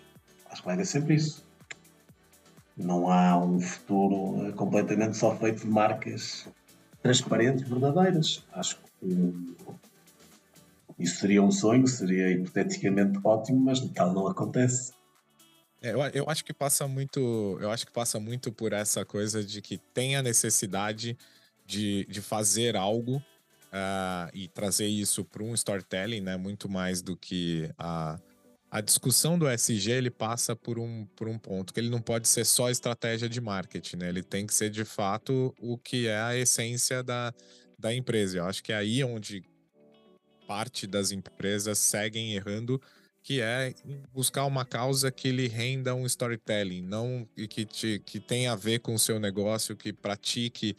Acho 0.50 0.62
que 0.62 0.66
vai 0.66 0.74
haver 0.74 0.86
sempre 0.86 1.16
isso. 1.16 1.46
Não 2.76 3.10
há 3.10 3.38
um 3.38 3.62
futuro 3.62 4.50
eh, 4.50 4.52
completamente 4.52 5.16
só 5.16 5.34
feito 5.38 5.62
de 5.62 5.70
marcas 5.70 6.46
transparentes, 7.02 7.70
verdadeiras. 7.70 8.44
Acho 8.52 8.78
que 9.00 9.56
isso 11.00 11.22
seria 11.22 11.42
um 11.42 11.52
sonho, 11.52 11.88
seria 11.88 12.30
hipoteticamente 12.32 13.18
ótimo, 13.24 13.62
mas 13.62 13.80
tal 13.80 14.14
não 14.14 14.28
acontece. 14.28 14.92
É, 15.82 15.92
eu, 15.94 16.00
eu 16.14 16.30
acho 16.30 16.46
que 16.46 16.54
passa 16.54 16.88
muito. 16.88 17.58
Eu 17.60 17.72
acho 17.72 17.86
que 17.86 17.92
passa 17.92 18.20
muito 18.20 18.52
por 18.52 18.72
essa 18.72 19.04
coisa 19.04 19.44
de 19.44 19.62
que 19.62 19.78
tem 19.78 20.16
a 20.16 20.22
necessidade 20.22 21.18
de, 21.66 22.06
de 22.06 22.22
fazer 22.22 22.76
algo 22.76 23.18
uh, 23.18 24.30
e 24.34 24.48
trazer 24.48 24.88
isso 24.88 25.26
para 25.26 25.44
um 25.44 25.54
storytelling, 25.54 26.22
né? 26.22 26.38
Muito 26.38 26.70
mais 26.70 27.02
do 27.02 27.18
que 27.18 27.70
a, 27.78 28.20
a 28.70 28.82
discussão 28.82 29.40
do 29.40 29.50
SG 29.50 29.92
ele 29.92 30.12
passa 30.12 30.56
por 30.56 30.78
um, 30.78 31.06
por 31.16 31.28
um 31.28 31.40
ponto 31.40 31.74
que 31.74 31.80
ele 31.80 31.90
não 31.90 32.02
pode 32.02 32.28
ser 32.28 32.46
só 32.46 32.70
estratégia 32.70 33.28
de 33.28 33.42
marketing, 33.42 33.98
né? 33.98 34.10
Ele 34.10 34.22
tem 34.24 34.46
que 34.46 34.54
ser 34.54 34.70
de 34.70 34.86
fato 34.86 35.54
o 35.60 35.78
que 35.78 36.08
é 36.08 36.20
a 36.20 36.36
essência 36.36 37.02
da, 37.02 37.34
da 37.78 37.94
empresa. 37.94 38.38
Eu 38.38 38.46
acho 38.46 38.64
que 38.64 38.72
é 38.72 38.76
aí 38.76 39.04
onde 39.04 39.44
parte 40.48 40.86
das 40.86 41.12
empresas 41.12 41.80
seguem 41.80 42.34
errando, 42.34 42.82
que 43.24 43.40
é 43.42 43.74
buscar 44.12 44.46
uma 44.46 44.66
causa 44.66 45.12
que 45.12 45.32
lhe 45.32 45.48
renda 45.48 45.94
um 45.94 46.06
storytelling, 46.06 46.82
não 46.82 47.28
e 47.38 47.48
que, 47.48 47.66
te, 47.66 48.00
que 48.06 48.20
tenha 48.20 48.54
a 48.54 48.56
ver 48.56 48.80
com 48.80 48.96
o 48.96 49.00
seu 49.00 49.20
negócio, 49.20 49.76
que 49.76 49.94
pratique 49.94 50.76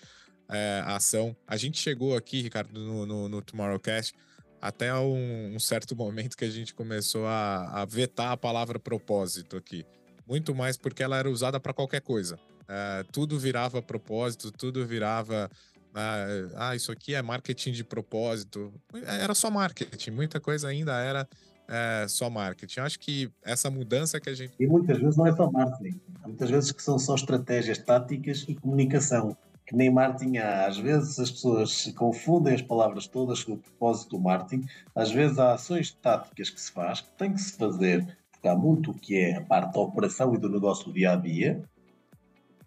é, 0.49 0.83
a 0.85 0.97
ação. 0.97 1.37
A 1.47 1.57
gente 1.57 1.79
chegou 1.79 2.17
aqui, 2.17 2.43
Ricardo, 2.43 2.79
no, 2.79 3.07
no, 3.07 3.29
no 3.29 3.43
Tomorrowcast, 3.43 4.15
até 4.61 4.95
um, 4.95 5.55
um, 5.55 5.59
certo 5.59 5.95
momento 5.95 6.37
que 6.37 6.45
a 6.45 6.51
gente 6.51 6.75
começou 6.75 7.27
a, 7.27 7.83
a, 7.83 7.85
vetar 7.85 8.33
a 8.33 8.37
palavra 8.37 8.79
propósito 8.79 9.57
aqui. 9.57 9.85
Muito 10.27 10.55
mais 10.55 10.77
porque 10.77 11.03
ela 11.03 11.19
era 11.19 11.31
usada 11.31 11.59
para 11.59 11.73
qualquer 11.73 12.01
coisa. 12.01 12.39
É, 12.69 13.05
tudo 13.13 13.39
virava 13.39 13.81
propósito, 13.81 14.51
tudo 14.53 14.85
virava. 14.87 15.51
Ah, 15.95 16.27
ah, 16.55 16.77
isso 16.77 16.91
aqui 16.91 17.15
é 17.15 17.23
marketing 17.23 17.73
de 17.73 17.85
propósito. 17.85 18.73
Era 19.05 19.35
só 19.35 19.51
marketing, 19.51 20.11
muita 20.11 20.41
coisa 20.41 20.69
ainda 20.69 20.99
era 21.01 21.29
é, 21.73 22.07
só 22.07 22.29
marketing. 22.29 22.81
Acho 22.81 23.01
que 23.01 23.31
essa 23.43 23.71
mudança 23.71 24.21
que 24.21 24.29
a 24.29 24.35
gente. 24.35 24.53
E 24.61 24.67
muitas 24.67 24.99
vezes 24.99 25.17
não 25.17 25.27
é 25.27 25.35
só 25.35 25.51
marketing. 25.51 25.99
muitas 26.27 26.51
vezes 26.51 26.71
que 26.71 26.83
são 26.83 26.99
só 26.99 27.15
estratégias 27.15 27.79
táticas 27.79 28.45
e 28.47 28.55
comunicação 28.55 29.35
que 29.65 29.75
nem 29.75 29.91
marketing 29.91 30.37
há. 30.37 30.67
Às 30.67 30.77
vezes 30.77 31.19
as 31.19 31.31
pessoas 31.31 31.91
confundem 31.97 32.55
as 32.55 32.61
palavras 32.61 33.07
todas 33.07 33.43
com 33.43 33.55
o 33.55 33.59
propósito 33.59 34.17
do 34.17 34.23
marketing. 34.23 34.67
Às 34.95 35.11
vezes 35.11 35.39
há 35.39 35.55
ações 35.55 35.93
táticas 35.93 36.51
que 36.51 36.61
se 36.61 36.71
faz, 36.71 37.01
que 37.01 37.09
tem 37.17 37.33
que 37.33 37.41
se 37.41 37.57
fazer, 37.57 38.07
porque 38.31 38.49
há 38.49 38.55
muito 38.55 38.93
que 38.93 39.17
é 39.17 39.37
a 39.37 39.41
parte 39.41 39.73
da 39.73 39.81
operação 39.81 40.35
e 40.35 40.39
do 40.39 40.51
negócio 40.51 40.85
do 40.85 40.93
dia 40.93 41.13
a 41.13 41.17
dia, 41.17 41.63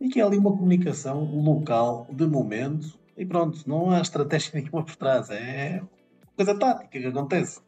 e 0.01 0.09
que 0.09 0.19
é 0.19 0.23
ali 0.23 0.37
uma 0.37 0.51
comunicação 0.51 1.23
local, 1.23 2.07
de 2.11 2.25
momento, 2.25 2.97
e 3.15 3.25
pronto, 3.25 3.61
não 3.67 3.91
há 3.91 4.01
estratégia 4.01 4.51
nenhuma 4.59 4.83
por 4.83 4.95
trás. 4.95 5.29
É 5.29 5.81
coisa 6.35 6.57
tática 6.57 6.99
que 6.99 7.05
acontece. 7.05 7.61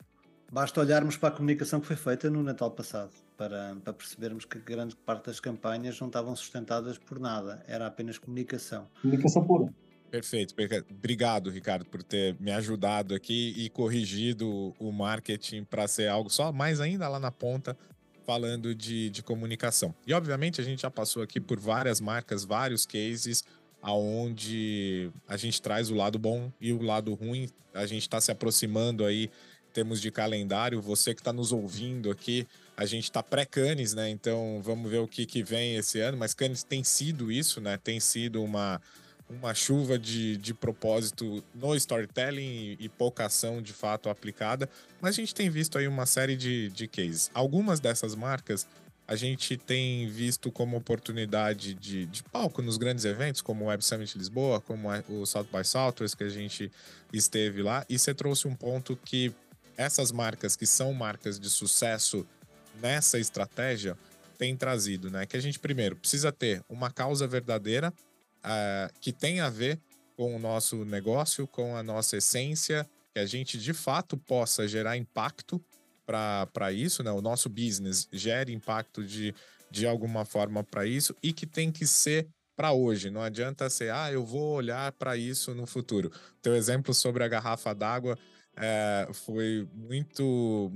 Basta 0.52 0.80
olharmos 0.80 1.18
para 1.18 1.30
a 1.30 1.32
comunicação 1.32 1.80
que 1.80 1.88
foi 1.88 1.96
feita 1.96 2.30
no 2.30 2.42
Natal 2.42 2.72
passado 2.72 3.12
para, 3.38 3.76
para 3.84 3.94
percebermos 3.94 4.46
que 4.46 4.58
grande 4.60 4.96
parte 4.96 5.26
das 5.26 5.40
campanhas 5.40 6.00
não 6.00 6.08
estavam 6.08 6.36
sustentadas 6.36 6.98
por 6.98 7.20
nada, 7.20 7.64
era 7.68 7.86
apenas 7.86 8.18
comunicação. 8.18 8.88
Comunicação 9.02 9.46
pura. 9.46 9.74
Perfeito. 10.10 10.56
Obrigado, 10.90 11.50
Ricardo, 11.50 11.86
por 11.86 12.02
ter 12.02 12.36
me 12.40 12.52
ajudado 12.52 13.14
aqui 13.14 13.54
e 13.58 13.70
corrigido 13.70 14.74
o 14.80 14.92
marketing 14.92 15.66
para 15.66 15.88
ser 15.88 16.08
algo 16.08 16.30
só 16.30 16.52
mais 16.52 16.80
ainda 16.80 17.08
lá 17.10 17.20
na 17.20 17.30
ponta, 17.30 17.78
falando 18.26 18.74
de, 18.74 19.10
de 19.10 19.22
comunicação. 19.22 19.94
E, 20.06 20.14
obviamente, 20.14 20.62
a 20.62 20.64
gente 20.64 20.82
já 20.82 20.90
passou 20.90 21.22
aqui 21.22 21.42
por 21.42 21.60
várias 21.60 22.00
marcas, 22.00 22.46
vários 22.46 22.86
cases, 22.86 23.44
aonde 23.82 25.12
a 25.28 25.36
gente 25.36 25.62
traz 25.62 25.90
o 25.90 25.96
lado 25.96 26.18
bom 26.18 26.52
e 26.60 26.72
o 26.72 26.82
lado 26.82 27.14
ruim. 27.14 27.50
A 27.74 27.86
gente 27.86 28.04
está 28.04 28.20
se 28.20 28.32
aproximando 28.32 29.06
aí 29.06 29.30
termos 29.78 30.02
de 30.02 30.10
calendário. 30.10 30.82
Você 30.82 31.14
que 31.14 31.22
está 31.22 31.32
nos 31.32 31.52
ouvindo 31.52 32.10
aqui, 32.10 32.48
a 32.76 32.84
gente 32.84 33.04
está 33.04 33.22
pré-Cannes, 33.22 33.94
né? 33.94 34.10
Então 34.10 34.60
vamos 34.64 34.90
ver 34.90 34.98
o 34.98 35.08
que, 35.08 35.24
que 35.24 35.44
vem 35.44 35.76
esse 35.76 36.00
ano. 36.00 36.18
Mas 36.18 36.34
Cannes 36.34 36.64
tem 36.64 36.84
sido 36.84 37.32
isso, 37.32 37.62
né? 37.62 37.78
Tem 37.78 38.00
sido 38.00 38.44
uma, 38.44 38.82
uma 39.30 39.54
chuva 39.54 40.00
de, 40.00 40.36
de 40.38 40.52
propósito 40.52 41.44
no 41.54 41.76
storytelling 41.76 42.42
e, 42.80 42.86
e 42.86 42.90
pouca 42.90 43.28
ação 43.28 43.62
de 43.62 43.72
fato 43.72 44.10
aplicada. 44.10 44.68
Mas 45.00 45.12
a 45.12 45.18
gente 45.18 45.36
tem 45.36 45.48
visto 45.48 45.78
aí 45.78 45.88
uma 45.88 46.08
série 46.08 46.36
de, 46.36 46.70
de 46.70 46.88
cases. 46.88 47.30
Algumas 47.36 47.80
dessas 47.80 48.16
marcas 48.16 48.66
a 49.08 49.16
gente 49.16 49.56
tem 49.56 50.10
visto 50.10 50.52
como 50.52 50.76
oportunidade 50.76 51.74
de, 51.76 52.06
de 52.08 52.24
palco 52.24 52.62
nos 52.62 52.78
grandes 52.78 53.06
eventos, 53.06 53.42
como 53.42 53.64
o 53.64 53.68
Web 53.68 53.86
Summit 53.86 54.18
Lisboa, 54.18 54.60
como 54.60 54.90
o 55.08 55.26
South 55.26 55.46
by 55.46 55.64
Southwest, 55.64 56.18
que 56.18 56.26
a 56.26 56.30
gente 56.30 56.70
esteve 57.14 57.62
lá. 57.62 57.86
E 57.88 57.98
você 57.98 58.14
trouxe 58.14 58.50
um 58.50 58.56
ponto 58.56 58.98
que 59.06 59.34
essas 59.78 60.12
marcas 60.12 60.56
que 60.56 60.66
são 60.66 60.92
marcas 60.94 61.40
de 61.40 61.50
sucesso 61.50 62.26
nessa 62.82 63.20
estratégia 63.20 63.98
tem 64.38 64.56
trazido, 64.56 65.10
né? 65.10 65.26
Que 65.26 65.38
a 65.38 65.40
gente 65.40 65.60
primeiro 65.60 65.96
precisa 65.96 66.32
ter 66.32 66.64
uma 66.68 66.92
causa 66.92 67.28
verdadeira 67.28 67.94
uh, 68.40 68.94
que 69.00 69.12
tem 69.12 69.40
a 69.40 69.50
ver 69.50 69.80
com 70.16 70.36
o 70.36 70.40
nosso 70.40 70.84
negócio, 70.84 71.48
com 71.48 71.76
a 71.76 71.84
nossa 71.84 72.18
essência, 72.18 72.90
que 73.14 73.20
a 73.20 73.26
gente 73.26 73.58
de 73.58 73.74
fato 73.74 74.18
possa 74.18 74.68
gerar 74.68 74.98
impacto 74.98 75.64
para 76.06 76.72
isso, 76.72 77.04
né? 77.04 77.12
O 77.12 77.22
nosso 77.22 77.50
business 77.50 78.08
gere 78.12 78.54
impacto 78.54 79.04
de, 79.04 79.34
de 79.70 79.86
alguma 79.86 80.24
forma 80.24 80.64
para 80.64 80.86
isso 80.86 81.16
e 81.22 81.34
que 81.34 81.46
tem 81.46 81.72
que 81.72 81.86
ser 81.86 82.28
para 82.56 82.72
hoje. 82.72 83.12
Não 83.12 83.22
adianta 83.22 83.70
ser, 83.70 83.92
ah, 83.92 84.12
eu 84.12 84.26
vou 84.26 84.56
olhar 84.56 84.92
para 84.94 85.18
isso 85.18 85.54
no 85.54 85.68
futuro. 85.68 86.12
Teu 86.42 86.56
exemplo 86.56 86.94
sobre 86.94 87.24
a 87.24 87.28
garrafa 87.28 87.74
d'água 87.76 88.18
é, 88.58 89.08
foi 89.14 89.68
muito 89.74 90.72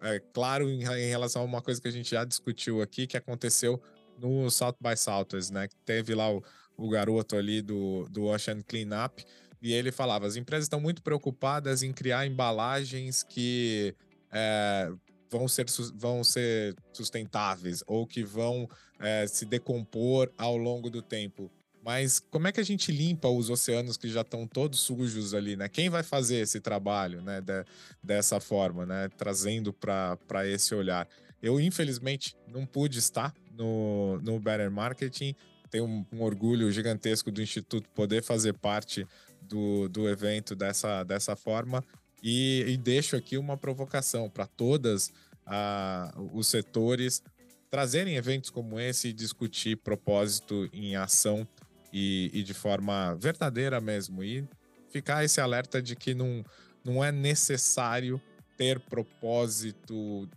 é, 0.00 0.20
claro 0.32 0.68
em, 0.70 0.82
em, 0.82 1.08
relação 1.08 1.42
a 1.42 1.44
uma 1.44 1.60
coisa 1.60 1.80
que 1.80 1.88
a 1.88 1.90
gente 1.90 2.10
já 2.10 2.24
discutiu 2.24 2.80
aqui, 2.80 3.06
que 3.06 3.16
aconteceu 3.16 3.82
no 4.18 4.50
South 4.50 4.76
by 4.80 4.96
Southwest, 4.96 5.50
né? 5.50 5.68
Teve 5.84 6.14
lá 6.14 6.32
o, 6.32 6.42
o 6.76 6.88
garoto 6.88 7.36
ali 7.36 7.60
do, 7.60 8.06
do 8.08 8.26
Ocean 8.26 8.62
Cleanup, 8.62 9.24
e 9.60 9.72
ele 9.72 9.92
falava: 9.92 10.26
as 10.26 10.36
empresas 10.36 10.64
estão 10.64 10.80
muito 10.80 11.02
preocupadas 11.02 11.82
em 11.82 11.92
criar 11.92 12.26
embalagens 12.26 13.22
que 13.22 13.94
é, 14.32 14.90
vão, 15.30 15.48
ser, 15.48 15.66
vão 15.94 16.24
ser 16.24 16.74
sustentáveis 16.92 17.82
ou 17.86 18.06
que 18.06 18.22
vão 18.22 18.68
é, 18.98 19.26
se 19.26 19.44
decompor 19.44 20.30
ao 20.38 20.56
longo 20.56 20.88
do 20.88 21.02
tempo. 21.02 21.50
Mas 21.82 22.20
como 22.20 22.46
é 22.46 22.52
que 22.52 22.60
a 22.60 22.64
gente 22.64 22.92
limpa 22.92 23.28
os 23.28 23.48
oceanos 23.48 23.96
que 23.96 24.08
já 24.08 24.20
estão 24.20 24.46
todos 24.46 24.80
sujos 24.80 25.32
ali, 25.32 25.56
né? 25.56 25.68
Quem 25.68 25.88
vai 25.88 26.02
fazer 26.02 26.36
esse 26.36 26.60
trabalho, 26.60 27.22
né? 27.22 27.40
De, 27.40 27.64
dessa 28.02 28.38
forma, 28.38 28.84
né? 28.84 29.08
Trazendo 29.16 29.72
para 29.72 30.46
esse 30.46 30.74
olhar. 30.74 31.08
Eu, 31.42 31.58
infelizmente, 31.58 32.36
não 32.46 32.66
pude 32.66 32.98
estar 32.98 33.34
no, 33.52 34.20
no 34.22 34.38
Better 34.38 34.70
Marketing. 34.70 35.34
Tenho 35.70 35.86
um, 35.86 36.04
um 36.12 36.22
orgulho 36.22 36.70
gigantesco 36.70 37.30
do 37.30 37.40
Instituto 37.40 37.88
poder 37.90 38.22
fazer 38.22 38.52
parte 38.52 39.06
do, 39.40 39.88
do 39.88 40.08
evento 40.08 40.54
dessa, 40.54 41.02
dessa 41.02 41.34
forma. 41.34 41.82
E, 42.22 42.64
e 42.68 42.76
deixo 42.76 43.16
aqui 43.16 43.38
uma 43.38 43.56
provocação 43.56 44.28
para 44.28 44.46
todas 44.46 45.10
ah, 45.46 46.12
os 46.32 46.46
setores 46.46 47.22
trazerem 47.70 48.16
eventos 48.16 48.50
como 48.50 48.78
esse 48.78 49.08
e 49.08 49.12
discutir 49.12 49.76
propósito 49.76 50.68
em 50.72 50.96
ação 50.96 51.46
e, 51.92 52.30
e 52.32 52.42
de 52.42 52.54
forma 52.54 53.14
verdadeira 53.16 53.80
mesmo. 53.80 54.22
E 54.22 54.46
ficar 54.90 55.24
esse 55.24 55.40
alerta 55.40 55.80
de 55.80 55.94
que 55.96 56.14
não, 56.14 56.44
não 56.84 57.04
é 57.04 57.12
necessário 57.12 58.20
ter 58.56 58.80
propósito 58.80 60.28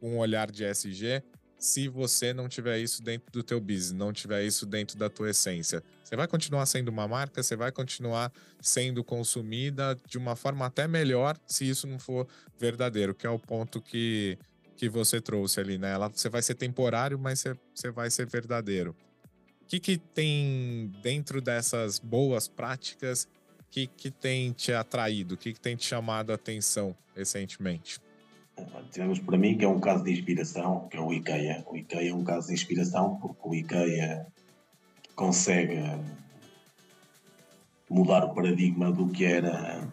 com 0.00 0.14
um 0.14 0.18
olhar 0.18 0.50
de 0.50 0.64
SG 0.64 1.22
se 1.58 1.88
você 1.88 2.32
não 2.32 2.48
tiver 2.48 2.78
isso 2.78 3.02
dentro 3.02 3.32
do 3.32 3.42
teu 3.42 3.60
business, 3.60 3.92
não 3.92 4.12
tiver 4.12 4.44
isso 4.44 4.64
dentro 4.64 4.96
da 4.96 5.10
tua 5.10 5.30
essência. 5.30 5.82
Você 6.04 6.14
vai 6.14 6.28
continuar 6.28 6.64
sendo 6.66 6.88
uma 6.88 7.08
marca, 7.08 7.42
você 7.42 7.56
vai 7.56 7.72
continuar 7.72 8.32
sendo 8.60 9.02
consumida 9.02 9.98
de 10.06 10.16
uma 10.16 10.36
forma 10.36 10.64
até 10.64 10.86
melhor 10.86 11.36
se 11.46 11.68
isso 11.68 11.86
não 11.86 11.98
for 11.98 12.28
verdadeiro, 12.56 13.12
que 13.12 13.26
é 13.26 13.30
o 13.30 13.40
ponto 13.40 13.82
que, 13.82 14.38
que 14.76 14.88
você 14.88 15.20
trouxe 15.20 15.58
ali, 15.58 15.78
né? 15.78 15.92
Ela, 15.92 16.08
você 16.08 16.28
vai 16.28 16.42
ser 16.42 16.54
temporário, 16.54 17.18
mas 17.18 17.40
você, 17.40 17.56
você 17.74 17.90
vai 17.90 18.08
ser 18.08 18.26
verdadeiro 18.26 18.94
que, 19.68 19.78
que 19.78 19.98
tem 19.98 20.90
dentro 21.02 21.40
dessas 21.40 21.98
boas 21.98 22.48
práticas 22.48 23.28
que, 23.70 23.86
que 23.86 24.10
tem 24.10 24.52
te 24.52 24.72
atraído, 24.72 25.34
o 25.34 25.38
que, 25.38 25.52
que 25.52 25.60
tem 25.60 25.76
te 25.76 25.84
chamado 25.84 26.32
a 26.32 26.34
atenção 26.34 26.96
recentemente? 27.14 28.00
Temos 28.90 29.20
para 29.20 29.38
mim 29.38 29.56
que 29.56 29.64
é 29.64 29.68
um 29.68 29.78
caso 29.78 30.02
de 30.02 30.12
inspiração, 30.12 30.88
que 30.88 30.96
é 30.96 31.00
o 31.00 31.12
IKEA. 31.12 31.64
O 31.68 31.76
IKEA 31.76 32.10
é 32.10 32.14
um 32.14 32.24
caso 32.24 32.48
de 32.48 32.54
inspiração 32.54 33.16
porque 33.16 33.40
o 33.44 33.54
IKEA 33.54 34.26
consegue 35.14 35.76
mudar 37.88 38.24
o 38.24 38.34
paradigma 38.34 38.90
do 38.90 39.08
que 39.08 39.24
era 39.24 39.86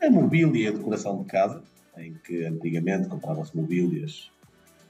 a 0.00 0.10
mobília 0.10 0.64
e 0.64 0.68
a 0.68 0.72
decoração 0.72 1.22
de 1.22 1.28
casa, 1.28 1.62
em 1.96 2.14
que 2.14 2.44
antigamente 2.44 3.08
compravam-se 3.08 3.56
mobílias 3.56 4.30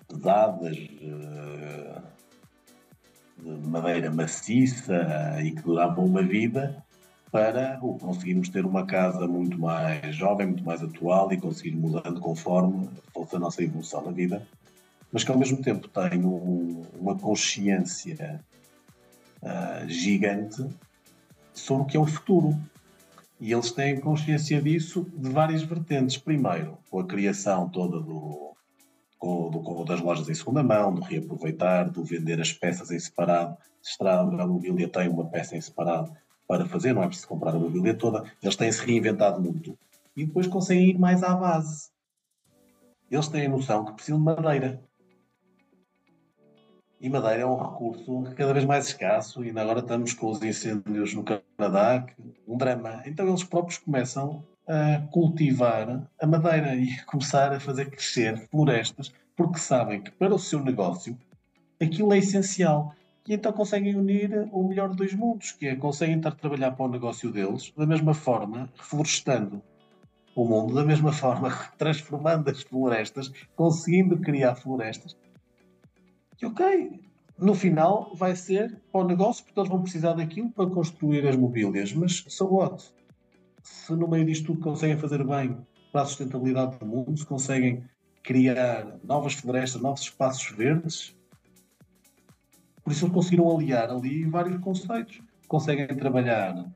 pesadas, 0.08 0.76
eh, 0.76 2.02
de 3.42 3.68
madeira 3.68 4.10
maciça 4.10 5.40
e 5.42 5.50
que 5.50 5.62
duravam 5.62 6.04
uma 6.04 6.22
vida 6.22 6.82
para 7.30 7.78
conseguirmos 7.78 8.50
ter 8.50 8.64
uma 8.64 8.86
casa 8.86 9.26
muito 9.26 9.58
mais 9.58 10.14
jovem, 10.14 10.46
muito 10.46 10.64
mais 10.64 10.82
atual 10.82 11.32
e 11.32 11.40
conseguir 11.40 11.74
mudando 11.74 12.20
conforme 12.20 12.88
fosse 13.12 13.34
a 13.34 13.38
nossa 13.38 13.62
evolução 13.62 14.04
na 14.04 14.12
vida, 14.12 14.46
mas 15.10 15.24
que 15.24 15.32
ao 15.32 15.38
mesmo 15.38 15.62
tempo 15.62 15.88
tem 15.88 16.24
um, 16.24 16.84
uma 17.00 17.16
consciência 17.16 18.38
uh, 19.42 19.88
gigante 19.88 20.64
sobre 21.54 21.82
o 21.82 21.86
que 21.86 21.96
é 21.96 22.00
o 22.00 22.06
futuro. 22.06 22.56
E 23.40 23.52
eles 23.52 23.72
têm 23.72 23.98
consciência 23.98 24.60
disso 24.62 25.06
de 25.16 25.30
várias 25.30 25.62
vertentes. 25.62 26.16
Primeiro, 26.16 26.78
com 26.90 27.00
a 27.00 27.04
criação 27.04 27.68
toda 27.68 27.98
do, 27.98 28.51
do, 29.22 29.84
das 29.84 30.00
lojas 30.00 30.28
em 30.28 30.34
segunda 30.34 30.62
mão, 30.62 30.94
do 30.94 31.00
reaproveitar, 31.00 31.88
do 31.90 32.04
vender 32.04 32.40
as 32.40 32.52
peças 32.52 32.90
em 32.90 32.98
separado. 32.98 33.56
Se 33.80 33.92
está 33.92 34.20
a 34.20 34.46
mobília 34.46 34.88
tem 34.88 35.08
uma 35.08 35.26
peça 35.26 35.56
em 35.56 35.60
separado 35.60 36.12
para 36.46 36.66
fazer, 36.66 36.92
não 36.92 37.02
é 37.02 37.06
preciso 37.06 37.28
comprar 37.28 37.54
a 37.54 37.58
mobília 37.58 37.94
toda. 37.94 38.24
Eles 38.42 38.56
têm-se 38.56 38.84
reinventado 38.84 39.40
muito 39.40 39.78
e 40.16 40.26
depois 40.26 40.46
conseguem 40.46 40.90
ir 40.90 40.98
mais 40.98 41.22
à 41.22 41.34
base. 41.34 41.90
Eles 43.10 43.28
têm 43.28 43.46
a 43.46 43.48
noção 43.48 43.84
que 43.84 43.92
precisam 43.92 44.18
de 44.18 44.24
madeira. 44.24 44.82
E 47.00 47.08
madeira 47.08 47.42
é 47.42 47.46
um 47.46 47.56
recurso 47.56 48.22
cada 48.36 48.52
vez 48.52 48.64
mais 48.64 48.86
escasso, 48.86 49.44
e 49.44 49.50
agora 49.50 49.80
estamos 49.80 50.14
com 50.14 50.30
os 50.30 50.40
incêndios 50.40 51.12
no 51.14 51.24
Canadá, 51.24 52.06
um 52.46 52.56
drama. 52.56 53.02
Então 53.04 53.26
eles 53.26 53.42
próprios 53.42 53.78
começam 53.78 54.44
a 54.66 55.06
cultivar 55.10 56.08
a 56.20 56.26
madeira 56.26 56.74
e 56.74 56.96
começar 57.04 57.52
a 57.52 57.60
fazer 57.60 57.90
crescer 57.90 58.48
florestas, 58.48 59.12
porque 59.36 59.58
sabem 59.58 60.02
que 60.02 60.10
para 60.12 60.34
o 60.34 60.38
seu 60.38 60.62
negócio 60.62 61.18
aquilo 61.80 62.12
é 62.12 62.18
essencial. 62.18 62.94
E 63.26 63.34
então 63.34 63.52
conseguem 63.52 63.94
unir 63.94 64.48
o 64.52 64.66
melhor 64.68 64.90
de 64.90 64.96
dois 64.96 65.14
mundos, 65.14 65.52
que 65.52 65.66
é 65.66 65.76
conseguem 65.76 66.16
estar 66.16 66.30
a 66.30 66.34
trabalhar 66.34 66.72
para 66.72 66.86
o 66.86 66.88
negócio 66.88 67.30
deles 67.30 67.72
da 67.76 67.86
mesma 67.86 68.14
forma, 68.14 68.68
reflorestando 68.76 69.62
o 70.34 70.44
mundo, 70.44 70.74
da 70.74 70.84
mesma 70.84 71.12
forma, 71.12 71.50
transformando 71.78 72.50
as 72.50 72.62
florestas, 72.62 73.32
conseguindo 73.54 74.18
criar 74.18 74.56
florestas. 74.56 75.16
E 76.40 76.46
ok, 76.46 77.00
no 77.38 77.54
final 77.54 78.14
vai 78.16 78.34
ser 78.34 78.80
para 78.90 79.02
o 79.02 79.06
negócio, 79.06 79.44
porque 79.44 79.58
eles 79.58 79.70
vão 79.70 79.82
precisar 79.82 80.14
daquilo 80.14 80.50
para 80.50 80.68
construir 80.68 81.26
as 81.26 81.36
mobílias, 81.36 81.92
mas 81.92 82.24
so 82.28 82.46
what? 82.46 82.92
Se 83.62 83.92
no 83.94 84.08
meio 84.08 84.24
disto 84.24 84.46
tudo 84.46 84.60
conseguem 84.60 84.98
fazer 84.98 85.24
bem 85.24 85.56
para 85.92 86.02
a 86.02 86.06
sustentabilidade 86.06 86.78
do 86.78 86.86
mundo, 86.86 87.16
se 87.16 87.26
conseguem 87.26 87.84
criar 88.22 88.98
novas 89.04 89.34
florestas, 89.34 89.80
novos 89.80 90.02
espaços 90.02 90.50
verdes, 90.56 91.14
por 92.82 92.92
isso 92.92 93.04
eles 93.04 93.14
conseguiram 93.14 93.50
aliar 93.54 93.90
ali 93.90 94.24
vários 94.24 94.60
conceitos. 94.60 95.20
Conseguem 95.46 95.86
trabalhar 95.86 96.66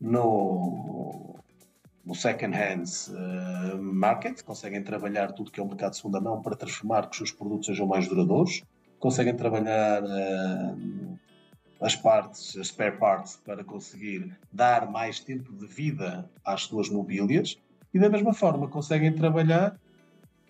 no, 0.00 1.36
no 2.04 2.14
second 2.14 2.56
hand 2.56 2.84
uh, 3.10 3.82
market, 3.82 4.42
conseguem 4.42 4.82
trabalhar 4.82 5.32
tudo 5.32 5.50
que 5.50 5.60
é 5.60 5.62
um 5.62 5.68
mercado 5.68 5.90
de 5.90 5.96
segunda 5.98 6.20
mão 6.20 6.40
para 6.40 6.56
transformar 6.56 7.02
que 7.08 7.10
os 7.10 7.16
seus 7.18 7.32
produtos 7.32 7.66
sejam 7.66 7.86
mais 7.86 8.08
duradouros, 8.08 8.62
conseguem 8.98 9.36
trabalhar 9.36 10.02
uh, 10.02 11.11
as 11.82 11.96
partes, 11.96 12.56
as 12.56 12.68
spare 12.68 12.96
parts, 12.96 13.40
para 13.44 13.64
conseguir 13.64 14.36
dar 14.52 14.90
mais 14.90 15.20
tempo 15.20 15.52
de 15.52 15.66
vida 15.66 16.30
às 16.44 16.62
suas 16.62 16.88
mobílias 16.88 17.58
e 17.92 17.98
da 17.98 18.08
mesma 18.08 18.32
forma 18.32 18.68
conseguem 18.68 19.12
trabalhar 19.12 19.76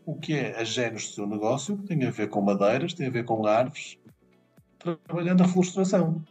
o 0.04 0.14
que 0.14 0.34
é 0.34 0.56
a 0.56 0.64
genes 0.64 1.08
do 1.08 1.14
seu 1.14 1.26
negócio, 1.26 1.76
que 1.78 1.84
tem 1.86 2.04
a 2.04 2.10
ver 2.10 2.28
com 2.28 2.40
madeiras, 2.40 2.92
tem 2.92 3.06
a 3.06 3.10
ver 3.10 3.24
com 3.24 3.46
árvores, 3.46 3.96
trabalhando 4.78 5.42
a 5.42 5.48
frustração. 5.48 6.22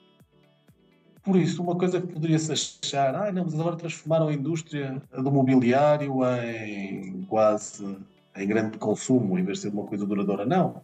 Por 1.24 1.36
isso, 1.36 1.62
uma 1.62 1.76
coisa 1.76 2.02
que 2.02 2.08
poderia-se 2.08 2.52
achar, 2.52 3.16
ah, 3.16 3.32
não, 3.32 3.45
mas 3.45 3.60
agora 3.60 3.76
transformaram 3.76 4.28
a 4.28 4.34
indústria 4.34 5.02
do 5.12 5.32
mobiliário 5.32 6.20
em 6.26 7.24
quase 7.26 7.97
em 8.36 8.47
grande 8.47 8.78
consumo, 8.78 9.38
em 9.38 9.43
vez 9.43 9.60
de 9.60 9.64
ser 9.64 9.74
uma 9.74 9.86
coisa 9.86 10.06
duradoura. 10.06 10.45
Não. 10.45 10.82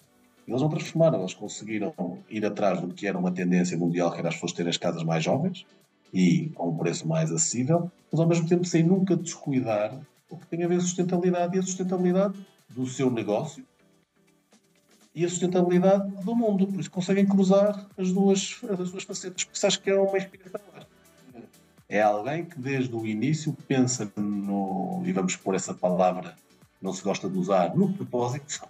Eles 0.48 0.62
não 0.62 0.70
transformaram, 0.70 1.20
eles 1.20 1.34
conseguiram 1.34 1.94
ir 2.30 2.46
atrás 2.46 2.80
do 2.80 2.88
que 2.88 3.06
era 3.06 3.18
uma 3.18 3.32
tendência 3.32 3.78
mundial, 3.78 4.12
que 4.12 4.20
era 4.20 4.30
as 4.30 4.36
pessoas 4.36 4.54
terem 4.54 4.70
as 4.70 4.78
casas 4.78 5.04
mais 5.04 5.24
jovens 5.24 5.66
e 6.14 6.52
a 6.56 6.64
um 6.64 6.78
preço 6.78 7.06
mais 7.06 7.32
acessível, 7.32 7.92
mas 8.10 8.20
ao 8.20 8.28
mesmo 8.28 8.48
tempo 8.48 8.64
sem 8.64 8.82
nunca 8.82 9.16
descuidar 9.18 10.00
o 10.30 10.38
que 10.38 10.48
tem 10.48 10.64
a 10.64 10.68
ver 10.68 10.76
com 10.76 10.82
sustentabilidade 10.82 11.56
e 11.56 11.60
a 11.60 11.64
sustentabilidade 11.64 12.34
do 12.70 12.86
seu 12.88 13.12
negócio 13.12 13.66
e 15.14 15.26
a 15.26 15.30
sustentabilidade 15.30 16.10
do 16.24 16.36
mundo. 16.36 16.68
Por 16.68 16.80
isso 16.80 16.92
conseguem 16.92 17.26
cruzar 17.26 17.86
as 17.98 18.14
duas, 18.14 18.62
as 18.80 18.92
duas 18.92 19.04
facetas, 19.04 19.44
porque 19.44 19.66
acho 19.66 19.82
que 19.82 19.90
é 19.90 20.00
uma 20.00 20.18
inspiração. 20.18 20.62
É 21.90 22.02
alguém 22.02 22.46
que 22.46 22.60
desde 22.60 22.94
o 22.96 23.06
início 23.06 23.56
pensa 23.68 24.12
no, 24.16 25.02
e 25.06 25.12
vamos 25.12 25.36
pôr 25.36 25.56
essa 25.56 25.74
palavra, 25.74 26.36
não 26.82 26.94
se 26.94 27.02
gosta 27.02 27.30
de 27.30 27.38
usar, 27.38 27.76
no 27.76 27.94
propósito, 27.94 28.68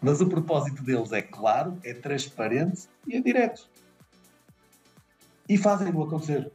mas 0.00 0.20
o 0.20 0.28
propósito 0.28 0.82
deles 0.82 1.12
é 1.12 1.22
claro, 1.22 1.78
é 1.82 1.92
transparente 1.92 2.88
e 3.06 3.16
é 3.16 3.20
direto. 3.20 3.68
E 5.48 5.56
fazem-no 5.56 6.02
acontecer. 6.02 6.50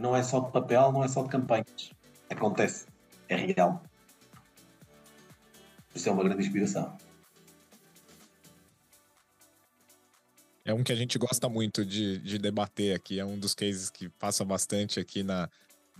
Não 0.00 0.16
é 0.16 0.22
só 0.22 0.40
de 0.40 0.50
papel, 0.50 0.92
não 0.92 1.04
é 1.04 1.08
só 1.08 1.22
de 1.22 1.28
campanhas. 1.28 1.90
Acontece. 2.30 2.86
É 3.28 3.36
real. 3.36 3.82
Isso 5.94 6.08
é 6.08 6.12
uma 6.12 6.24
grande 6.24 6.42
inspiração. 6.46 6.96
É 10.64 10.72
um 10.72 10.84
que 10.84 10.92
a 10.92 10.96
gente 10.96 11.18
gosta 11.18 11.48
muito 11.48 11.84
de, 11.84 12.18
de 12.18 12.38
debater 12.38 12.94
aqui. 12.94 13.18
É 13.18 13.24
um 13.24 13.38
dos 13.38 13.54
cases 13.54 13.90
que 13.90 14.08
passa 14.08 14.44
bastante 14.44 15.00
aqui 15.00 15.22
na, 15.22 15.50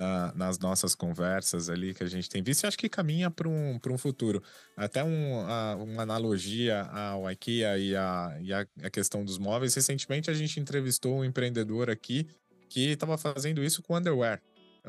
na, 0.01 0.32
nas 0.34 0.59
nossas 0.59 0.94
conversas 0.94 1.68
ali 1.68 1.92
que 1.92 2.03
a 2.03 2.09
gente 2.09 2.28
tem 2.28 2.42
visto, 2.42 2.64
e 2.64 2.66
acho 2.66 2.78
que 2.78 2.88
caminha 2.88 3.30
para 3.30 3.46
um, 3.46 3.78
um 3.86 3.98
futuro. 3.98 4.42
Até 4.74 5.05
um, 5.05 5.40
a, 5.40 5.76
uma 5.76 6.03
analogia 6.03 6.82
ao 6.84 7.30
IKEA 7.30 7.76
e, 7.78 7.94
a, 7.94 8.38
e 8.40 8.53
a, 8.53 8.66
a 8.82 8.90
questão 8.90 9.22
dos 9.22 9.36
móveis. 9.36 9.74
Recentemente 9.74 10.30
a 10.30 10.34
gente 10.34 10.59
entrevistou 10.59 11.18
um 11.18 11.24
empreendedor 11.24 11.90
aqui 11.90 12.26
que 12.70 12.92
estava 12.92 13.18
fazendo 13.18 13.62
isso 13.62 13.82
com 13.82 13.94
underwear. 13.94 14.40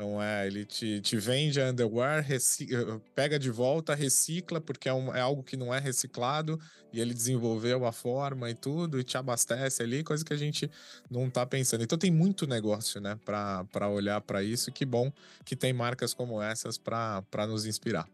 Então, 0.02 0.20
é, 0.20 0.48
ele 0.48 0.64
te, 0.64 1.00
te 1.00 1.16
vende 1.16 1.60
a 1.60 1.70
underwear, 1.70 2.26
eh, 2.28 3.00
pega 3.14 3.38
de 3.38 3.52
volta, 3.52 3.94
recicla, 3.94 4.60
porque 4.60 4.88
é, 4.88 4.92
um, 4.92 5.14
é, 5.14 5.20
algo 5.20 5.44
que 5.44 5.56
não 5.56 5.72
é 5.72 5.78
reciclado, 5.78 6.58
e 6.92 7.00
ele 7.00 7.14
desenvolveu 7.14 7.86
a 7.86 7.92
forma 7.92 8.50
e 8.50 8.54
tudo, 8.54 8.98
e 8.98 9.04
te 9.04 9.16
abastece 9.16 9.80
ali, 9.80 10.02
coisa 10.02 10.24
que 10.24 10.32
a 10.32 10.36
gente 10.36 10.68
não 11.08 11.28
está 11.28 11.46
pensando. 11.46 11.84
Então, 11.84 11.96
tem 11.96 12.10
muito 12.10 12.48
negócio, 12.48 13.00
né, 13.00 13.16
para 13.24 13.88
olhar 13.88 14.20
para 14.22 14.42
isso. 14.42 14.72
Que 14.72 14.84
bom 14.84 15.12
que 15.44 15.54
tem 15.54 15.72
marcas 15.72 16.12
como 16.12 16.42
essas 16.42 16.76
para 16.76 17.46
nos 17.46 17.64
inspirar. 17.64 18.08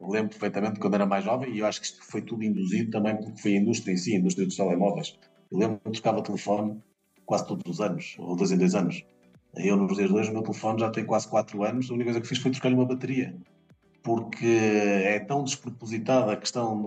Eu 0.00 0.08
lembro 0.08 0.30
perfeitamente 0.30 0.80
quando 0.80 0.94
era 0.94 1.06
mais 1.06 1.24
jovem, 1.24 1.54
e 1.54 1.60
eu 1.60 1.66
acho 1.66 1.80
que 1.80 1.86
isto 1.86 2.02
foi 2.02 2.20
tudo 2.20 2.42
induzido 2.42 2.90
também 2.90 3.16
porque 3.16 3.40
foi 3.40 3.52
a 3.52 3.60
indústria 3.60 3.92
em 3.92 3.96
si, 3.96 4.12
a 4.12 4.18
indústria 4.18 4.44
dos 4.44 4.56
telemóveis. 4.56 5.16
Eu 5.52 5.58
lembro 5.58 5.78
que 5.84 5.98
tocava 5.98 6.20
telefone 6.20 6.82
quase 7.24 7.46
todos 7.46 7.62
os 7.70 7.80
anos, 7.80 8.16
ou 8.18 8.34
dois 8.34 8.50
em 8.50 8.58
dois 8.58 8.74
anos 8.74 9.04
eu, 9.56 9.76
nos 9.76 9.96
dias 9.96 10.08
de 10.08 10.14
hoje, 10.14 10.30
o 10.30 10.32
meu 10.32 10.42
telefone 10.42 10.80
já 10.80 10.90
tem 10.90 11.04
quase 11.04 11.28
4 11.28 11.62
anos. 11.64 11.90
A 11.90 11.94
única 11.94 12.06
coisa 12.06 12.20
que 12.20 12.28
fiz 12.28 12.38
foi 12.38 12.50
trocar-lhe 12.50 12.74
uma 12.74 12.86
bateria. 12.86 13.34
Porque 14.02 14.46
é 14.46 15.18
tão 15.20 15.44
despropositada 15.44 16.32
a 16.32 16.36
questão 16.36 16.84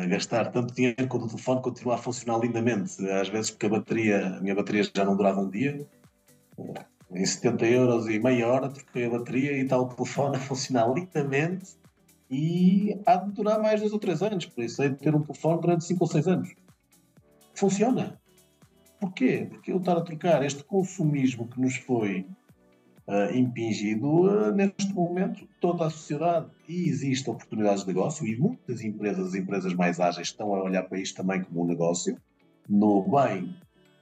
de 0.00 0.06
gastar 0.08 0.50
tanto 0.50 0.74
dinheiro 0.74 1.06
quando 1.08 1.24
o 1.24 1.28
telefone 1.28 1.62
continua 1.62 1.94
a 1.94 1.98
funcionar 1.98 2.38
lindamente. 2.38 3.06
Às 3.10 3.28
vezes, 3.28 3.50
porque 3.50 3.66
a 3.66 3.68
bateria, 3.68 4.26
a 4.26 4.40
minha 4.40 4.54
bateria 4.54 4.82
já 4.82 5.04
não 5.04 5.16
durava 5.16 5.40
um 5.40 5.50
dia. 5.50 5.86
Em 7.12 7.24
70 7.24 7.66
euros 7.66 8.08
e 8.08 8.18
meia 8.18 8.48
hora, 8.48 8.68
troquei 8.70 9.06
a 9.06 9.10
bateria 9.10 9.52
e 9.52 9.62
está 9.62 9.78
o 9.78 9.86
telefone 9.86 10.36
a 10.36 10.40
funcionar 10.40 10.92
lindamente. 10.92 11.76
E 12.30 12.98
há 13.06 13.16
de 13.16 13.32
durar 13.32 13.60
mais 13.60 13.80
2 13.80 13.92
ou 13.92 13.98
3 13.98 14.22
anos. 14.22 14.46
Por 14.46 14.64
isso, 14.64 14.82
é 14.82 14.88
de 14.88 14.96
ter 14.96 15.14
um 15.14 15.20
telefone 15.20 15.60
durante 15.60 15.84
5 15.84 16.02
ou 16.02 16.10
6 16.10 16.28
anos. 16.28 16.54
Funciona 17.54 18.18
Porquê? 19.04 19.46
Porque 19.50 19.70
eu 19.70 19.76
estar 19.76 19.98
a 19.98 20.00
trocar 20.00 20.42
este 20.42 20.64
consumismo 20.64 21.46
que 21.46 21.60
nos 21.60 21.76
foi 21.76 22.26
uh, 23.06 23.36
impingido, 23.36 24.06
uh, 24.06 24.50
neste 24.50 24.94
momento, 24.94 25.46
toda 25.60 25.84
a 25.84 25.90
sociedade, 25.90 26.46
e 26.66 26.88
existem 26.88 27.34
oportunidades 27.34 27.82
de 27.82 27.88
negócio, 27.88 28.26
e 28.26 28.34
muitas 28.34 28.80
empresas, 28.82 29.26
as 29.26 29.34
empresas 29.34 29.74
mais 29.74 30.00
ágeis, 30.00 30.28
estão 30.28 30.54
a 30.54 30.62
olhar 30.62 30.84
para 30.84 30.98
isto 30.98 31.16
também 31.16 31.42
como 31.42 31.62
um 31.62 31.66
negócio, 31.66 32.16
no 32.66 33.02
bem 33.02 33.54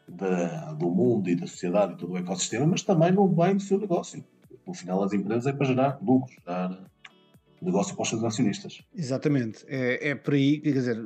de, 0.06 0.76
do 0.76 0.88
mundo 0.88 1.28
e 1.28 1.34
da 1.34 1.48
sociedade 1.48 1.94
e 1.94 1.96
todo 1.96 2.12
o 2.12 2.16
ecossistema, 2.16 2.64
mas 2.64 2.82
também 2.82 3.10
no 3.10 3.26
bem 3.26 3.56
do 3.56 3.62
seu 3.62 3.80
negócio. 3.80 4.24
No 4.64 4.72
final, 4.72 5.02
as 5.02 5.12
empresas 5.12 5.48
é 5.48 5.52
para 5.52 5.66
gerar 5.66 5.98
lucros, 6.00 6.36
gerar 6.38 6.78
negócio 7.64 7.94
para 7.94 8.02
os 8.02 8.08
seus 8.08 8.24
acionistas. 8.24 8.82
Exatamente, 8.96 9.64
é, 9.68 10.10
é 10.10 10.14
para 10.14 10.34
aí, 10.34 10.58
quer 10.58 10.72
dizer, 10.72 10.98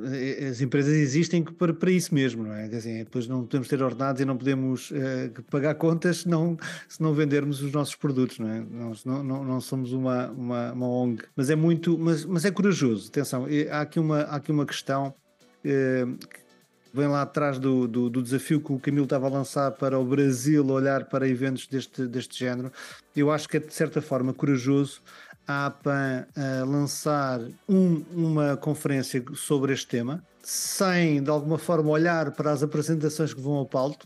as 0.49 0.61
empresas 0.61 0.93
existem 0.93 1.43
para, 1.43 1.73
para 1.73 1.91
isso 1.91 2.13
mesmo, 2.13 2.43
não 2.43 2.53
é? 2.53 2.67
Quer 2.67 2.77
dizer, 2.77 3.03
depois 3.05 3.27
não 3.27 3.41
podemos 3.41 3.67
ter 3.67 3.81
ordenados 3.81 4.21
e 4.21 4.25
não 4.25 4.37
podemos 4.37 4.91
uh, 4.91 5.43
pagar 5.49 5.75
contas 5.75 6.17
se 6.19 6.29
não, 6.29 6.57
se 6.87 7.01
não 7.01 7.13
vendermos 7.13 7.61
os 7.61 7.71
nossos 7.71 7.95
produtos, 7.95 8.39
não 8.39 8.49
é? 8.49 8.59
Nós 8.61 9.05
não, 9.05 9.23
não, 9.23 9.43
não 9.43 9.61
somos 9.61 9.93
uma, 9.93 10.29
uma, 10.31 10.71
uma, 10.73 10.87
ONG, 10.87 11.23
mas 11.35 11.49
é 11.49 11.55
muito, 11.55 11.97
mas, 11.97 12.25
mas 12.25 12.45
é 12.45 12.51
corajoso, 12.51 13.09
atenção, 13.09 13.45
há 13.71 13.81
aqui 13.81 13.99
uma, 13.99 14.21
há 14.21 14.35
aqui 14.35 14.51
uma 14.51 14.65
questão 14.65 15.09
uh, 15.09 16.17
que 16.17 16.47
vem 16.93 17.07
lá 17.07 17.21
atrás 17.21 17.59
do, 17.59 17.87
do, 17.87 18.09
do, 18.09 18.23
desafio 18.23 18.59
que 18.59 18.71
o 18.71 18.79
Camilo 18.79 19.03
estava 19.03 19.27
a 19.27 19.29
lançar 19.29 19.71
para 19.71 19.99
o 19.99 20.05
Brasil 20.05 20.65
olhar 20.67 21.05
para 21.05 21.27
eventos 21.27 21.67
deste, 21.67 22.07
deste 22.07 22.39
género, 22.39 22.71
eu 23.15 23.31
acho 23.31 23.47
que 23.47 23.57
é 23.57 23.59
de 23.59 23.73
certa 23.73 24.01
forma 24.01 24.33
corajoso 24.33 25.01
a 25.47 25.67
APAN 25.67 26.25
a 26.35 26.65
lançar 26.65 27.39
um, 27.67 28.03
uma 28.11 28.57
conferência 28.57 29.23
sobre 29.33 29.73
este 29.73 29.87
tema, 29.87 30.23
sem 30.43 31.23
de 31.23 31.29
alguma 31.29 31.57
forma 31.57 31.89
olhar 31.89 32.31
para 32.31 32.51
as 32.51 32.61
apresentações 32.61 33.33
que 33.33 33.41
vão 33.41 33.53
ao 33.53 33.65
palco. 33.65 34.05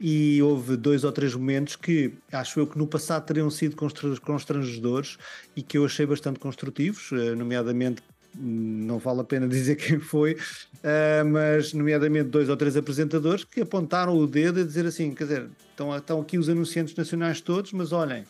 E 0.00 0.42
houve 0.42 0.76
dois 0.76 1.04
ou 1.04 1.12
três 1.12 1.32
momentos 1.32 1.76
que 1.76 2.12
acho 2.32 2.58
eu 2.58 2.66
que 2.66 2.76
no 2.76 2.88
passado 2.88 3.24
teriam 3.24 3.48
sido 3.48 3.76
constrangedores 4.20 5.16
e 5.54 5.62
que 5.62 5.78
eu 5.78 5.84
achei 5.84 6.04
bastante 6.04 6.40
construtivos, 6.40 7.10
eh, 7.12 7.36
nomeadamente 7.36 8.02
não 8.34 8.98
vale 8.98 9.20
a 9.20 9.24
pena 9.24 9.46
dizer 9.48 9.76
quem 9.76 10.00
foi, 10.00 10.32
uh, 10.34 11.24
mas 11.30 11.72
nomeadamente 11.72 12.30
dois 12.30 12.48
ou 12.48 12.56
três 12.56 12.76
apresentadores 12.76 13.44
que 13.44 13.60
apontaram 13.60 14.16
o 14.16 14.26
dedo 14.26 14.60
a 14.60 14.64
dizer 14.64 14.86
assim, 14.86 15.14
quer 15.14 15.24
dizer, 15.24 15.48
estão, 15.70 15.96
estão 15.96 16.20
aqui 16.20 16.38
os 16.38 16.48
anunciantes 16.48 16.96
nacionais 16.96 17.40
todos, 17.40 17.72
mas 17.72 17.92
olhem, 17.92 18.24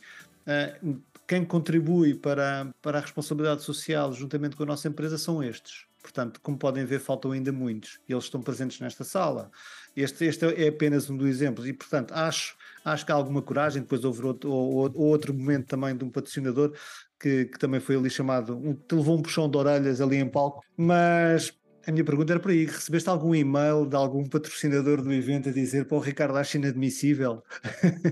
quem 1.33 1.47
contribui 1.47 2.15
para, 2.15 2.71
para 2.83 2.99
a 2.99 3.01
responsabilidade 3.01 3.63
social 3.63 4.13
juntamente 4.13 4.55
com 4.55 4.65
a 4.65 4.67
nossa 4.67 4.87
empresa 4.87 5.17
são 5.17 5.43
estes. 5.43 5.87
Portanto, 6.03 6.39
como 6.43 6.59
podem 6.59 6.85
ver, 6.85 7.01
faltam 7.01 7.33
ainda 7.33 7.51
muitos 7.51 7.99
e 8.07 8.13
eles 8.13 8.25
estão 8.25 8.43
presentes 8.43 8.79
nesta 8.81 9.03
sala. 9.03 9.51
Este, 9.97 10.27
este 10.27 10.45
é 10.45 10.69
apenas 10.69 11.09
um 11.09 11.17
dos 11.17 11.27
exemplos 11.27 11.67
e, 11.67 11.73
portanto, 11.73 12.13
acho, 12.13 12.55
acho 12.85 13.07
que 13.07 13.13
há 13.13 13.15
alguma 13.15 13.41
coragem. 13.41 13.81
Depois 13.81 14.05
houve 14.05 14.23
outro, 14.27 14.51
ou, 14.53 14.93
outro 14.95 15.33
momento 15.33 15.69
também 15.69 15.97
de 15.97 16.05
um 16.05 16.11
patrocinador 16.11 16.75
que, 17.19 17.47
que 17.47 17.59
também 17.59 17.81
foi 17.81 17.97
ali 17.97 18.11
chamado, 18.11 18.55
um, 18.55 18.75
que 18.75 18.95
levou 18.95 19.17
um 19.17 19.23
puxão 19.23 19.49
de 19.49 19.57
orelhas 19.57 20.03
ali 20.03 20.19
em 20.19 20.29
palco. 20.29 20.63
Mas 20.77 21.51
a 21.87 21.93
minha 21.93 22.05
pergunta 22.05 22.35
era 22.35 22.41
para 22.41 22.53
aí: 22.53 22.67
recebeste 22.67 23.09
algum 23.09 23.35
e-mail 23.35 23.87
de 23.87 23.97
algum 23.97 24.23
patrocinador 24.27 25.01
do 25.01 25.11
evento 25.11 25.49
a 25.49 25.53
dizer 25.53 25.87
para 25.87 25.97
o 25.97 26.01
Ricardo 26.01 26.37
acho 26.37 26.59
inadmissível 26.59 27.43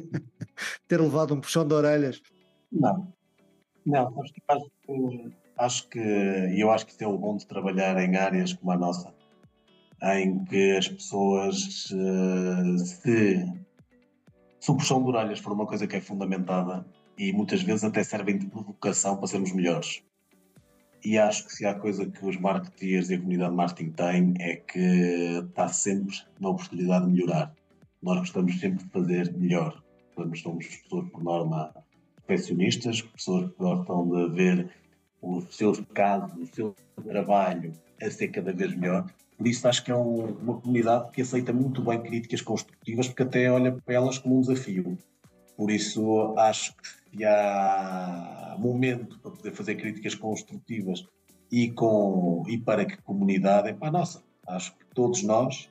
ter 0.89 0.99
levado 0.99 1.35
um 1.35 1.41
puxão 1.41 1.69
de 1.69 1.75
orelhas? 1.75 2.23
Não, 2.73 3.13
não, 3.85 4.23
acho 4.23 4.33
que, 4.33 4.43
acho 5.57 5.89
que, 5.89 5.99
e 5.99 6.61
eu 6.61 6.71
acho 6.71 6.87
que 6.87 6.93
isso 6.93 7.05
é 7.05 7.07
o 7.07 7.19
bom 7.19 7.37
de 7.37 7.47
trabalhar 7.47 7.97
em 7.99 8.17
áreas 8.17 8.53
como 8.53 8.73
a 8.73 8.77
nossa, 8.77 9.13
em 10.03 10.45
que 10.45 10.77
as 10.77 10.89
pessoas 10.89 11.89
eh, 11.93 12.79
se, 12.79 13.47
se 14.61 14.71
o 14.71 14.77
puxão 14.77 15.03
de 15.03 15.09
orelhas 15.09 15.39
for 15.41 15.53
uma 15.53 15.67
coisa 15.67 15.87
que 15.87 15.97
é 15.97 16.01
fundamentada 16.01 16.87
e 17.19 17.33
muitas 17.33 17.63
vezes 17.63 17.85
até 17.85 18.03
servem 18.03 18.39
de 18.39 18.47
provocação 18.47 19.17
para 19.17 19.27
sermos 19.27 19.53
melhores. 19.53 20.03
E 21.05 21.19
acho 21.19 21.47
que 21.47 21.53
se 21.53 21.67
há 21.67 21.75
coisa 21.75 22.07
que 22.07 22.25
os 22.25 22.37
marketeers 22.37 23.09
e 23.09 23.15
a 23.15 23.19
comunidade 23.19 23.51
de 23.51 23.57
marketing 23.57 23.91
têm 23.93 24.35
é 24.39 24.57
que 24.57 25.43
está 25.49 25.69
sempre 25.69 26.17
na 26.39 26.51
oportunidade 26.51 27.07
de 27.07 27.13
melhorar. 27.13 27.55
Nós 28.03 28.19
gostamos 28.21 28.59
sempre 28.61 28.85
de 28.85 28.91
fazer 28.91 29.33
melhor. 29.33 29.83
Somos 30.15 30.67
pessoas, 30.67 31.09
por 31.09 31.23
norma, 31.23 31.73
perfeccionistas, 32.31 33.03
pessoas 33.03 33.51
que 33.51 33.59
gostam 33.59 34.09
de 34.09 34.35
ver 34.35 34.71
os 35.21 35.45
seus 35.55 35.81
casos, 35.93 36.33
o 36.39 36.47
seu 36.55 36.77
trabalho 37.05 37.73
a 38.01 38.09
ser 38.09 38.29
cada 38.29 38.53
vez 38.53 38.75
melhor. 38.75 39.11
Por 39.37 39.47
isso 39.47 39.67
acho 39.67 39.85
que 39.85 39.91
é 39.91 39.97
um, 39.97 40.27
uma 40.27 40.61
comunidade 40.61 41.11
que 41.11 41.23
aceita 41.23 41.53
muito 41.53 41.83
bem 41.83 42.01
críticas 42.01 42.41
construtivas, 42.41 43.09
porque 43.09 43.23
até 43.25 43.51
olha 43.51 43.73
para 43.73 43.95
elas 43.95 44.19
como 44.19 44.39
um 44.39 44.41
desafio. 44.41 44.97
Por 45.57 45.71
isso 45.71 46.35
acho 46.39 46.75
que 46.77 46.89
se 47.19 47.25
há 47.25 48.57
momento 48.59 49.19
para 49.19 49.33
poder 49.33 49.53
fazer 49.53 49.75
críticas 49.75 50.15
construtivas 50.15 51.07
e, 51.51 51.71
com, 51.73 52.45
e 52.47 52.57
para 52.57 52.85
que 52.85 52.97
comunidade, 53.03 53.69
é 53.69 53.73
para 53.73 53.91
nossa. 53.91 54.23
Acho 54.47 54.77
que 54.77 54.85
todos 54.95 55.23
nós 55.23 55.69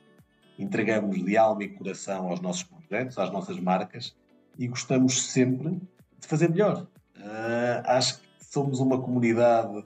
entregamos 0.58 1.24
de 1.24 1.36
alma 1.36 1.64
e 1.64 1.68
coração 1.68 2.28
aos 2.28 2.40
nossos 2.40 2.64
projetos, 2.64 3.18
às 3.18 3.32
nossas 3.32 3.58
marcas 3.58 4.14
e 4.58 4.68
gostamos 4.68 5.22
sempre 5.22 5.80
de 6.20 6.26
fazer 6.26 6.48
melhor. 6.48 6.86
Uh, 7.16 7.82
acho 7.84 8.18
que 8.18 8.26
somos 8.40 8.80
uma 8.80 9.00
comunidade 9.00 9.84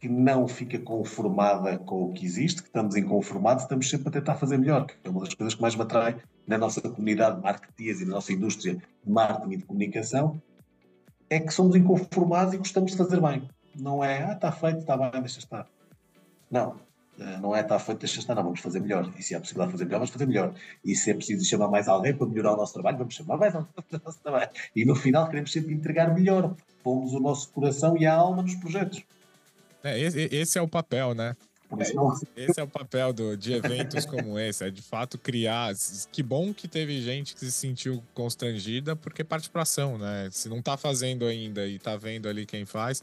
que 0.00 0.08
não 0.08 0.48
fica 0.48 0.78
conformada 0.78 1.78
com 1.78 2.04
o 2.04 2.12
que 2.12 2.24
existe, 2.24 2.62
que 2.62 2.68
estamos 2.68 2.96
inconformados, 2.96 3.64
estamos 3.64 3.88
sempre 3.88 4.08
a 4.08 4.12
tentar 4.12 4.34
fazer 4.36 4.56
melhor, 4.56 4.86
que 4.86 4.94
é 5.04 5.10
uma 5.10 5.20
das 5.20 5.34
coisas 5.34 5.54
que 5.54 5.60
mais 5.60 5.76
me 5.76 5.82
atrai 5.82 6.16
na 6.46 6.56
nossa 6.56 6.80
comunidade 6.80 7.36
de 7.36 7.42
marketeers 7.42 8.00
e 8.00 8.06
na 8.06 8.12
nossa 8.12 8.32
indústria 8.32 8.74
de 8.74 9.12
marketing 9.12 9.52
e 9.52 9.56
de 9.58 9.64
comunicação, 9.64 10.40
é 11.28 11.38
que 11.38 11.52
somos 11.52 11.76
inconformados 11.76 12.54
e 12.54 12.58
gostamos 12.58 12.92
de 12.92 12.96
fazer 12.96 13.20
bem. 13.20 13.48
Não 13.78 14.02
é, 14.02 14.24
ah, 14.24 14.32
está 14.32 14.50
feito, 14.50 14.78
está 14.78 14.96
bem, 14.96 15.20
deixa 15.20 15.38
estar. 15.38 15.66
Não, 16.50 16.76
não 17.40 17.54
é, 17.54 17.60
está 17.60 17.78
feito, 17.78 17.98
deixa 17.98 18.18
estar, 18.18 18.34
não, 18.34 18.42
vamos 18.42 18.60
fazer 18.60 18.80
melhor. 18.80 19.12
E 19.18 19.22
se 19.22 19.34
há 19.34 19.40
possibilidade 19.40 19.68
de 19.68 19.72
fazer 19.72 19.84
melhor, 19.84 19.98
vamos 19.98 20.10
fazer 20.10 20.26
melhor. 20.26 20.54
E 20.82 20.96
se 20.96 21.10
é 21.10 21.14
preciso 21.14 21.44
chamar 21.44 21.68
mais 21.68 21.86
alguém 21.86 22.16
para 22.16 22.26
melhorar 22.26 22.54
o 22.54 22.56
nosso 22.56 22.72
trabalho, 22.72 22.96
vamos 22.96 23.14
chamar 23.14 23.36
mais 23.36 23.54
alguém 23.54 23.70
para 23.74 23.98
o 23.98 24.02
nosso 24.02 24.20
trabalho. 24.20 24.50
E 24.74 24.86
no 24.86 24.96
final 24.96 25.26
queremos 25.26 25.52
sempre 25.52 25.74
entregar 25.74 26.14
melhor. 26.14 26.56
Pomos 26.82 27.12
o 27.12 27.20
nosso 27.20 27.50
coração 27.50 27.94
e 27.98 28.06
a 28.06 28.14
alma 28.14 28.42
nos 28.42 28.54
projetos. 28.54 29.02
É, 29.84 30.00
esse, 30.00 30.28
esse, 30.32 30.58
é 30.58 30.62
o 30.62 30.68
papel, 30.68 31.14
né? 31.14 31.36
Esse 32.34 32.58
é 32.58 32.62
o 32.62 32.66
papel 32.66 33.12
do, 33.12 33.36
de 33.36 33.52
eventos 33.52 34.04
como 34.06 34.38
esse, 34.38 34.64
é 34.64 34.70
de 34.70 34.82
fato 34.82 35.18
criar. 35.18 35.74
Que 36.10 36.22
bom 36.22 36.54
que 36.54 36.66
teve 36.66 37.02
gente 37.02 37.34
que 37.34 37.40
se 37.40 37.52
sentiu 37.52 38.02
constrangida, 38.14 38.96
porque 38.96 39.22
parte 39.22 39.50
para 39.50 39.62
ação, 39.62 39.98
né? 39.98 40.28
Se 40.32 40.48
não 40.48 40.62
tá 40.62 40.78
fazendo 40.78 41.26
ainda 41.26 41.66
e 41.66 41.78
tá 41.78 41.96
vendo 41.96 42.28
ali 42.28 42.46
quem 42.46 42.64
faz, 42.64 43.02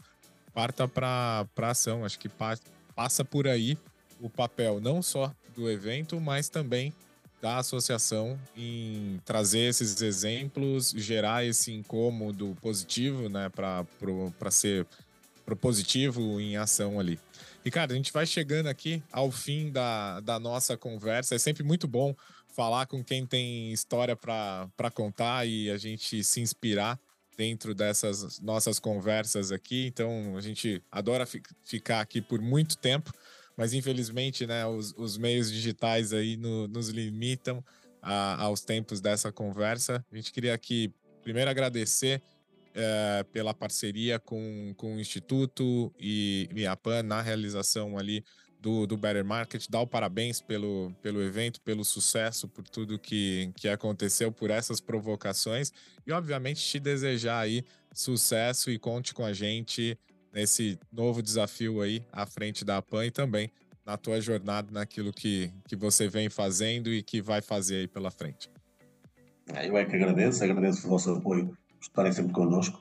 parta 0.52 0.88
para 0.88 1.46
ação. 1.56 2.04
Acho 2.04 2.18
que 2.18 2.28
pa, 2.28 2.58
passa 2.96 3.24
por 3.24 3.46
aí 3.46 3.78
o 4.20 4.28
papel 4.28 4.80
não 4.80 5.02
só 5.02 5.32
do 5.54 5.70
evento, 5.70 6.20
mas 6.20 6.48
também 6.48 6.92
da 7.40 7.58
associação 7.58 8.38
em 8.56 9.20
trazer 9.24 9.60
esses 9.60 10.00
exemplos, 10.00 10.92
gerar 10.96 11.44
esse 11.44 11.72
incômodo 11.72 12.56
positivo, 12.60 13.28
né, 13.28 13.48
para 13.48 14.50
ser 14.50 14.86
propositivo 15.44 16.40
em 16.40 16.56
ação 16.56 16.98
ali. 16.98 17.18
Ricardo, 17.64 17.92
a 17.92 17.94
gente 17.94 18.12
vai 18.12 18.26
chegando 18.26 18.66
aqui 18.66 19.02
ao 19.12 19.30
fim 19.30 19.70
da, 19.70 20.20
da 20.20 20.38
nossa 20.38 20.76
conversa. 20.76 21.34
É 21.34 21.38
sempre 21.38 21.62
muito 21.62 21.86
bom 21.86 22.14
falar 22.54 22.86
com 22.86 23.04
quem 23.04 23.24
tem 23.24 23.72
história 23.72 24.16
para 24.16 24.90
contar 24.92 25.46
e 25.46 25.70
a 25.70 25.76
gente 25.76 26.24
se 26.24 26.40
inspirar 26.40 26.98
dentro 27.36 27.74
dessas 27.74 28.40
nossas 28.40 28.80
conversas 28.80 29.52
aqui. 29.52 29.86
Então, 29.86 30.36
a 30.36 30.40
gente 30.40 30.82
adora 30.90 31.24
fi 31.24 31.40
ficar 31.64 32.00
aqui 32.00 32.20
por 32.20 32.40
muito 32.40 32.76
tempo 32.76 33.12
mas 33.58 33.74
infelizmente, 33.74 34.46
né, 34.46 34.64
os, 34.64 34.94
os 34.96 35.18
meios 35.18 35.50
digitais 35.50 36.12
aí 36.12 36.36
no, 36.36 36.68
nos 36.68 36.90
limitam 36.90 37.62
a, 38.00 38.40
aos 38.44 38.60
tempos 38.60 39.00
dessa 39.00 39.32
conversa. 39.32 40.04
A 40.12 40.16
gente 40.16 40.32
queria 40.32 40.54
aqui 40.54 40.94
primeiro 41.24 41.50
agradecer 41.50 42.22
é, 42.72 43.26
pela 43.32 43.52
parceria 43.52 44.20
com, 44.20 44.72
com 44.76 44.94
o 44.94 45.00
Instituto 45.00 45.92
e, 45.98 46.48
e 46.54 46.64
a 46.64 46.76
PAN 46.76 47.02
na 47.02 47.20
realização 47.20 47.98
ali 47.98 48.24
do, 48.60 48.86
do 48.86 48.96
Better 48.96 49.24
Market, 49.24 49.66
dar 49.68 49.80
o 49.80 49.86
parabéns 49.88 50.40
pelo, 50.40 50.92
pelo 51.02 51.20
evento, 51.20 51.60
pelo 51.60 51.84
sucesso, 51.84 52.46
por 52.46 52.62
tudo 52.62 52.96
que, 52.96 53.50
que 53.56 53.68
aconteceu, 53.68 54.30
por 54.30 54.50
essas 54.50 54.80
provocações 54.80 55.72
e, 56.06 56.12
obviamente, 56.12 56.62
te 56.62 56.78
desejar 56.78 57.40
aí 57.40 57.64
sucesso 57.92 58.70
e 58.70 58.78
conte 58.78 59.12
com 59.12 59.24
a 59.24 59.32
gente 59.32 59.98
nesse 60.32 60.78
novo 60.92 61.22
desafio 61.22 61.80
aí 61.80 62.04
à 62.12 62.26
frente 62.26 62.64
da 62.64 62.80
PAN 62.82 63.06
e 63.06 63.10
também 63.10 63.50
na 63.84 63.96
tua 63.96 64.20
jornada 64.20 64.68
naquilo 64.70 65.12
que, 65.12 65.50
que 65.66 65.74
você 65.74 66.08
vem 66.08 66.28
fazendo 66.28 66.92
e 66.92 67.02
que 67.02 67.22
vai 67.22 67.40
fazer 67.40 67.76
aí 67.76 67.88
pela 67.88 68.10
frente. 68.10 68.50
É, 69.54 69.66
eu 69.66 69.76
é 69.78 69.84
que 69.84 69.96
agradeço, 69.96 70.44
agradeço 70.44 70.86
o 70.86 70.90
vosso 70.90 71.10
apoio, 71.10 71.46
por 71.46 71.56
estarem 71.80 72.12
sempre 72.12 72.32
connosco. 72.32 72.78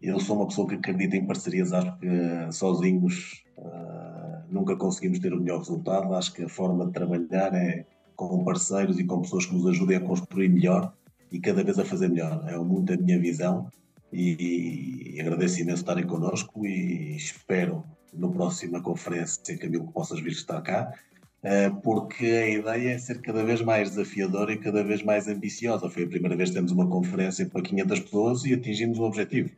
Eu 0.00 0.18
sou 0.18 0.36
uma 0.36 0.48
pessoa 0.48 0.68
que 0.68 0.74
acredita 0.74 1.16
em 1.16 1.24
parcerias, 1.24 1.72
acho 1.72 1.96
que 1.98 2.08
uh, 2.08 2.52
sozinhos 2.52 3.44
uh, 3.56 4.42
nunca 4.50 4.74
conseguimos 4.74 5.20
ter 5.20 5.32
o 5.32 5.40
melhor 5.40 5.58
resultado. 5.58 6.12
Acho 6.14 6.32
que 6.32 6.42
a 6.42 6.48
forma 6.48 6.86
de 6.86 6.92
trabalhar 6.92 7.54
é 7.54 7.86
com 8.16 8.44
parceiros 8.44 8.98
e 8.98 9.04
com 9.04 9.22
pessoas 9.22 9.46
que 9.46 9.54
nos 9.54 9.64
ajudem 9.68 9.98
a 9.98 10.00
construir 10.00 10.48
melhor 10.48 10.92
e 11.30 11.38
cada 11.38 11.62
vez 11.62 11.78
a 11.78 11.84
fazer 11.84 12.08
melhor. 12.08 12.44
É 12.48 12.58
muito 12.58 12.92
a 12.92 12.96
minha 12.96 13.20
visão 13.20 13.70
e, 14.12 15.14
e 15.14 15.20
agradeço 15.20 15.60
imenso 15.60 15.82
estarem 15.82 16.06
connosco 16.06 16.66
e 16.66 17.16
espero 17.16 17.84
na 18.12 18.28
próxima 18.28 18.82
conferência, 18.82 19.56
Camilo, 19.58 19.86
que 19.86 19.92
possas 19.92 20.20
vir 20.20 20.32
estar 20.32 20.60
cá, 20.60 20.92
eh, 21.42 21.70
porque 21.82 22.26
a 22.26 22.48
ideia 22.48 22.90
é 22.90 22.98
ser 22.98 23.20
cada 23.22 23.42
vez 23.42 23.62
mais 23.62 23.90
desafiadora 23.90 24.52
e 24.52 24.58
cada 24.58 24.84
vez 24.84 25.02
mais 25.02 25.26
ambiciosa. 25.28 25.88
Foi 25.88 26.04
a 26.04 26.08
primeira 26.08 26.36
vez 26.36 26.50
que 26.50 26.56
temos 26.56 26.72
uma 26.72 26.86
conferência 26.86 27.46
para 27.46 27.62
500 27.62 28.00
pessoas 28.00 28.44
e 28.44 28.52
atingimos 28.52 28.98
o 28.98 29.02
objetivo. 29.02 29.50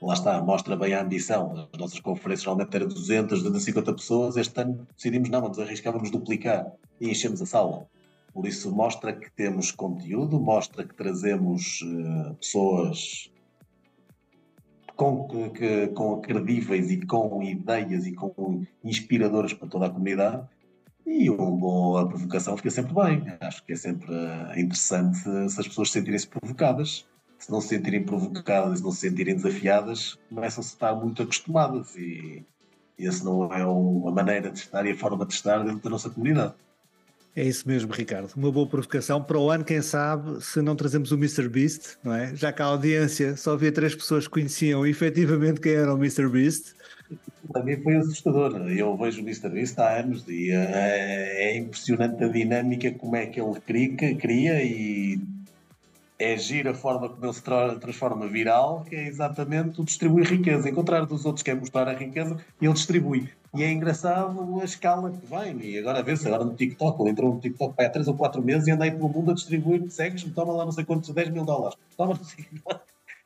Lá 0.00 0.14
está, 0.14 0.42
mostra 0.42 0.76
bem 0.76 0.94
a 0.94 1.02
ambição. 1.02 1.68
As 1.72 1.78
nossas 1.78 2.00
conferências 2.00 2.46
normalmente 2.46 2.74
eram 2.74 2.88
200, 2.88 3.42
250 3.42 3.92
pessoas. 3.94 4.36
Este 4.36 4.60
ano 4.60 4.86
decidimos 4.96 5.28
não, 5.28 5.40
vamos 5.40 5.58
arriscar, 5.58 5.92
vamos 5.92 6.10
duplicar 6.10 6.66
e 7.00 7.10
enchemos 7.10 7.40
a 7.42 7.46
sala. 7.46 7.86
Por 8.32 8.46
isso 8.46 8.70
mostra 8.70 9.14
que 9.14 9.30
temos 9.30 9.70
conteúdo, 9.70 10.38
mostra 10.38 10.84
que 10.84 10.94
trazemos 10.94 11.80
uh, 11.82 12.34
pessoas 12.34 13.30
com, 14.96 15.50
que, 15.50 15.88
com 15.88 16.20
credíveis 16.20 16.90
e 16.90 17.04
com 17.04 17.42
ideias 17.42 18.06
e 18.06 18.12
com 18.12 18.64
inspiradoras 18.82 19.52
para 19.52 19.68
toda 19.68 19.86
a 19.86 19.90
comunidade. 19.90 20.42
E 21.06 21.30
uma 21.30 21.50
boa 21.50 22.08
provocação 22.08 22.56
fica 22.56 22.70
sempre 22.70 22.94
bem. 22.94 23.22
Acho 23.40 23.62
que 23.64 23.72
é 23.72 23.76
sempre 23.76 24.12
eh, 24.12 24.60
interessante 24.60 25.18
se 25.18 25.60
as 25.60 25.68
pessoas 25.68 25.90
se 25.90 26.00
sentirem-se 26.00 26.26
provocadas. 26.26 27.06
Se 27.38 27.52
não 27.52 27.60
se 27.60 27.68
sentirem 27.68 28.02
provocadas 28.02 28.80
e 28.80 28.82
não 28.82 28.90
se 28.90 29.08
sentirem 29.08 29.36
desafiadas, 29.36 30.18
começam-se 30.28 30.70
a 30.70 30.74
estar 30.74 30.94
muito 30.94 31.22
acostumadas. 31.22 31.94
E, 31.96 32.44
essa 32.98 33.22
não 33.22 33.52
é 33.52 33.64
uma 33.64 34.10
maneira 34.10 34.50
de 34.50 34.58
estar 34.58 34.86
e 34.86 34.90
a 34.90 34.96
forma 34.96 35.26
de 35.26 35.34
estar 35.34 35.62
dentro 35.62 35.80
da 35.80 35.90
nossa 35.90 36.08
comunidade. 36.08 36.54
É 37.36 37.44
isso 37.44 37.68
mesmo, 37.68 37.92
Ricardo. 37.92 38.32
Uma 38.34 38.50
boa 38.50 38.66
provocação. 38.66 39.22
Para 39.22 39.38
o 39.38 39.50
ano, 39.50 39.62
quem 39.62 39.82
sabe, 39.82 40.42
se 40.42 40.62
não 40.62 40.74
trazemos 40.74 41.12
o 41.12 41.16
Mr. 41.16 41.46
Beast, 41.50 41.98
não 42.02 42.14
é? 42.14 42.34
Já 42.34 42.50
que 42.50 42.62
a 42.62 42.64
audiência 42.64 43.36
só 43.36 43.52
havia 43.52 43.70
três 43.70 43.94
pessoas 43.94 44.24
que 44.24 44.32
conheciam 44.32 44.86
efetivamente 44.86 45.60
quem 45.60 45.74
era 45.74 45.92
o 45.92 45.98
Mr. 45.98 46.30
Beast. 46.30 46.74
Para 47.52 47.62
mim 47.62 47.76
foi 47.82 47.96
assustador. 47.96 48.56
Eu 48.70 48.96
vejo 48.96 49.20
o 49.20 49.24
Mr. 49.24 49.50
Beast 49.50 49.78
há 49.78 50.00
anos 50.00 50.24
e 50.26 50.50
é, 50.50 51.50
é 51.50 51.58
impressionante 51.58 52.24
a 52.24 52.28
dinâmica, 52.28 52.90
como 52.92 53.16
é 53.16 53.26
que 53.26 53.38
ele 53.38 53.60
cria, 53.60 54.16
cria 54.16 54.62
e 54.64 55.20
é 56.18 56.36
gira 56.36 56.70
a 56.70 56.74
forma 56.74 57.08
como 57.08 57.24
ele 57.24 57.32
se 57.32 57.42
transforma 57.42 58.26
viral, 58.26 58.84
que 58.88 58.96
é 58.96 59.06
exatamente 59.06 59.80
o 59.80 59.84
distribuir 59.84 60.26
riqueza. 60.26 60.68
Em 60.68 60.74
contrário 60.74 61.06
dos 61.06 61.24
outros 61.24 61.42
que 61.42 61.50
é 61.50 61.54
mostrar 61.54 61.88
a 61.88 61.94
riqueza, 61.94 62.38
ele 62.60 62.72
distribui. 62.72 63.28
E 63.54 63.62
é 63.62 63.70
engraçado 63.70 64.60
a 64.60 64.64
escala 64.64 65.10
que 65.10 65.26
vem. 65.26 65.70
E 65.70 65.78
agora 65.78 66.02
vê-se, 66.02 66.26
agora 66.26 66.44
no 66.44 66.54
TikTok, 66.54 67.00
ele 67.00 67.10
entrou 67.10 67.34
no 67.34 67.40
TikTok 67.40 67.74
há 67.82 67.88
3 67.88 68.08
ou 68.08 68.14
4 68.14 68.42
meses 68.42 68.66
e 68.66 68.70
anda 68.70 68.84
aí 68.84 68.90
pelo 68.90 69.08
mundo 69.08 69.30
a 69.30 69.34
distribuir, 69.34 69.90
segues-me, 69.90 70.32
toma 70.32 70.52
lá 70.52 70.64
não 70.64 70.72
sei 70.72 70.84
quantos, 70.84 71.10
10 71.10 71.30
mil 71.30 71.44
dólares. 71.44 71.78
Toma 71.96 72.18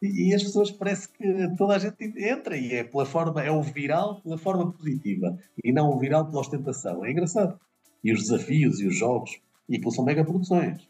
e, 0.03 0.31
e 0.31 0.35
as 0.35 0.43
pessoas 0.43 0.71
parece 0.71 1.09
que 1.09 1.25
toda 1.57 1.77
a 1.77 1.79
gente 1.79 2.03
entra 2.17 2.57
e 2.57 2.75
é 2.75 2.85
pela 2.85 3.05
forma, 3.05 3.43
é 3.43 3.51
o 3.51 3.63
viral 3.63 4.21
pela 4.23 4.39
forma 4.39 4.73
positiva 4.73 5.39
e 5.63 5.73
não 5.73 5.91
o 5.91 5.99
viral 5.99 6.27
pela 6.27 6.41
ostentação. 6.41 7.05
É 7.05 7.11
engraçado. 7.11 7.59
E 8.03 8.13
os 8.13 8.23
desafios 8.23 8.81
e 8.81 8.87
os 8.87 8.97
jogos. 8.97 9.39
E 9.69 9.77
aquilo 9.77 9.93
são 9.93 10.05
mega 10.05 10.25
produções. 10.25 10.90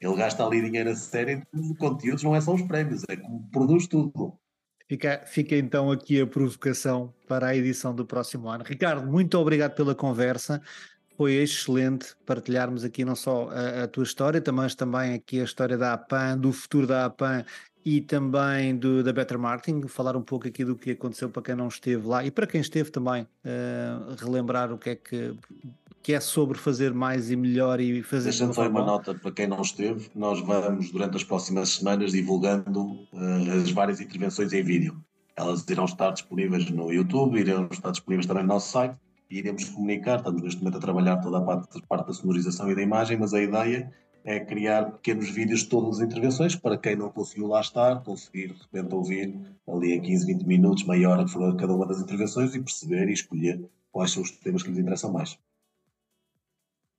Ele 0.00 0.16
gasta 0.16 0.44
ali 0.44 0.62
dinheiro 0.62 0.90
a 0.90 0.96
sério 0.96 1.34
em 1.38 1.40
todos 1.40 1.70
os 1.70 1.76
conteúdos, 1.76 2.22
não 2.22 2.34
é 2.34 2.40
só 2.40 2.54
os 2.54 2.62
prémios, 2.62 3.04
é 3.08 3.16
como 3.16 3.46
produz 3.50 3.86
tudo. 3.86 4.38
Fica, 4.88 5.22
fica 5.26 5.54
então 5.54 5.90
aqui 5.92 6.20
a 6.20 6.26
provocação 6.26 7.14
para 7.28 7.48
a 7.48 7.56
edição 7.56 7.94
do 7.94 8.04
próximo 8.04 8.48
ano. 8.48 8.64
Ricardo, 8.64 9.06
muito 9.06 9.38
obrigado 9.38 9.74
pela 9.74 9.94
conversa. 9.94 10.60
Foi 11.16 11.34
excelente 11.34 12.16
partilharmos 12.24 12.82
aqui 12.82 13.04
não 13.04 13.14
só 13.14 13.50
a, 13.50 13.84
a 13.84 13.88
tua 13.88 14.02
história, 14.02 14.42
mas 14.52 14.74
também 14.74 15.14
aqui 15.14 15.40
a 15.40 15.44
história 15.44 15.76
da 15.76 15.92
APAN, 15.92 16.38
do 16.38 16.50
futuro 16.52 16.86
da 16.86 17.04
APAN 17.04 17.44
e 17.84 18.00
também 18.00 18.76
do, 18.76 19.02
da 19.02 19.12
Better 19.12 19.38
Marketing, 19.38 19.86
falar 19.88 20.16
um 20.16 20.22
pouco 20.22 20.46
aqui 20.46 20.64
do 20.64 20.76
que 20.76 20.92
aconteceu 20.92 21.30
para 21.30 21.42
quem 21.42 21.54
não 21.54 21.68
esteve 21.68 22.06
lá 22.06 22.24
e 22.24 22.30
para 22.30 22.46
quem 22.46 22.60
esteve 22.60 22.90
também, 22.90 23.22
uh, 23.22 24.14
relembrar 24.18 24.72
o 24.72 24.78
que 24.78 24.90
é 24.90 24.96
que 24.96 25.34
que 26.02 26.14
é 26.14 26.20
sobre 26.20 26.56
fazer 26.56 26.94
mais 26.94 27.30
e 27.30 27.36
melhor 27.36 27.80
e 27.80 28.02
fazer. 28.02 28.30
Deixando 28.30 28.54
só 28.54 28.66
uma 28.68 28.84
nota 28.84 29.14
para 29.14 29.30
quem 29.32 29.46
não 29.46 29.60
esteve, 29.60 30.10
nós 30.14 30.40
vamos 30.40 30.90
durante 30.90 31.16
as 31.16 31.24
próximas 31.24 31.70
semanas 31.70 32.12
divulgando 32.12 32.82
uh, 33.12 33.62
as 33.62 33.70
várias 33.70 34.00
intervenções 34.00 34.52
em 34.52 34.62
vídeo. 34.62 34.98
Elas 35.36 35.64
irão 35.68 35.84
estar 35.84 36.10
disponíveis 36.10 36.68
no 36.70 36.92
YouTube, 36.92 37.38
irão 37.38 37.68
estar 37.70 37.90
disponíveis 37.90 38.26
também 38.26 38.42
no 38.42 38.48
nosso 38.48 38.72
site 38.72 38.96
e 39.30 39.38
iremos 39.38 39.64
comunicar. 39.64 40.16
Estamos 40.16 40.42
neste 40.42 40.60
momento 40.60 40.78
a 40.78 40.80
trabalhar 40.80 41.16
toda 41.18 41.38
a 41.38 41.42
parte, 41.42 41.82
parte 41.86 42.06
da 42.06 42.12
sonorização 42.12 42.70
e 42.70 42.74
da 42.74 42.82
imagem, 42.82 43.18
mas 43.18 43.34
a 43.34 43.42
ideia 43.42 43.92
é 44.24 44.40
criar 44.40 44.92
pequenos 44.92 45.30
vídeos 45.30 45.60
de 45.60 45.68
todas 45.68 45.96
as 45.96 46.06
intervenções 46.06 46.54
para 46.54 46.76
quem 46.76 46.96
não 46.96 47.10
conseguiu 47.10 47.46
lá 47.46 47.60
estar, 47.60 48.02
conseguir 48.02 48.48
de 48.48 48.62
repente 48.62 48.94
ouvir 48.94 49.40
ali 49.68 49.98
a 49.98 50.00
15, 50.00 50.26
20 50.26 50.46
minutos, 50.46 50.86
meia 50.86 51.08
hora 51.08 51.24
que 51.24 51.30
for 51.30 51.56
cada 51.56 51.72
uma 51.72 51.86
das 51.86 52.00
intervenções 52.00 52.54
e 52.54 52.60
perceber 52.62 53.08
e 53.08 53.12
escolher 53.12 53.64
quais 53.90 54.10
são 54.10 54.22
os 54.22 54.30
temas 54.30 54.62
que 54.62 54.70
lhes 54.70 54.78
interessam 54.78 55.12
mais. 55.12 55.38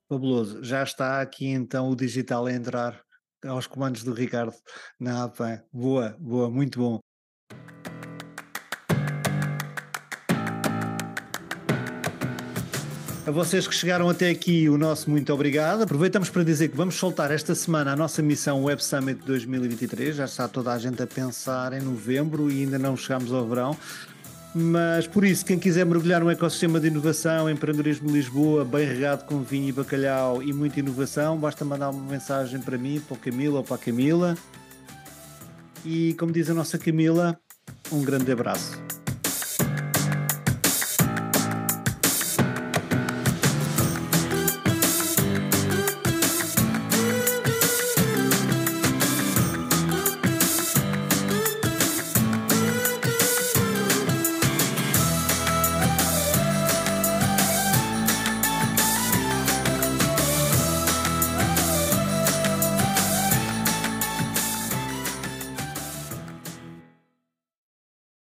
Fabuloso. 0.09 0.63
Já 0.63 0.83
está 0.83 1.21
aqui 1.21 1.47
então 1.47 1.89
o 1.89 1.95
digital 1.95 2.45
a 2.45 2.51
entrar 2.51 3.01
aos 3.45 3.65
comandos 3.65 4.03
do 4.03 4.13
Ricardo 4.13 4.53
na 4.99 5.23
APA. 5.23 5.63
Boa, 5.71 6.15
boa, 6.19 6.49
muito 6.49 6.79
bom. 6.79 6.99
A 13.23 13.29
vocês 13.29 13.67
que 13.67 13.75
chegaram 13.75 14.09
até 14.09 14.31
aqui, 14.31 14.67
o 14.67 14.79
nosso 14.79 15.07
muito 15.07 15.31
obrigado. 15.31 15.83
Aproveitamos 15.83 16.27
para 16.27 16.43
dizer 16.43 16.69
que 16.69 16.75
vamos 16.75 16.95
soltar 16.95 17.29
esta 17.29 17.53
semana 17.53 17.93
a 17.93 17.95
nossa 17.95 18.19
missão 18.19 18.63
Web 18.63 18.83
Summit 18.83 19.21
2023. 19.23 20.15
Já 20.15 20.25
está 20.25 20.47
toda 20.47 20.73
a 20.73 20.79
gente 20.79 21.03
a 21.03 21.05
pensar 21.05 21.71
em 21.73 21.81
novembro 21.81 22.49
e 22.49 22.61
ainda 22.63 22.79
não 22.79 22.97
chegamos 22.97 23.31
ao 23.31 23.47
verão. 23.47 23.77
Mas 24.55 25.05
por 25.05 25.23
isso, 25.23 25.45
quem 25.45 25.59
quiser 25.59 25.85
mergulhar 25.85 26.19
no 26.19 26.31
ecossistema 26.31 26.79
de 26.79 26.87
inovação, 26.87 27.47
empreendedorismo 27.47 28.07
de 28.07 28.13
Lisboa, 28.15 28.65
bem 28.65 28.87
regado 28.87 29.23
com 29.25 29.43
vinho 29.43 29.69
e 29.69 29.71
bacalhau 29.71 30.41
e 30.41 30.51
muita 30.51 30.79
inovação, 30.79 31.37
basta 31.37 31.63
mandar 31.63 31.91
uma 31.91 32.11
mensagem 32.11 32.59
para 32.59 32.77
mim, 32.77 32.99
para 32.99 33.13
o 33.13 33.19
Camila 33.19 33.59
ou 33.59 33.63
para 33.63 33.75
a 33.75 33.79
Camila. 33.79 34.35
E 35.85 36.15
como 36.15 36.31
diz 36.31 36.49
a 36.49 36.55
nossa 36.55 36.79
Camila, 36.79 37.39
um 37.91 38.01
grande 38.01 38.31
abraço. 38.31 39.00